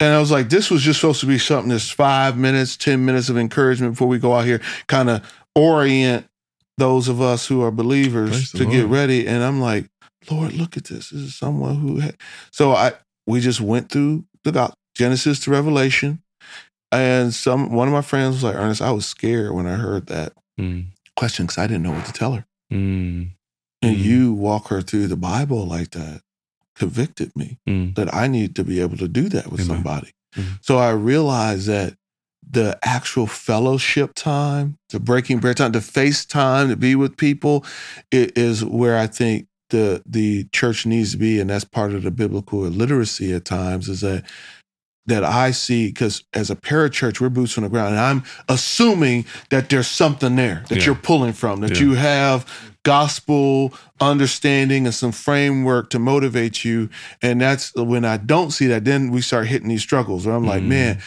And 0.00 0.12
I 0.14 0.18
was 0.20 0.30
like, 0.30 0.48
this 0.48 0.70
was 0.70 0.82
just 0.82 1.00
supposed 1.00 1.20
to 1.20 1.26
be 1.26 1.38
something 1.38 1.70
that's 1.70 1.90
five 1.90 2.36
minutes, 2.36 2.76
10 2.76 3.04
minutes 3.04 3.28
of 3.28 3.38
encouragement 3.38 3.92
before 3.94 4.08
we 4.08 4.18
go 4.18 4.34
out 4.34 4.44
here, 4.44 4.60
kind 4.88 5.08
of 5.08 5.22
orient 5.54 6.26
those 6.78 7.06
of 7.08 7.20
us 7.20 7.46
who 7.46 7.62
are 7.62 7.70
believers 7.70 8.50
to 8.52 8.66
get 8.66 8.86
ready. 8.86 9.26
And 9.28 9.42
I'm 9.44 9.60
like, 9.60 9.86
Lord, 10.30 10.52
look 10.54 10.76
at 10.76 10.84
this. 10.84 11.10
This 11.10 11.20
is 11.20 11.34
someone 11.36 11.76
who 11.76 12.00
had. 12.00 12.16
So 12.50 12.72
I 12.72 12.92
we 13.26 13.40
just 13.40 13.60
went 13.60 13.90
through 13.90 14.24
the 14.42 14.74
Genesis 14.94 15.40
to 15.40 15.50
Revelation. 15.50 16.20
And 16.92 17.32
some 17.34 17.72
one 17.72 17.88
of 17.88 17.94
my 17.94 18.02
friends 18.02 18.36
was 18.36 18.44
like, 18.44 18.56
Ernest, 18.56 18.82
I 18.82 18.90
was 18.92 19.06
scared 19.06 19.52
when 19.52 19.66
I 19.66 19.74
heard 19.76 20.06
that 20.06 20.32
Mm. 20.60 20.86
question 21.16 21.46
because 21.46 21.58
I 21.58 21.66
didn't 21.66 21.82
know 21.82 21.90
what 21.90 22.06
to 22.06 22.12
tell 22.12 22.32
her. 22.32 22.46
Mm. 22.72 23.30
And 23.84 23.96
Mhm. 23.96 24.02
you 24.04 24.32
walk 24.32 24.68
her 24.68 24.82
through 24.82 25.08
the 25.08 25.16
Bible 25.16 25.66
like 25.66 25.90
that 25.90 26.20
convicted 26.76 27.30
me 27.36 27.58
Mm. 27.68 27.94
that 27.94 28.12
I 28.14 28.26
need 28.26 28.54
to 28.56 28.64
be 28.64 28.80
able 28.80 28.96
to 28.96 29.08
do 29.08 29.28
that 29.28 29.50
with 29.50 29.60
Amen. 29.60 29.76
somebody. 29.76 30.10
Mhm. 30.36 30.58
So 30.62 30.78
I 30.78 30.90
realized 30.90 31.66
that 31.68 31.94
the 32.48 32.78
actual 32.82 33.26
fellowship 33.26 34.12
time, 34.14 34.76
the 34.90 35.00
breaking 35.00 35.38
bread 35.38 35.56
time, 35.56 35.72
the 35.72 35.80
face 35.80 36.24
time 36.24 36.68
to 36.68 36.76
be 36.76 36.94
with 36.94 37.16
people 37.16 37.64
is 38.12 38.64
where 38.64 38.98
I 38.98 39.06
think 39.06 39.46
the 39.70 40.02
the 40.06 40.44
church 40.52 40.84
needs 40.84 41.12
to 41.12 41.16
be, 41.16 41.40
and 41.40 41.48
that's 41.50 41.64
part 41.64 41.94
of 41.94 42.02
the 42.02 42.10
biblical 42.10 42.66
illiteracy 42.66 43.32
at 43.32 43.44
times. 43.44 43.88
Is 43.88 44.02
that 44.02 44.24
that 45.06 45.22
I 45.24 45.50
see 45.52 45.86
because 45.88 46.22
as 46.32 46.50
a 46.50 46.56
parachurch, 46.56 47.20
we're 47.20 47.28
boots 47.28 47.56
on 47.56 47.64
the 47.64 47.70
ground, 47.70 47.90
and 47.94 48.00
I'm 48.00 48.22
assuming 48.48 49.24
that 49.50 49.68
there's 49.70 49.86
something 49.86 50.36
there 50.36 50.64
that 50.68 50.78
Yeah. 50.78 50.84
you're 50.86 50.94
pulling 50.94 51.32
from, 51.32 51.60
that 51.60 51.76
Yeah. 51.76 51.80
you 51.86 51.94
have 51.94 52.44
gospel 52.84 53.74
understanding 54.00 54.86
and 54.86 54.94
some 54.94 55.12
framework 55.12 55.90
to 55.90 55.98
motivate 55.98 56.64
you. 56.64 56.88
And 57.20 57.40
that's 57.40 57.74
when 57.74 58.04
I 58.04 58.18
don't 58.18 58.52
see 58.52 58.66
that, 58.68 58.84
then 58.84 59.10
we 59.10 59.20
start 59.20 59.46
hitting 59.48 59.68
these 59.68 59.82
struggles 59.82 60.26
where 60.26 60.36
I'm 60.36 60.46
like, 60.46 60.62
Mhm. 60.62 60.68
man, 60.68 61.02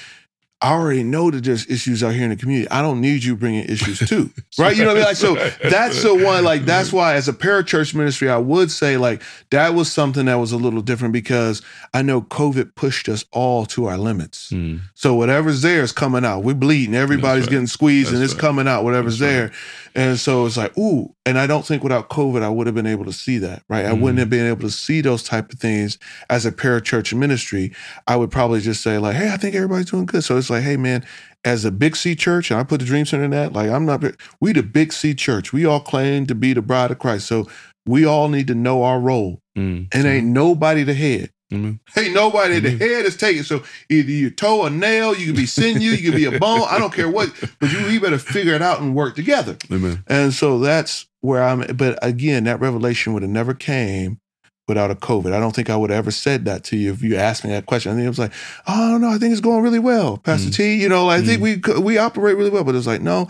I 0.60 0.72
already 0.72 1.04
know 1.04 1.30
that 1.30 1.44
there's 1.44 1.70
issues 1.70 2.04
out 2.04 2.16
here 2.16 2.24
in 2.24 2.32
the 2.32 2.36
community. 2.36 2.68
I 2.72 2.82
don't 2.82 3.00
need 3.00 3.24
you 3.24 3.36
bringing 3.36 3.66
issues 3.66 4.00
too. 4.00 4.32
right? 4.58 4.76
You 4.76 4.86
know 4.86 4.90
what 4.90 4.98
I 4.98 5.00
mean? 5.02 5.06
Like, 5.06 5.16
so 5.16 5.36
that's 5.70 6.02
the 6.02 6.16
one, 6.16 6.44
like, 6.44 6.66
that's 6.66 6.92
why 6.92 7.14
as 7.14 7.28
a 7.28 7.34
parachurch 7.34 7.94
ministry, 7.94 8.28
I 8.28 8.38
would 8.38 8.72
say, 8.72 8.98
like, 8.98 9.22
that 9.52 9.76
was 9.76 9.92
something 9.92 10.26
that 10.26 10.36
was 10.40 10.52
a 10.52 10.58
little 10.58 10.82
different 10.82 11.14
because 11.14 11.62
I 11.94 12.02
know 12.02 12.22
COVID 12.22 12.74
pushed 12.74 13.08
us 13.08 13.24
all 13.32 13.68
to 13.68 13.86
our 13.86 14.00
limits. 14.00 14.52
Mm. 14.52 14.80
So 14.96 15.14
whatever's 15.14 15.62
there 15.62 15.84
is 15.84 15.92
coming 15.92 16.26
out. 16.26 16.44
We're 16.44 16.56
bleeding. 16.56 16.96
Everybody's 16.96 17.44
right. 17.44 17.52
getting 17.52 17.68
squeezed 17.68 18.12
and 18.12 18.24
it's 18.24 18.34
right. 18.34 18.42
coming 18.42 18.68
out, 18.68 18.84
whatever's 18.84 19.20
That's 19.20 19.32
there. 19.32 19.52
And 19.94 20.18
so 20.18 20.48
it's 20.48 20.58
like, 20.58 20.76
ooh. 20.76 21.14
And 21.28 21.38
I 21.38 21.46
don't 21.46 21.66
think 21.66 21.84
without 21.84 22.10
COVID, 22.10 22.42
I 22.42 22.48
would 22.50 22.68
have 22.68 22.76
been 22.76 22.88
able 22.88 23.04
to 23.06 23.12
see 23.14 23.38
that, 23.40 23.62
right? 23.70 23.86
I 23.86 23.90
Mhm. 23.92 24.00
wouldn't 24.00 24.20
have 24.20 24.30
been 24.30 24.48
able 24.48 24.62
to 24.62 24.72
see 24.72 25.02
those 25.02 25.24
type 25.24 25.52
of 25.52 25.60
things 25.60 25.98
as 26.30 26.46
a 26.46 26.52
parachurch 26.52 27.14
ministry. 27.14 27.74
I 28.08 28.16
would 28.16 28.32
probably 28.32 28.62
just 28.62 28.82
say, 28.82 28.98
like, 28.98 29.16
hey, 29.18 29.32
I 29.32 29.38
think 29.38 29.54
everybody's 29.54 29.92
doing 29.92 30.06
good. 30.06 30.24
So 30.24 30.38
it's 30.38 30.50
like, 30.50 30.64
hey, 30.64 30.78
man, 30.78 31.04
as 31.44 31.66
a 31.66 31.72
big 31.72 31.96
C 31.98 32.16
church, 32.16 32.50
and 32.50 32.60
I 32.60 32.64
put 32.64 32.80
the 32.80 32.86
Dream 32.86 33.06
Center 33.06 33.26
in 33.26 33.32
that, 33.32 33.52
like, 33.52 33.70
I'm 33.70 33.86
not, 33.86 34.04
we 34.40 34.54
the 34.54 34.64
big 34.64 34.94
C 34.94 35.14
church. 35.14 35.52
We 35.52 35.66
all 35.66 35.82
claim 35.82 36.26
to 36.28 36.36
be 36.36 36.54
the 36.54 36.62
bride 36.62 36.92
of 36.92 37.00
Christ. 37.00 37.28
So 37.28 37.48
we 37.86 38.06
all 38.06 38.30
need 38.30 38.48
to 38.48 38.56
know 38.56 38.84
our 38.84 39.00
role. 39.00 39.42
Mm. 39.58 39.88
And 39.94 40.06
ain't 40.08 40.28
nobody 40.28 40.84
the 40.84 40.94
head. 40.94 41.32
Amen. 41.54 41.80
Ain't 41.96 42.14
nobody 42.14 42.60
Mhm. 42.60 42.64
the 42.64 42.72
head 42.86 43.06
is 43.06 43.16
taken. 43.16 43.46
So 43.46 43.64
either 43.90 44.12
you 44.12 44.30
toe 44.30 44.66
a 44.66 44.70
nail, 44.70 45.16
you 45.16 45.28
can 45.28 45.36
be 45.36 45.46
sinew, 45.46 45.92
you 45.92 46.12
can 46.12 46.20
be 46.20 46.26
a 46.26 46.38
bone. 46.38 46.64
I 46.70 46.78
don't 46.78 46.94
care 46.94 47.08
what, 47.10 47.32
but 47.62 47.72
you 47.72 47.86
we 47.88 48.00
better 48.00 48.18
figure 48.18 48.54
it 48.54 48.62
out 48.62 48.82
and 48.82 48.94
work 48.94 49.16
together. 49.16 49.56
Amen. 49.72 50.04
And 50.08 50.34
so 50.34 50.60
that's 50.60 51.06
where 51.28 51.44
I'm. 51.44 51.66
But 51.76 52.00
again, 52.02 52.46
that 52.46 52.60
revelation 52.60 53.14
would 53.14 53.22
have 53.22 53.32
never 53.32 53.54
came 53.54 54.20
without 54.68 54.92
a 54.92 54.96
COVID. 54.96 55.34
I 55.34 55.40
don't 55.40 55.56
think 55.56 55.70
I 55.70 55.76
would 55.78 55.90
have 55.90 56.00
ever 56.00 56.12
said 56.12 56.46
that 56.46 56.64
to 56.66 56.78
you 56.78 56.92
if 56.92 57.02
you 57.02 57.16
asked 57.16 57.44
me 57.44 57.52
that 57.52 57.66
question. 57.66 57.92
I 57.92 57.96
think 57.96 58.06
it 58.06 58.10
was 58.10 58.20
like, 58.20 58.34
oh 58.68 58.98
no, 58.98 59.10
I 59.10 59.18
think 59.18 59.32
it's 59.32 59.42
going 59.42 59.64
really 59.64 59.80
well, 59.80 60.18
Pastor 60.18 60.50
Mm. 60.50 60.56
T. 60.56 60.82
You 60.82 60.90
know, 60.90 61.10
I 61.10 61.22
think 61.22 61.42
we 61.42 61.62
we 61.80 61.98
operate 61.98 62.38
really 62.38 62.50
well. 62.50 62.64
But 62.64 62.76
it's 62.76 62.88
like 62.88 63.02
no. 63.02 63.28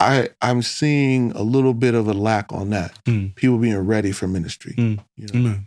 I, 0.00 0.30
I'm 0.40 0.62
seeing 0.62 1.30
a 1.32 1.42
little 1.42 1.74
bit 1.74 1.94
of 1.94 2.08
a 2.08 2.12
lack 2.12 2.52
on 2.52 2.70
that. 2.70 2.98
Mm. 3.04 3.36
People 3.36 3.58
being 3.58 3.78
ready 3.78 4.10
for 4.10 4.26
ministry. 4.26 4.74
Mm. 4.76 4.98
You 5.16 5.40
know? 5.40 5.58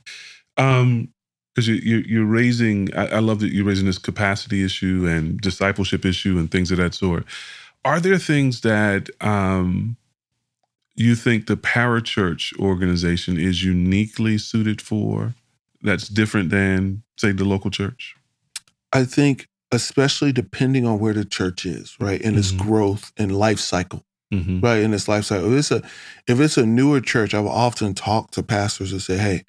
Um, 0.58 1.14
because 1.54 1.70
you, 1.70 1.76
you, 1.76 2.04
you're 2.06 2.26
raising, 2.26 2.94
I, 2.98 3.06
I 3.08 3.20
love 3.20 3.40
that 3.40 3.54
you're 3.54 3.64
raising 3.64 3.86
this 3.86 3.98
capacity 3.98 4.66
issue 4.66 5.08
and 5.08 5.40
discipleship 5.40 6.04
issue 6.06 6.38
and 6.38 6.52
things 6.52 6.70
of 6.70 6.80
that 6.80 6.94
sort. 6.94 7.24
Are 7.86 8.02
there 8.02 8.18
things 8.18 8.60
that 8.62 9.10
um, 9.22 9.96
you 10.96 11.16
think 11.16 11.48
the 11.48 11.58
parachurch 11.58 12.58
organization 12.60 13.38
is 13.40 13.64
uniquely 13.64 14.38
suited 14.38 14.82
for 14.82 15.34
that's 15.82 16.08
different 16.08 16.50
than, 16.50 17.04
say, 17.18 17.32
the 17.32 17.46
local 17.46 17.70
church? 17.70 18.16
I 18.94 19.04
think, 19.06 19.48
especially 19.72 20.32
depending 20.32 20.86
on 20.86 21.00
where 21.00 21.14
the 21.14 21.26
church 21.26 21.66
is, 21.66 21.96
right, 22.00 22.22
in 22.22 22.38
its 22.38 22.52
Mhm. 22.52 22.60
growth 22.60 23.12
and 23.18 23.38
life 23.38 23.60
cycle, 23.60 24.06
Mm-hmm. 24.34 24.62
right, 24.62 24.82
in 24.82 24.94
its 24.94 25.08
life 25.08 25.26
cycle. 25.26 25.52
If 25.54 25.60
it's 25.60 25.72
a 25.72 25.82
if 26.28 26.40
it's 26.40 26.58
a 26.58 26.66
newer 26.66 27.02
church, 27.02 27.34
I 27.34 27.40
will 27.40 27.50
often 27.50 27.94
talk 27.94 28.32
to 28.32 28.42
pastors 28.44 28.92
and 28.92 29.02
say, 29.02 29.18
"Hey, 29.18 29.44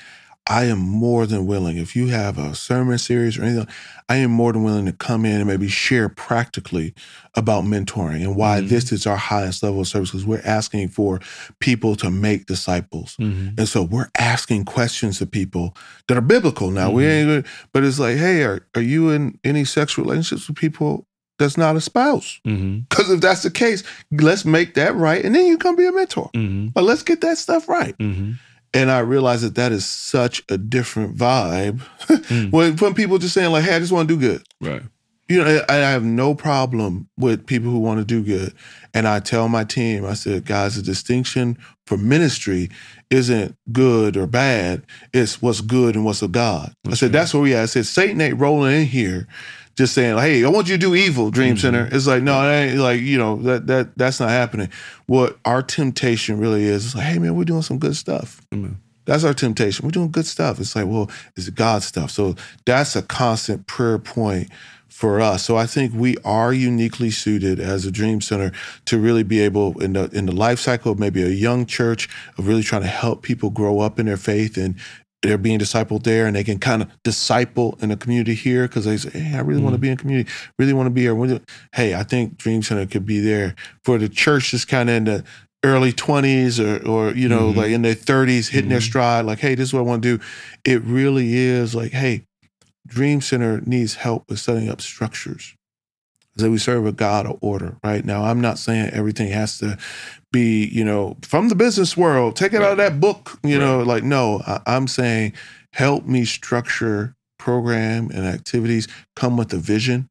I 0.49 0.67
am 0.67 0.79
more 0.79 1.27
than 1.27 1.47
willing. 1.47 1.77
If 1.77 1.97
you 1.97 2.07
have 2.09 2.39
a 2.39 2.55
sermon 2.55 2.99
series 2.99 3.37
or 3.37 3.43
anything, 3.43 3.67
I 4.09 4.17
am 4.17 4.31
more 4.31 4.53
than 4.53 4.63
willing 4.63 4.87
to 4.87 4.93
come 4.93 5.25
in 5.25 5.39
and 5.41 5.47
maybe 5.47 5.67
share 5.67 6.09
practically 6.09 6.95
about 7.35 7.65
mentoring 7.65 8.23
and 8.23 8.37
why 8.37 8.61
Mhm. 8.61 8.69
this 8.69 8.93
is 8.93 9.07
our 9.07 9.17
highest 9.17 9.63
level 9.65 9.81
of 9.81 9.89
service 9.89 10.11
because 10.11 10.25
we're 10.25 10.41
asking 10.45 10.89
for 10.91 11.21
people 11.59 11.97
to 11.97 12.11
make 12.11 12.47
disciples." 12.47 13.17
Mm-hmm. 13.21 13.49
And 13.59 13.69
so 13.69 13.83
we're 13.83 14.09
asking 14.19 14.67
questions 14.67 15.21
of 15.21 15.31
people 15.31 15.77
that 16.07 16.17
are 16.17 16.21
biblical 16.23 16.71
now. 16.71 16.91
We 16.93 17.05
ain't, 17.07 17.45
but 17.73 17.83
it's 17.83 17.99
like, 17.99 18.17
hey, 18.17 18.45
are, 18.45 18.61
are 18.77 18.83
you 18.83 19.11
in 19.11 19.39
any 19.43 19.65
sexual 19.65 20.05
relationships 20.05 20.47
with 20.49 20.57
people 20.57 21.07
that's 21.41 21.57
not 21.59 21.75
a 21.77 21.81
spouse? 21.81 22.39
Mm-hmm. 22.47 22.81
Because 22.89 23.11
if 23.11 23.21
that's 23.21 23.43
the 23.43 23.51
case, 23.51 23.83
let's 24.13 24.45
make 24.45 24.75
that 24.75 24.95
right, 24.95 25.25
and 25.25 25.35
then 25.35 25.47
you 25.47 25.59
come 25.59 25.75
be 25.75 25.87
a 25.87 25.93
mentor. 25.93 26.31
Mm-hmm. 26.35 26.69
But 26.69 26.85
let's 26.85 27.03
get 27.03 27.21
that 27.23 27.37
stuff 27.37 27.69
right. 27.69 27.99
Mm-hmm. 27.99 28.33
And 28.77 28.91
I 28.91 28.99
realize 29.01 29.43
that 29.43 29.55
that 29.57 29.73
is 29.73 29.87
such 29.87 30.43
a 30.49 30.59
different 30.59 31.17
vibe 31.17 31.81
Mm. 32.07 32.53
when 32.53 32.77
when 32.77 32.95
people 32.95 33.19
just 33.19 33.35
saying 33.35 33.51
like, 33.53 33.65
hey, 33.65 33.75
I 33.77 33.79
just 33.79 33.93
want 33.93 34.09
to 34.09 34.15
do 34.15 34.21
good. 34.21 34.43
Right. 34.61 34.83
You 35.29 35.43
know, 35.43 35.65
I, 35.69 35.75
I 35.75 35.79
have 35.91 36.05
no 36.05 36.35
problem 36.37 37.09
with 37.19 37.47
people 37.47 37.71
who 37.71 37.81
want 37.81 37.99
to 37.99 38.05
do 38.05 38.23
good. 38.23 38.53
And 38.95 39.09
I 39.09 39.19
tell 39.21 39.49
my 39.49 39.65
team, 39.65 40.05
I 40.05 40.15
said, 40.15 40.45
guys, 40.45 40.77
the 40.77 40.83
distinction 40.83 41.59
for 41.87 41.97
ministry 41.97 42.71
isn't 43.11 43.57
good 43.73 44.17
or 44.17 44.27
bad. 44.29 44.85
It's 45.13 45.43
what's 45.43 45.61
good 45.61 45.97
and 45.97 46.05
what's 46.05 46.23
of 46.23 46.31
God. 46.33 46.73
I 46.87 46.95
said, 46.95 47.07
right. 47.07 47.13
that's 47.13 47.35
where 47.35 47.43
we 47.43 47.55
at. 47.55 47.63
I 47.63 47.67
said, 47.67 47.87
Satan 47.87 48.21
ain't 48.21 48.41
rolling 48.41 48.73
in 48.83 48.87
here 48.87 49.27
just 49.77 49.95
saying, 49.95 50.17
hey, 50.19 50.45
I 50.45 50.49
want 50.49 50.69
you 50.69 50.75
to 50.75 50.81
do 50.81 50.95
evil, 50.95 51.31
Dream 51.31 51.55
Mhm. 51.55 51.61
Center. 51.61 51.89
It's 51.93 52.07
like, 52.07 52.23
no, 52.23 52.41
it 52.49 52.53
ain't 52.53 52.79
like, 52.81 53.01
you 53.03 53.19
know, 53.19 53.37
that 53.43 53.67
that 53.67 53.97
that's 53.97 54.21
not 54.21 54.31
happening. 54.31 54.69
What 55.07 55.39
our 55.45 55.63
temptation 55.63 56.39
really 56.39 56.65
is, 56.65 56.87
is 56.87 56.95
like, 56.95 57.05
hey 57.07 57.19
man, 57.19 57.35
we're 57.37 57.45
doing 57.45 57.63
some 57.63 57.79
good 57.79 57.97
stuff. 57.97 58.41
Amen. 58.53 58.79
That's 59.05 59.23
our 59.23 59.35
temptation. 59.35 59.85
We're 59.85 59.93
doing 59.93 60.11
good 60.11 60.27
stuff. 60.27 60.59
It's 60.59 60.75
like, 60.75 60.87
well, 60.87 61.09
it's 61.37 61.49
God 61.51 61.83
stuff. 61.85 62.11
So 62.11 62.35
that's 62.65 62.97
a 62.97 63.03
constant 63.03 63.67
prayer 63.69 63.99
point 63.99 64.49
for 64.89 65.21
us. 65.21 65.45
So 65.45 65.57
I 65.57 65.67
think 65.67 65.93
we 65.95 66.17
are 66.25 66.53
uniquely 66.55 67.11
suited 67.11 67.61
as 67.61 67.85
a 67.85 67.91
Dream 67.93 68.21
Center 68.23 68.51
to 68.87 68.99
really 68.99 69.23
be 69.23 69.41
able 69.41 69.79
in 69.81 69.93
the 69.93 70.09
in 70.13 70.25
the 70.27 70.33
life 70.33 70.59
cycle 70.59 70.91
of 70.93 70.99
maybe 70.99 71.23
a 71.23 71.29
young 71.29 71.67
church 71.67 72.09
of 72.39 72.49
really 72.49 72.63
trying 72.63 72.83
to 72.83 72.89
help 72.89 73.23
people 73.23 73.51
grow 73.51 73.81
up 73.81 74.01
in 74.01 74.07
their 74.07 74.17
faith 74.17 74.57
and 74.57 74.75
they're 75.23 75.39
being 75.39 75.59
discipled 75.59 76.03
there 76.05 76.27
and 76.27 76.37
they 76.37 76.45
can 76.45 76.59
kind 76.59 76.83
of 76.83 76.91
disciple 77.03 77.77
in 77.81 77.89
the 77.89 77.97
community 77.97 78.35
here 78.35 78.69
because 78.69 78.85
they 78.85 78.97
say, 78.97 79.11
hey, 79.11 79.37
I 79.37 79.41
really 79.41 79.63
want 79.63 79.75
to 79.75 79.79
be 79.79 79.89
in 79.89 79.97
community, 79.97 80.31
really 80.59 80.73
want 80.73 80.87
to 80.87 80.91
be 80.91 81.03
here. 81.03 81.41
Hey, 81.75 81.95
I 81.95 82.03
think 82.03 82.37
Dream 82.37 82.63
Center 82.63 82.87
could 82.87 83.07
be 83.07 83.21
there 83.21 83.55
for 83.85 83.99
the 83.99 84.09
church 84.09 84.53
that's 84.53 84.65
kind 84.65 84.89
of 84.89 84.97
in 84.97 85.05
the 85.05 85.25
early 85.65 85.93
20s 85.93 86.61
or, 86.61 86.87
or 86.87 87.13
you 87.13 87.29
know, 87.29 87.53
Mhm. 87.53 87.57
like 87.57 87.71
in 87.71 87.83
their 87.83 87.95
30s, 87.95 88.49
hitting 88.51 88.71
their 88.71 88.79
Mhm. 88.79 88.83
stride, 88.85 89.25
like, 89.25 89.41
hey, 89.41 89.55
this 89.55 89.71
is 89.71 89.73
what 89.73 89.81
I 89.81 89.83
want 89.83 90.03
to 90.03 90.19
do. 90.19 90.25
It 90.65 90.83
really 90.85 91.35
is 91.35 91.75
like, 91.75 91.93
hey, 91.93 92.23
Dream 92.87 93.21
Center 93.21 93.61
needs 93.67 93.95
help 93.95 94.27
with 94.29 94.39
setting 94.39 94.69
up 94.69 94.81
structures. 94.81 95.56
That 96.37 96.51
we 96.51 96.59
serve 96.59 96.85
a 96.85 96.93
God 96.93 97.27
of 97.27 97.39
order, 97.41 97.79
right? 97.83 98.05
Now, 98.05 98.25
I'm 98.25 98.41
not 98.43 98.59
saying 98.59 98.91
everything 98.91 99.31
has 99.31 99.59
to 99.59 99.79
be, 100.33 100.67
you 100.67 100.85
know, 100.85 101.17
from 101.23 101.49
the 101.49 101.55
business 101.55 101.97
world, 101.97 102.37
take 102.37 102.53
it 102.53 102.61
out 102.61 102.73
of 102.73 102.79
that 102.79 103.01
book, 103.01 103.39
you 103.43 103.59
know, 103.59 103.83
like, 103.83 104.05
no, 104.05 104.43
I, 104.47 104.61
I'm 104.67 104.87
saying 104.87 105.33
help 105.73 106.05
me 106.05 106.27
structure 106.27 107.15
program 107.39 108.11
and 108.11 108.27
activities, 108.27 108.87
come 109.15 109.37
with 109.37 109.53
a 109.53 109.59
vision. 109.59 110.09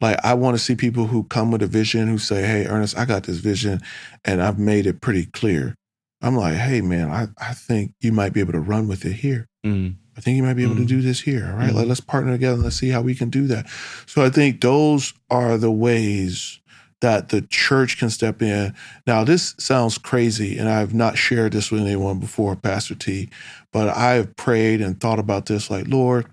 Like, 0.00 0.24
I 0.24 0.34
want 0.34 0.56
to 0.56 0.62
see 0.62 0.76
people 0.76 1.06
who 1.06 1.24
come 1.24 1.50
with 1.50 1.62
a 1.62 1.66
vision 1.66 2.06
who 2.06 2.18
say, 2.18 2.42
hey, 2.42 2.66
Ernest, 2.66 2.96
I 2.96 3.04
got 3.04 3.24
this 3.24 3.38
vision 3.38 3.80
and 4.24 4.40
I've 4.40 4.58
made 4.58 4.86
it 4.86 5.00
pretty 5.00 5.26
clear. 5.26 5.74
I'm 6.20 6.36
like, 6.36 6.54
hey, 6.54 6.80
man, 6.80 7.10
I, 7.10 7.28
I 7.40 7.54
think 7.54 7.94
you 8.00 8.12
might 8.12 8.32
be 8.32 8.40
able 8.40 8.52
to 8.52 8.60
run 8.60 8.86
with 8.86 9.04
it 9.04 9.14
here. 9.14 9.46
Mm. 9.64 9.96
I 10.18 10.20
think 10.20 10.36
you 10.36 10.42
might 10.42 10.54
be 10.54 10.64
able 10.64 10.74
to 10.74 10.82
Mhm. 10.82 10.88
do 10.88 11.00
this 11.00 11.20
here. 11.20 11.46
All 11.52 11.56
right? 11.58 11.70
Mhm. 11.70 11.74
Like, 11.74 11.86
let's 11.86 12.00
partner 12.00 12.32
together 12.32 12.60
let's 12.60 12.74
see 12.76 12.88
how 12.88 13.00
we 13.02 13.14
can 13.14 13.30
do 13.30 13.46
that. 13.46 13.66
So 14.06 14.24
I 14.24 14.30
think 14.30 14.60
those 14.60 15.14
are 15.30 15.56
the 15.56 15.70
ways 15.70 16.58
that 17.00 17.28
the 17.28 17.42
church 17.42 17.98
can 17.98 18.10
step 18.10 18.42
in. 18.42 18.74
Now, 19.06 19.22
this 19.22 19.54
sounds 19.58 19.96
crazy, 19.96 20.58
and 20.58 20.68
I've 20.68 20.92
not 20.92 21.16
shared 21.16 21.52
this 21.52 21.70
with 21.70 21.82
anyone 21.82 22.18
before, 22.18 22.56
Pastor 22.56 22.96
T, 22.96 23.28
but 23.72 23.88
I 23.96 24.14
have 24.14 24.34
prayed 24.34 24.80
and 24.80 24.98
thought 25.00 25.20
about 25.20 25.46
this 25.46 25.70
like, 25.70 25.86
Lord, 25.86 26.26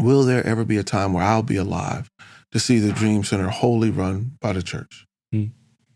will 0.00 0.24
there 0.24 0.44
ever 0.44 0.64
be 0.64 0.76
a 0.76 0.82
time 0.82 1.12
where 1.12 1.22
I'll 1.22 1.44
be 1.44 1.54
alive 1.56 2.10
to 2.50 2.58
see 2.58 2.80
the 2.80 2.92
Dream 2.92 3.22
Center 3.22 3.48
wholly 3.48 3.90
run 3.90 4.32
by 4.40 4.52
the 4.52 4.62
church? 4.64 5.06
Mm. 5.32 5.52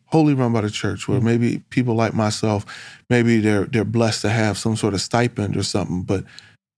Wholly 0.07 0.35
run 0.35 0.53
by 0.53 0.61
the 0.61 0.70
church, 0.70 1.09
where 1.09 1.18
Mm. 1.20 1.24
maybe 1.24 1.62
people 1.70 1.97
like 1.97 2.14
myself, 2.14 2.64
maybe 3.11 3.41
they're 3.41 3.64
they're 3.66 3.85
blessed 3.85 4.22
to 4.22 4.30
have 4.30 4.57
some 4.57 4.76
sort 4.76 4.95
of 4.95 5.01
stipend 5.01 5.57
or 5.57 5.64
something, 5.64 6.03
but 6.03 6.24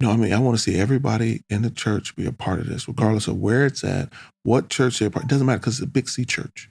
no, 0.03 0.11
I 0.11 0.16
mean, 0.16 0.32
I 0.32 0.38
want 0.40 0.57
to 0.57 0.62
see 0.62 0.80
everybody 0.80 1.44
in 1.48 1.62
the 1.62 1.70
church 1.70 2.16
be 2.16 2.26
a 2.26 2.32
part 2.32 2.59
of 2.59 2.66
this, 2.66 2.88
regardless 2.88 3.28
of 3.28 3.36
where 3.36 3.64
it's 3.64 3.84
at, 3.84 4.12
what 4.42 4.68
church 4.68 4.98
they're 4.98 5.11
part. 5.11 5.26
It 5.26 5.28
doesn't 5.28 5.46
matter 5.46 5.61
because 5.61 5.78
it's 5.78 5.84
a 5.84 5.90
big 5.90 6.09
C 6.09 6.24
church, 6.24 6.68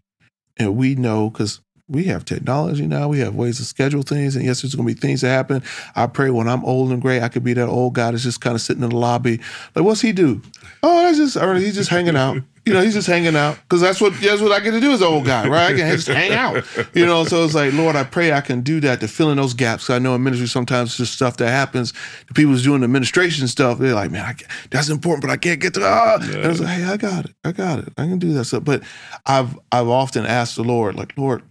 and 0.57 0.75
we 0.75 0.95
know 0.95 1.29
because 1.29 1.61
we 1.91 2.05
have 2.05 2.23
technology 2.23 2.87
now. 2.87 3.09
We 3.09 3.19
have 3.19 3.35
ways 3.35 3.57
to 3.57 3.65
schedule 3.65 4.01
things. 4.01 4.35
And 4.35 4.45
yes, 4.45 4.61
there's 4.61 4.73
going 4.73 4.87
to 4.87 4.93
be 4.95 4.99
things 4.99 5.21
that 5.21 5.27
happen. 5.27 5.61
I 5.95 6.07
pray 6.07 6.29
when 6.29 6.47
I'm 6.47 6.63
old 6.63 6.91
and 6.91 7.01
gray, 7.01 7.21
I 7.21 7.27
could 7.27 7.43
be 7.43 7.53
that 7.53 7.67
old 7.67 7.93
guy 7.93 8.11
that's 8.11 8.23
just 8.23 8.41
kind 8.41 8.55
of 8.55 8.61
sitting 8.61 8.81
in 8.81 8.89
the 8.89 8.95
lobby. 8.95 9.41
Like, 9.75 9.83
what's 9.83 10.01
he 10.01 10.13
do? 10.13 10.41
Oh, 10.81 11.03
that's 11.03 11.17
just 11.17 11.37
Ernie. 11.37 11.61
He's 11.61 11.75
just 11.75 11.89
hanging 11.89 12.15
out. 12.15 12.37
You 12.63 12.73
know, 12.73 12.81
he's 12.81 12.93
just 12.93 13.07
hanging 13.07 13.35
out 13.35 13.57
because 13.63 13.81
that's 13.81 13.99
what 13.99 14.13
that's 14.21 14.39
what 14.39 14.51
I 14.51 14.59
get 14.59 14.71
to 14.71 14.79
do 14.79 14.91
as 14.91 15.01
an 15.01 15.07
old 15.07 15.25
guy, 15.25 15.47
right? 15.47 15.73
I 15.73 15.75
can 15.75 15.91
just 15.95 16.07
hang 16.07 16.31
out. 16.31 16.63
You 16.93 17.07
know, 17.07 17.23
so 17.23 17.43
it's 17.43 17.55
like, 17.55 17.73
Lord, 17.73 17.95
I 17.95 18.03
pray 18.03 18.33
I 18.33 18.41
can 18.41 18.61
do 18.61 18.79
that 18.81 18.99
to 18.99 19.07
fill 19.07 19.31
in 19.31 19.37
those 19.37 19.55
gaps. 19.55 19.89
I 19.89 19.97
know 19.97 20.13
in 20.13 20.21
ministry 20.21 20.47
sometimes 20.47 20.91
it's 20.91 20.97
just 20.97 21.13
stuff 21.13 21.37
that 21.37 21.49
happens. 21.49 21.91
The 22.27 22.35
people's 22.35 22.61
doing 22.61 22.83
administration 22.83 23.47
stuff, 23.47 23.79
they're 23.79 23.95
like, 23.95 24.11
man, 24.11 24.23
I, 24.23 24.35
that's 24.69 24.89
important, 24.89 25.23
but 25.23 25.31
I 25.31 25.37
can't 25.37 25.59
get 25.59 25.73
to. 25.73 25.81
Ah. 25.83 26.19
Yeah. 26.21 26.35
And 26.35 26.45
I 26.45 26.47
was 26.49 26.61
like, 26.61 26.69
hey, 26.69 26.83
I 26.83 26.97
got 26.97 27.25
it, 27.25 27.33
I 27.43 27.51
got 27.51 27.79
it, 27.79 27.93
I 27.97 28.05
can 28.05 28.19
do 28.19 28.31
that 28.33 28.45
stuff. 28.45 28.63
But 28.63 28.83
I've 29.25 29.57
I've 29.71 29.87
often 29.87 30.27
asked 30.27 30.55
the 30.55 30.63
Lord, 30.63 30.95
like, 30.95 31.17
Lord, 31.17 31.41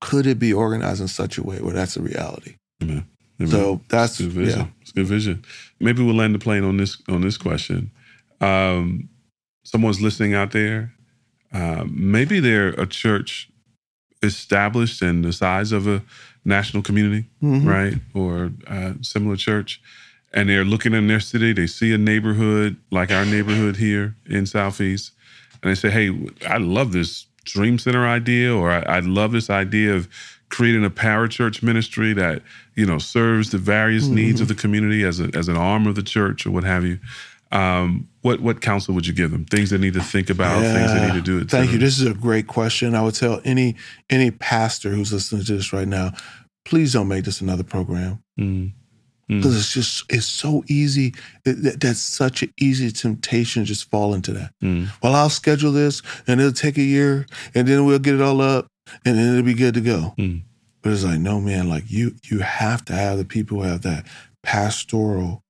could 0.00 0.26
it 0.26 0.38
be 0.38 0.52
organized 0.52 1.00
in 1.00 1.08
such 1.08 1.38
a 1.38 1.42
way 1.42 1.60
where 1.60 1.74
that's 1.74 1.96
a 1.96 2.02
reality? 2.02 2.56
Amen. 2.82 3.06
Amen. 3.40 3.50
So 3.50 3.80
that's 3.88 4.18
good 4.20 4.32
vision. 4.32 4.60
Yeah. 4.60 4.66
It's 4.80 4.92
good 4.92 5.06
vision. 5.06 5.44
Maybe 5.80 6.02
we'll 6.02 6.14
land 6.14 6.34
the 6.34 6.38
plane 6.38 6.64
on 6.64 6.76
this 6.76 7.00
on 7.08 7.20
this 7.20 7.36
question. 7.36 7.90
Um, 8.40 9.08
someone's 9.64 10.00
listening 10.00 10.34
out 10.34 10.52
there. 10.52 10.92
Uh, 11.52 11.84
maybe 11.88 12.40
they're 12.40 12.68
a 12.70 12.86
church 12.86 13.50
established 14.22 15.02
in 15.02 15.22
the 15.22 15.32
size 15.32 15.72
of 15.72 15.86
a 15.86 16.02
national 16.44 16.82
community, 16.82 17.28
mm-hmm. 17.42 17.68
right, 17.68 17.94
or 18.14 18.52
a 18.66 18.94
similar 19.02 19.36
church, 19.36 19.80
and 20.32 20.48
they're 20.48 20.64
looking 20.64 20.94
in 20.94 21.06
their 21.06 21.20
city. 21.20 21.52
They 21.52 21.66
see 21.66 21.92
a 21.92 21.98
neighborhood 21.98 22.76
like 22.90 23.12
our 23.12 23.24
neighborhood 23.24 23.76
here 23.76 24.16
in 24.26 24.46
Southeast, 24.46 25.12
and 25.62 25.70
they 25.70 25.74
say, 25.76 25.90
"Hey, 25.90 26.10
I 26.46 26.58
love 26.58 26.92
this 26.92 27.27
Dream 27.52 27.78
Center 27.78 28.06
idea, 28.06 28.54
or 28.54 28.70
I, 28.70 28.80
I 28.80 29.00
love 29.00 29.32
this 29.32 29.50
idea 29.50 29.94
of 29.94 30.08
creating 30.48 30.84
a 30.84 30.90
parachurch 30.90 31.62
ministry 31.62 32.12
that 32.14 32.42
you 32.74 32.86
know 32.86 32.98
serves 32.98 33.50
the 33.50 33.58
various 33.58 34.04
mm-hmm. 34.04 34.14
needs 34.14 34.40
of 34.40 34.48
the 34.48 34.54
community 34.54 35.04
as 35.04 35.20
a, 35.20 35.30
as 35.34 35.48
an 35.48 35.56
arm 35.56 35.86
of 35.86 35.94
the 35.94 36.02
church 36.02 36.46
or 36.46 36.50
what 36.50 36.64
have 36.64 36.84
you. 36.84 36.98
Um, 37.50 38.08
what 38.20 38.40
what 38.40 38.60
counsel 38.60 38.94
would 38.94 39.06
you 39.06 39.14
give 39.14 39.30
them? 39.30 39.44
Things 39.46 39.70
they 39.70 39.78
need 39.78 39.94
to 39.94 40.02
think 40.02 40.28
about, 40.30 40.62
yeah. 40.62 40.74
things 40.74 40.92
they 40.92 41.06
need 41.06 41.24
to 41.24 41.40
do. 41.40 41.44
Thank 41.44 41.72
you. 41.72 41.78
This 41.78 41.98
is 41.98 42.06
a 42.06 42.14
great 42.14 42.46
question. 42.46 42.94
I 42.94 43.02
would 43.02 43.14
tell 43.14 43.40
any 43.44 43.76
any 44.10 44.30
pastor 44.30 44.90
who's 44.90 45.12
listening 45.12 45.44
to 45.44 45.56
this 45.56 45.72
right 45.72 45.88
now, 45.88 46.12
please 46.64 46.92
don't 46.92 47.08
make 47.08 47.24
this 47.24 47.40
another 47.40 47.64
program. 47.64 48.22
Mm 48.38 48.72
because 49.28 49.54
mm. 49.54 49.58
it's 49.58 49.74
just 49.74 50.04
it's 50.08 50.26
so 50.26 50.64
easy 50.68 51.14
that, 51.44 51.78
that's 51.80 52.00
such 52.00 52.42
an 52.42 52.52
easy 52.58 52.90
temptation 52.90 53.62
to 53.62 53.66
just 53.66 53.90
fall 53.90 54.14
into 54.14 54.32
that 54.32 54.52
mm. 54.62 54.88
well 55.02 55.14
i'll 55.14 55.28
schedule 55.28 55.70
this 55.70 56.02
and 56.26 56.40
it'll 56.40 56.52
take 56.52 56.78
a 56.78 56.82
year 56.82 57.26
and 57.54 57.68
then 57.68 57.84
we'll 57.84 57.98
get 57.98 58.14
it 58.14 58.22
all 58.22 58.40
up 58.40 58.66
and 59.04 59.18
then 59.18 59.32
it'll 59.32 59.44
be 59.44 59.54
good 59.54 59.74
to 59.74 59.80
go 59.80 60.14
mm. 60.18 60.40
but 60.82 60.92
it's 60.92 61.04
like 61.04 61.20
no 61.20 61.40
man 61.40 61.68
like 61.68 61.84
you 61.88 62.14
you 62.24 62.38
have 62.40 62.84
to 62.84 62.94
have 62.94 63.18
the 63.18 63.24
people 63.24 63.58
who 63.58 63.68
have 63.68 63.82
that 63.82 64.06
pastoral 64.42 65.42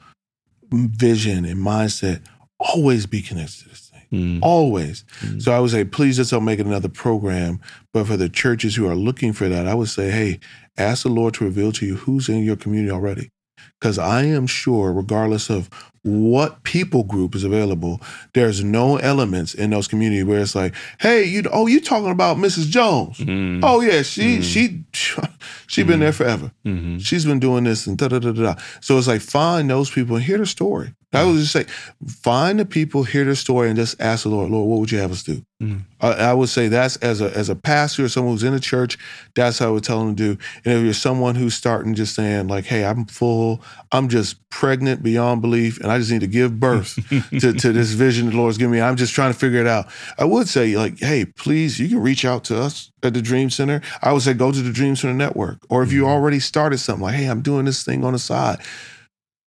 vision 0.71 1.45
and 1.45 1.59
mindset 1.59 2.21
always 2.59 3.07
be 3.07 3.23
connected 3.23 3.63
to 3.63 3.69
this 3.69 3.93
thing 3.93 4.07
mm. 4.13 4.39
always 4.43 5.05
mm. 5.21 5.41
so 5.41 5.53
i 5.53 5.61
would 5.61 5.71
say 5.71 5.85
please 5.85 6.17
just 6.17 6.33
don't 6.33 6.45
make 6.45 6.59
it 6.59 6.67
another 6.67 6.89
program 6.89 7.61
but 7.93 8.09
for 8.09 8.17
the 8.17 8.29
churches 8.29 8.75
who 8.75 8.89
are 8.89 8.97
looking 8.97 9.33
for 9.33 9.49
that 9.49 9.69
i 9.69 9.75
would 9.75 9.89
say 9.89 10.11
hey 10.11 10.41
ask 10.77 11.05
the 11.05 11.09
lord 11.09 11.33
to 11.33 11.45
reveal 11.45 11.71
to 11.71 11.87
you 11.87 11.95
who's 11.95 12.29
in 12.29 12.43
your 12.43 12.57
community 12.57 12.91
already 12.91 13.31
because 13.81 13.99
I 13.99 14.25
am 14.25 14.47
sure, 14.47 14.93
regardless 14.93 15.51
of 15.51 15.69
what 16.03 16.63
people 16.63 17.03
group 17.03 17.35
is 17.35 17.45
available, 17.45 18.01
there's 18.35 18.63
no 18.65 18.97
elements 18.97 19.55
in 19.55 19.71
those 19.71 19.89
communities 19.89 20.25
where 20.25 20.41
it's 20.41 20.55
like, 20.55 20.75
hey, 21.01 21.25
you 21.25 21.43
oh, 21.53 21.67
you 21.67 21.81
talking 21.81 22.11
about 22.11 22.37
Mrs. 22.37 22.69
Jones? 22.69 23.19
Mm-hmm. 23.19 23.65
Oh 23.65 23.81
yeah, 23.81 24.03
she 24.03 24.39
mm-hmm. 24.39 24.43
she 24.43 24.85
she 25.67 25.83
been 25.83 25.95
mm-hmm. 25.95 26.01
there 26.01 26.13
forever. 26.13 26.53
Mm-hmm. 26.65 26.99
She's 26.99 27.25
been 27.25 27.41
doing 27.41 27.65
this 27.65 27.87
and 27.87 27.99
da 27.99 28.09
da 28.09 28.19
da 28.19 28.33
da. 28.33 28.55
So 28.81 28.99
it's 28.99 29.09
like 29.09 29.21
find 29.21 29.69
those 29.69 29.91
people 29.91 30.17
and 30.17 30.25
hear 30.25 30.39
the 30.39 30.47
story. 30.47 30.95
I 31.13 31.25
would 31.25 31.37
just 31.37 31.53
say, 31.53 31.65
find 32.07 32.61
the 32.61 32.67
people, 32.67 33.03
hear 33.03 33.25
their 33.25 33.35
story, 33.35 33.69
and 33.69 33.77
just 33.77 33.99
ask 33.99 34.25
the 34.25 34.29
Lord, 34.29 34.51
Lord, 34.51 34.69
what 34.69 34.81
would 34.81 34.93
you 34.93 34.99
have 34.99 35.11
us 35.11 35.23
do? 35.23 35.43
Mm. 35.63 35.81
I, 36.01 36.13
I, 36.13 36.35
would 36.35 36.51
say 36.51 36.69
that's 36.69 36.97
as 36.97 37.21
a 37.21 37.37
as 37.37 37.49
a 37.49 37.57
pastor 37.57 38.05
or 38.05 38.09
someone 38.09 38.35
who's 38.35 38.45
in 38.45 38.55
a 38.55 38.61
church, 38.61 38.99
that's 39.35 39.59
how 39.59 39.69
I 39.69 39.71
would 39.71 39.85
tell 39.85 39.99
them 39.99 40.15
to 40.15 40.35
do. 40.35 40.41
And 40.65 40.75
if 40.75 40.85
you're 40.85 40.93
someone 40.93 41.35
who's 41.35 41.55
starting 41.55 41.95
just 41.95 42.15
saying 42.15 42.47
like, 42.47 42.67
hey, 42.67 42.85
I'm 42.85 43.07
full, 43.07 43.63
I'm 43.91 44.09
just 44.09 44.37
pregnant 44.51 45.03
beyond 45.03 45.41
belief, 45.41 45.81
and 45.81 45.91
I 45.91 45.99
just 45.99 46.13
need 46.13 46.21
to 46.21 46.29
give 46.29 46.61
birth 46.61 46.95
to, 47.41 47.53
to 47.55 47.73
this 47.73 47.93
vision 47.93 48.31
the 48.31 48.37
Lord's 48.37 48.59
giving 48.59 48.73
me. 48.73 48.81
I'm 48.81 48.97
just 48.97 49.15
trying 49.15 49.33
to 49.33 49.39
figure 49.39 49.61
it 49.61 49.67
out. 49.67 49.87
I 50.19 50.27
would 50.27 50.47
say 50.47 50.77
like, 50.77 51.01
hey, 51.01 51.25
please, 51.25 51.81
you 51.81 51.89
can 51.89 52.01
reach 52.01 52.25
out 52.25 52.45
to 52.45 52.61
us 52.61 52.93
at 53.03 53.15
the 53.15 53.23
Dream 53.23 53.49
Center. 53.51 53.81
I 54.03 54.13
would 54.13 54.23
say 54.23 54.35
go 54.35 54.53
to 54.53 54.61
the 54.61 54.73
Dream 54.73 54.95
Center 54.95 55.15
Network, 55.15 55.59
or 55.71 55.83
if 55.83 55.91
you 55.91 56.03
mm-hmm. 56.03 56.11
already 56.11 56.39
started 56.39 56.79
something 56.79 57.03
like, 57.03 57.15
hey, 57.15 57.27
I'm 57.27 57.41
doing 57.41 57.65
this 57.65 57.83
thing 57.83 58.05
on 58.05 58.13
the 58.13 58.19
side 58.19 58.61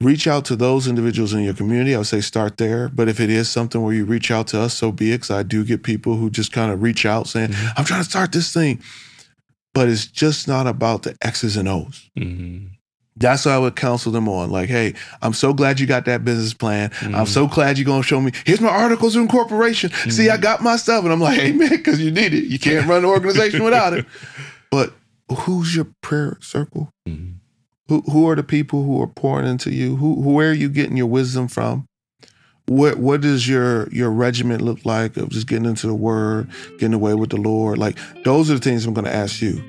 reach 0.04 0.28
out 0.28 0.45
to 0.45 0.56
those 0.56 0.88
individuals 0.88 1.34
in 1.34 1.41
your 1.41 1.54
community. 1.54 1.95
I 1.95 1.97
would 1.99 2.08
say 2.08 2.22
start 2.22 2.58
there. 2.58 2.89
But 2.89 3.10
if 3.10 3.20
it 3.20 3.30
is 3.30 3.49
something 3.49 3.82
where 3.82 3.93
you 3.93 4.06
reach 4.06 4.32
out 4.32 4.47
to 4.47 4.62
us, 4.62 4.74
so 4.74 4.91
be 4.91 5.12
it. 5.12 5.18
Because 5.18 5.32
I 5.32 5.43
do 5.43 5.64
get 5.64 5.84
people 5.84 6.16
who 6.16 6.30
just 6.30 6.51
kind 6.51 6.72
of 6.72 6.82
reach 6.82 7.06
out 7.06 7.28
saying, 7.28 7.49
mm-hmm. 7.49 7.68
I'm 7.78 7.86
trying 7.86 8.04
to 8.04 8.10
start 8.10 8.32
this 8.32 8.54
thing. 8.54 8.82
But 9.74 9.89
it's 9.89 10.06
just 10.06 10.47
not 10.47 10.68
about 10.68 11.04
the 11.04 11.18
X's 11.22 11.58
and 11.58 11.68
O's. 11.68 12.10
Mm-hmm. 12.18 12.68
That's 13.16 13.45
what 13.45 13.51
I 13.51 13.60
would 13.60 13.76
counsel 13.76 14.12
them 14.12 14.28
on. 14.28 14.49
Like, 14.49 14.70
hey, 14.70 14.95
I'm 15.22 15.34
so 15.34 15.54
glad 15.54 15.80
you 15.80 15.86
got 15.86 16.06
that 16.06 16.26
business 16.26 16.54
plan. 16.54 16.89
Mm-hmm. 16.89 17.16
I'm 17.16 17.26
so 17.28 17.47
glad 17.47 17.78
you're 17.78 17.86
gonna 17.86 18.04
show 18.04 18.20
me. 18.20 18.32
Here's 18.45 18.62
my 18.62 18.70
articles 18.70 19.16
of 19.16 19.22
incorporation. 19.22 19.91
See, 20.10 20.30
I 20.30 20.34
mm-hmm. 20.34 20.41
got 20.41 20.64
my 20.64 20.78
stuff, 20.78 21.04
and 21.04 21.14
I'm 21.14 21.20
like, 21.20 21.39
hey 21.39 21.51
man, 21.51 21.70
because 21.70 21.99
you 21.99 22.10
need 22.10 22.34
it. 22.34 22.45
You 22.45 22.58
can't 22.58 22.88
run 22.88 22.99
an 22.99 23.06
organization 23.06 23.64
without 23.64 23.93
it. 23.93 24.06
But 24.72 24.91
who's 25.30 25.76
your 25.76 25.86
prayer 26.01 26.39
circle? 26.41 26.89
Mm-hmm. 27.08 27.34
Who 27.90 28.02
who 28.02 28.30
are 28.30 28.36
the 28.36 28.44
people 28.44 28.84
who 28.84 29.02
are 29.02 29.08
pouring 29.08 29.48
into 29.48 29.72
you? 29.72 29.98
Who 29.98 30.14
where 30.22 30.52
are 30.52 30.54
you 30.54 30.70
getting 30.70 30.98
your 30.98 31.08
wisdom 31.08 31.48
from? 31.48 31.86
What 32.66 32.98
what 32.98 33.22
does 33.22 33.48
your 33.48 33.90
your 33.90 34.10
regiment 34.10 34.62
look 34.62 34.86
like 34.86 35.18
of 35.18 35.30
just 35.30 35.48
getting 35.48 35.66
into 35.66 35.88
the 35.88 35.94
word, 35.94 36.50
getting 36.80 36.94
away 36.94 37.14
with 37.14 37.32
the 37.32 37.38
Lord? 37.38 37.78
Like 37.78 37.98
those 38.24 38.50
are 38.50 38.56
the 38.56 38.62
things 38.62 38.86
I'm 38.86 38.94
going 38.94 39.06
to 39.06 39.14
ask 39.14 39.42
you, 39.42 39.62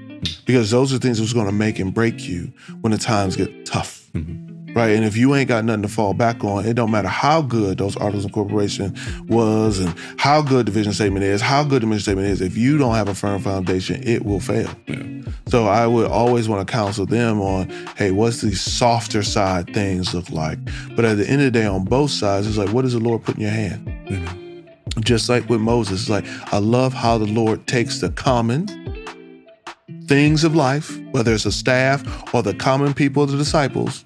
because 0.46 0.70
those 0.70 0.92
are 0.92 0.98
the 0.98 1.06
things 1.06 1.18
that's 1.18 1.32
going 1.32 1.46
to 1.46 1.52
make 1.52 1.80
and 1.80 1.92
break 1.92 2.28
you 2.28 2.52
when 2.82 2.92
the 2.92 2.98
times 2.98 3.36
get 3.36 3.66
tough. 3.66 4.08
Mm-hmm 4.12 4.43
right? 4.74 4.90
And 4.90 5.04
if 5.04 5.16
you 5.16 5.34
ain't 5.34 5.48
got 5.48 5.64
nothing 5.64 5.82
to 5.82 5.88
fall 5.88 6.14
back 6.14 6.44
on, 6.44 6.66
it 6.66 6.74
don't 6.74 6.90
matter 6.90 7.08
how 7.08 7.42
good 7.42 7.78
those 7.78 7.96
articles 7.96 8.24
of 8.24 8.30
incorporation 8.30 8.96
was 9.28 9.78
and 9.78 9.94
how 10.18 10.42
good 10.42 10.66
the 10.66 10.72
vision 10.72 10.92
statement 10.92 11.24
is, 11.24 11.40
how 11.40 11.64
good 11.64 11.82
the 11.82 11.86
mission 11.86 12.02
statement 12.02 12.28
is. 12.28 12.40
If 12.40 12.56
you 12.56 12.78
don't 12.78 12.94
have 12.94 13.08
a 13.08 13.14
firm 13.14 13.40
foundation, 13.40 14.02
it 14.02 14.24
will 14.24 14.40
fail. 14.40 14.70
Yeah. 14.86 15.22
So 15.46 15.66
I 15.66 15.86
would 15.86 16.06
always 16.06 16.48
want 16.48 16.66
to 16.66 16.72
counsel 16.72 17.06
them 17.06 17.40
on, 17.40 17.68
hey, 17.96 18.10
what's 18.10 18.40
the 18.40 18.54
softer 18.54 19.22
side 19.22 19.72
things 19.74 20.14
look 20.14 20.30
like? 20.30 20.58
But 20.96 21.04
at 21.04 21.16
the 21.16 21.28
end 21.28 21.42
of 21.42 21.52
the 21.52 21.58
day, 21.58 21.66
on 21.66 21.84
both 21.84 22.10
sides, 22.10 22.46
it's 22.46 22.56
like, 22.56 22.70
what 22.70 22.82
does 22.82 22.94
the 22.94 23.00
Lord 23.00 23.22
put 23.22 23.36
in 23.36 23.42
your 23.42 23.50
hand? 23.50 23.86
Mm-hmm. 24.08 25.00
Just 25.00 25.28
like 25.28 25.48
with 25.48 25.60
Moses, 25.60 26.02
it's 26.02 26.10
like 26.10 26.24
I 26.52 26.58
love 26.58 26.92
how 26.92 27.18
the 27.18 27.26
Lord 27.26 27.66
takes 27.66 28.00
the 28.00 28.10
common 28.10 28.66
things 30.06 30.44
of 30.44 30.54
life, 30.54 30.98
whether 31.10 31.32
it's 31.32 31.46
a 31.46 31.52
staff 31.52 32.02
or 32.34 32.42
the 32.42 32.54
common 32.54 32.94
people 32.94 33.22
of 33.22 33.30
the 33.30 33.36
disciples, 33.36 34.04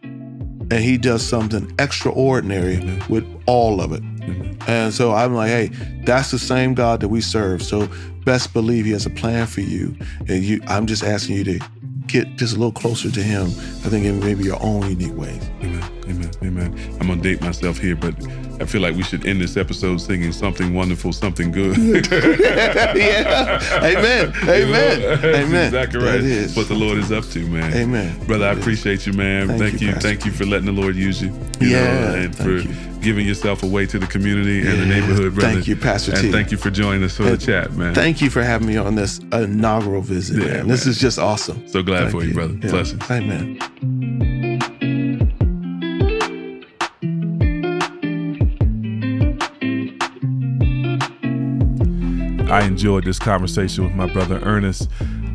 and 0.71 0.85
he 0.85 0.99
does 0.99 1.27
something 1.27 1.73
extraordinary 1.79 2.77
mm-hmm. 2.77 3.13
with 3.13 3.25
all 3.47 3.81
of 3.81 3.93
it. 3.93 4.03
Mm-hmm. 4.03 4.71
And 4.71 4.93
so 4.93 5.13
I'm 5.13 5.35
like, 5.35 5.49
hey, 5.49 5.67
that's 6.05 6.31
the 6.31 6.39
same 6.39 6.75
God 6.75 7.01
that 7.01 7.09
we 7.09 7.21
serve. 7.21 7.63
So 7.63 7.89
best 8.25 8.53
believe 8.53 8.85
he 8.85 8.93
has 8.93 9.07
a 9.07 9.11
plan 9.11 9.47
for 9.47 9.63
you. 9.63 9.97
And 10.29 10.45
you 10.45 10.61
I'm 10.67 10.87
just 10.87 11.03
asking 11.03 11.37
you 11.37 11.45
to 11.45 11.61
get 12.07 12.37
just 12.37 12.55
a 12.55 12.59
little 12.59 12.73
closer 12.73 13.11
to 13.11 13.23
him, 13.23 13.47
I 13.47 13.89
think 13.89 14.05
in 14.05 14.21
maybe 14.21 14.45
your 14.45 14.63
own 14.63 14.89
unique 14.89 15.17
ways. 15.17 15.43
Amen. 15.63 15.83
Amen. 16.09 16.31
Amen. 16.43 16.97
I'm 17.01 17.09
gonna 17.09 17.23
date 17.23 17.41
myself 17.41 17.79
here, 17.79 17.97
but 17.97 18.15
I 18.61 18.65
feel 18.65 18.81
like 18.81 18.97
we 18.97 19.03
should 19.05 19.25
end 19.27 19.41
this 19.41 19.57
episode 19.57 20.01
singing 20.01 20.33
something 20.33 20.75
wonderful, 20.75 21.13
something 21.13 21.53
good. 21.53 21.77
yeah. 22.11 23.61
Amen. 23.83 24.33
Amen. 24.43 25.01
You 25.01 25.07
know, 25.07 25.35
Amen. 25.37 25.67
Exactly 25.67 26.01
right. 26.01 26.13
That 26.13 26.25
is. 26.25 26.57
What 26.57 26.69
the 26.69 26.75
Lord 26.75 26.99
is 26.99 27.13
up 27.13 27.25
to, 27.27 27.47
man. 27.47 27.73
Amen. 27.73 28.19
Brother, 28.27 28.47
I 28.47 28.53
appreciate 28.53 29.07
you, 29.07 29.13
man. 29.13 29.47
Thank, 29.47 29.61
thank 29.61 29.81
you. 29.81 29.89
you 29.89 29.95
thank 29.95 30.25
you 30.25 30.33
for 30.33 30.45
letting 30.45 30.67
the 30.67 30.73
Lord 30.73 30.97
use 30.97 31.23
you. 31.23 31.29
you 31.61 31.69
yeah. 31.69 32.11
Know, 32.11 32.15
and 32.15 32.37
for 32.37 32.51
you. 32.51 32.75
giving 33.01 33.27
yourself 33.27 33.63
away 33.63 33.87
to 33.87 33.99
the 33.99 34.07
community 34.07 34.59
yeah. 34.59 34.73
and 34.73 34.83
the 34.83 34.87
neighborhood, 34.87 35.35
brother. 35.35 35.53
Thank 35.53 35.69
you, 35.69 35.77
Pastor 35.77 36.13
and 36.13 36.23
T. 36.23 36.33
thank 36.33 36.51
you 36.51 36.57
for 36.57 36.71
joining 36.71 37.05
us 37.05 37.17
for 37.17 37.25
and 37.25 37.33
the 37.33 37.39
chat, 37.39 37.73
man. 37.75 37.95
Thank 37.95 38.21
you 38.21 38.29
for 38.29 38.43
having 38.43 38.67
me 38.67 38.77
on 38.77 38.97
this 38.97 39.19
inaugural 39.33 40.03
visit, 40.03 40.43
yeah, 40.43 40.55
man. 40.55 40.69
This 40.69 40.85
is 40.85 40.99
just 40.99 41.19
awesome. 41.19 41.67
So 41.69 41.83
glad 41.83 42.11
thank 42.11 42.13
for 42.13 42.25
you, 42.25 42.35
brother. 42.35 42.59
Yeah. 42.61 42.71
Blessings. 42.71 43.11
Amen. 43.11 43.59
I 52.51 52.65
enjoyed 52.65 53.05
this 53.05 53.19
conversation 53.19 53.85
with 53.85 53.93
my 53.93 54.07
brother 54.07 54.41
Ernest. 54.43 54.89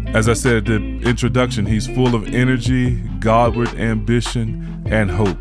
As 0.08 0.28
I 0.28 0.34
said 0.34 0.56
at 0.56 0.66
the 0.66 0.76
introduction, 1.08 1.64
he's 1.64 1.86
full 1.86 2.16
of 2.16 2.34
energy, 2.34 2.96
Godward 3.20 3.70
ambition, 3.76 4.84
and 4.90 5.12
hope. 5.12 5.38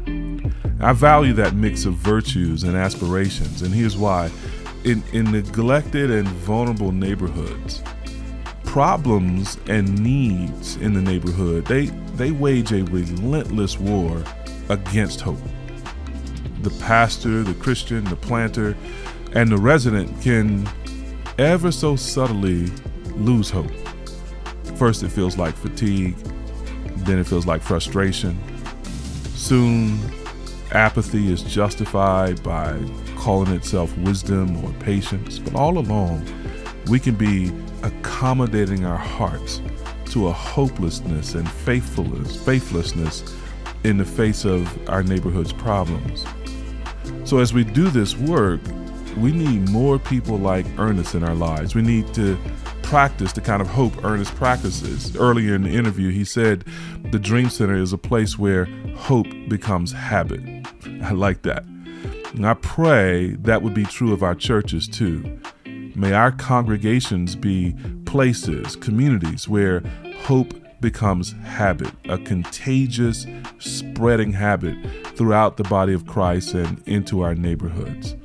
I 0.81 0.93
value 0.93 1.33
that 1.35 1.55
mix 1.55 1.87
of 1.87 1.95
virtues 1.95 2.64
and 2.64 2.77
aspirations, 2.77 3.62
and 3.62 3.75
here's 3.75 3.97
why. 3.97 4.31
In, 4.85 5.03
in 5.14 5.33
neglected 5.33 6.11
and 6.11 6.29
vulnerable 6.29 6.93
neighborhoods, 6.93 7.83
problems 8.64 9.57
and 9.66 9.99
needs 10.03 10.77
in 10.77 10.93
the 10.93 11.01
neighborhood, 11.01 11.64
they, 11.66 11.87
they 12.16 12.33
wage 12.33 12.73
a 12.73 12.85
relentless 12.85 13.79
war 13.79 14.23
against 14.68 15.23
hope. 15.23 15.39
The 16.61 16.70
pastor, 16.81 17.43
the 17.43 17.55
Christian, 17.55 18.05
the 18.05 18.16
planter, 18.16 18.77
and 19.35 19.51
the 19.51 19.57
resident 19.57 20.20
can 20.20 20.68
ever 21.43 21.72
so 21.72 21.97
subtly 21.97 22.66
lose 23.16 23.51
hope. 23.51 23.70
First, 24.76 25.03
it 25.03 25.11
feels 25.11 25.36
like 25.36 25.55
fatigue, 25.55 26.16
then 26.99 27.18
it 27.18 27.26
feels 27.26 27.47
like 27.47 27.62
frustration. 27.62 28.38
Soon, 29.34 29.99
apathy 30.72 31.32
is 31.32 31.43
justified 31.43 32.43
by 32.43 32.78
calling 33.16 33.53
itself 33.53 33.97
wisdom 33.99 34.64
or 34.64 34.72
patience, 34.74 35.38
but 35.38 35.55
all 35.55 35.78
along, 35.78 36.26
we 36.88 36.99
can 36.99 37.14
be 37.14 37.53
accommodating 37.82 38.84
our 38.84 38.97
hearts 38.97 39.61
to 40.07 40.28
a 40.28 40.32
hopelessness 40.32 41.34
and 41.34 41.51
faithfulness, 41.51 42.36
faithlessness 42.36 43.34
in 43.84 43.97
the 43.97 44.05
face 44.05 44.45
of 44.45 44.88
our 44.88 45.03
neighborhood's 45.03 45.53
problems. 45.53 46.24
So 47.24 47.38
as 47.38 47.53
we 47.53 47.64
do 47.64 47.88
this 47.88 48.16
work, 48.16 48.61
we 49.16 49.32
need 49.32 49.68
more 49.70 49.98
people 49.98 50.38
like 50.38 50.66
Ernest 50.78 51.14
in 51.14 51.24
our 51.24 51.34
lives. 51.34 51.74
We 51.74 51.82
need 51.82 52.12
to 52.14 52.38
practice 52.82 53.32
the 53.32 53.40
kind 53.40 53.62
of 53.62 53.68
hope 53.68 54.04
Ernest 54.04 54.34
practices. 54.34 55.16
Earlier 55.16 55.54
in 55.54 55.62
the 55.62 55.70
interview, 55.70 56.10
he 56.10 56.24
said 56.24 56.64
the 57.10 57.18
Dream 57.18 57.48
Center 57.48 57.76
is 57.76 57.92
a 57.92 57.98
place 57.98 58.38
where 58.38 58.66
hope 58.96 59.26
becomes 59.48 59.92
habit. 59.92 60.40
I 61.02 61.12
like 61.12 61.42
that. 61.42 61.64
And 62.34 62.46
I 62.46 62.54
pray 62.54 63.36
that 63.40 63.62
would 63.62 63.74
be 63.74 63.84
true 63.84 64.12
of 64.12 64.22
our 64.22 64.34
churches 64.34 64.88
too. 64.88 65.40
May 65.94 66.12
our 66.12 66.32
congregations 66.32 67.36
be 67.36 67.74
places, 68.06 68.76
communities 68.76 69.48
where 69.48 69.80
hope 70.22 70.54
becomes 70.80 71.32
habit, 71.44 71.92
a 72.08 72.18
contagious, 72.18 73.26
spreading 73.58 74.32
habit 74.32 74.76
throughout 75.16 75.56
the 75.56 75.64
body 75.64 75.92
of 75.92 76.06
Christ 76.06 76.54
and 76.54 76.82
into 76.86 77.22
our 77.22 77.34
neighborhoods. 77.34 78.16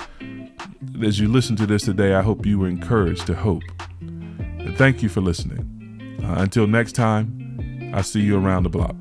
As 1.04 1.20
you 1.20 1.28
listen 1.28 1.56
to 1.58 1.68
this 1.68 1.84
today, 1.84 2.16
I 2.16 2.22
hope 2.22 2.46
you 2.46 2.58
were 2.58 2.68
encouraged 2.68 3.28
to 3.28 3.36
hope. 3.36 3.62
And 4.00 4.76
thank 4.78 5.04
you 5.04 5.10
for 5.10 5.22
listening. 5.22 6.20
Uh, 6.24 6.42
until 6.42 6.66
next 6.66 6.94
time, 6.94 7.92
I 7.94 8.02
see 8.02 8.22
you 8.22 8.38
around 8.38 8.64
the 8.64 8.70
block. 8.70 8.96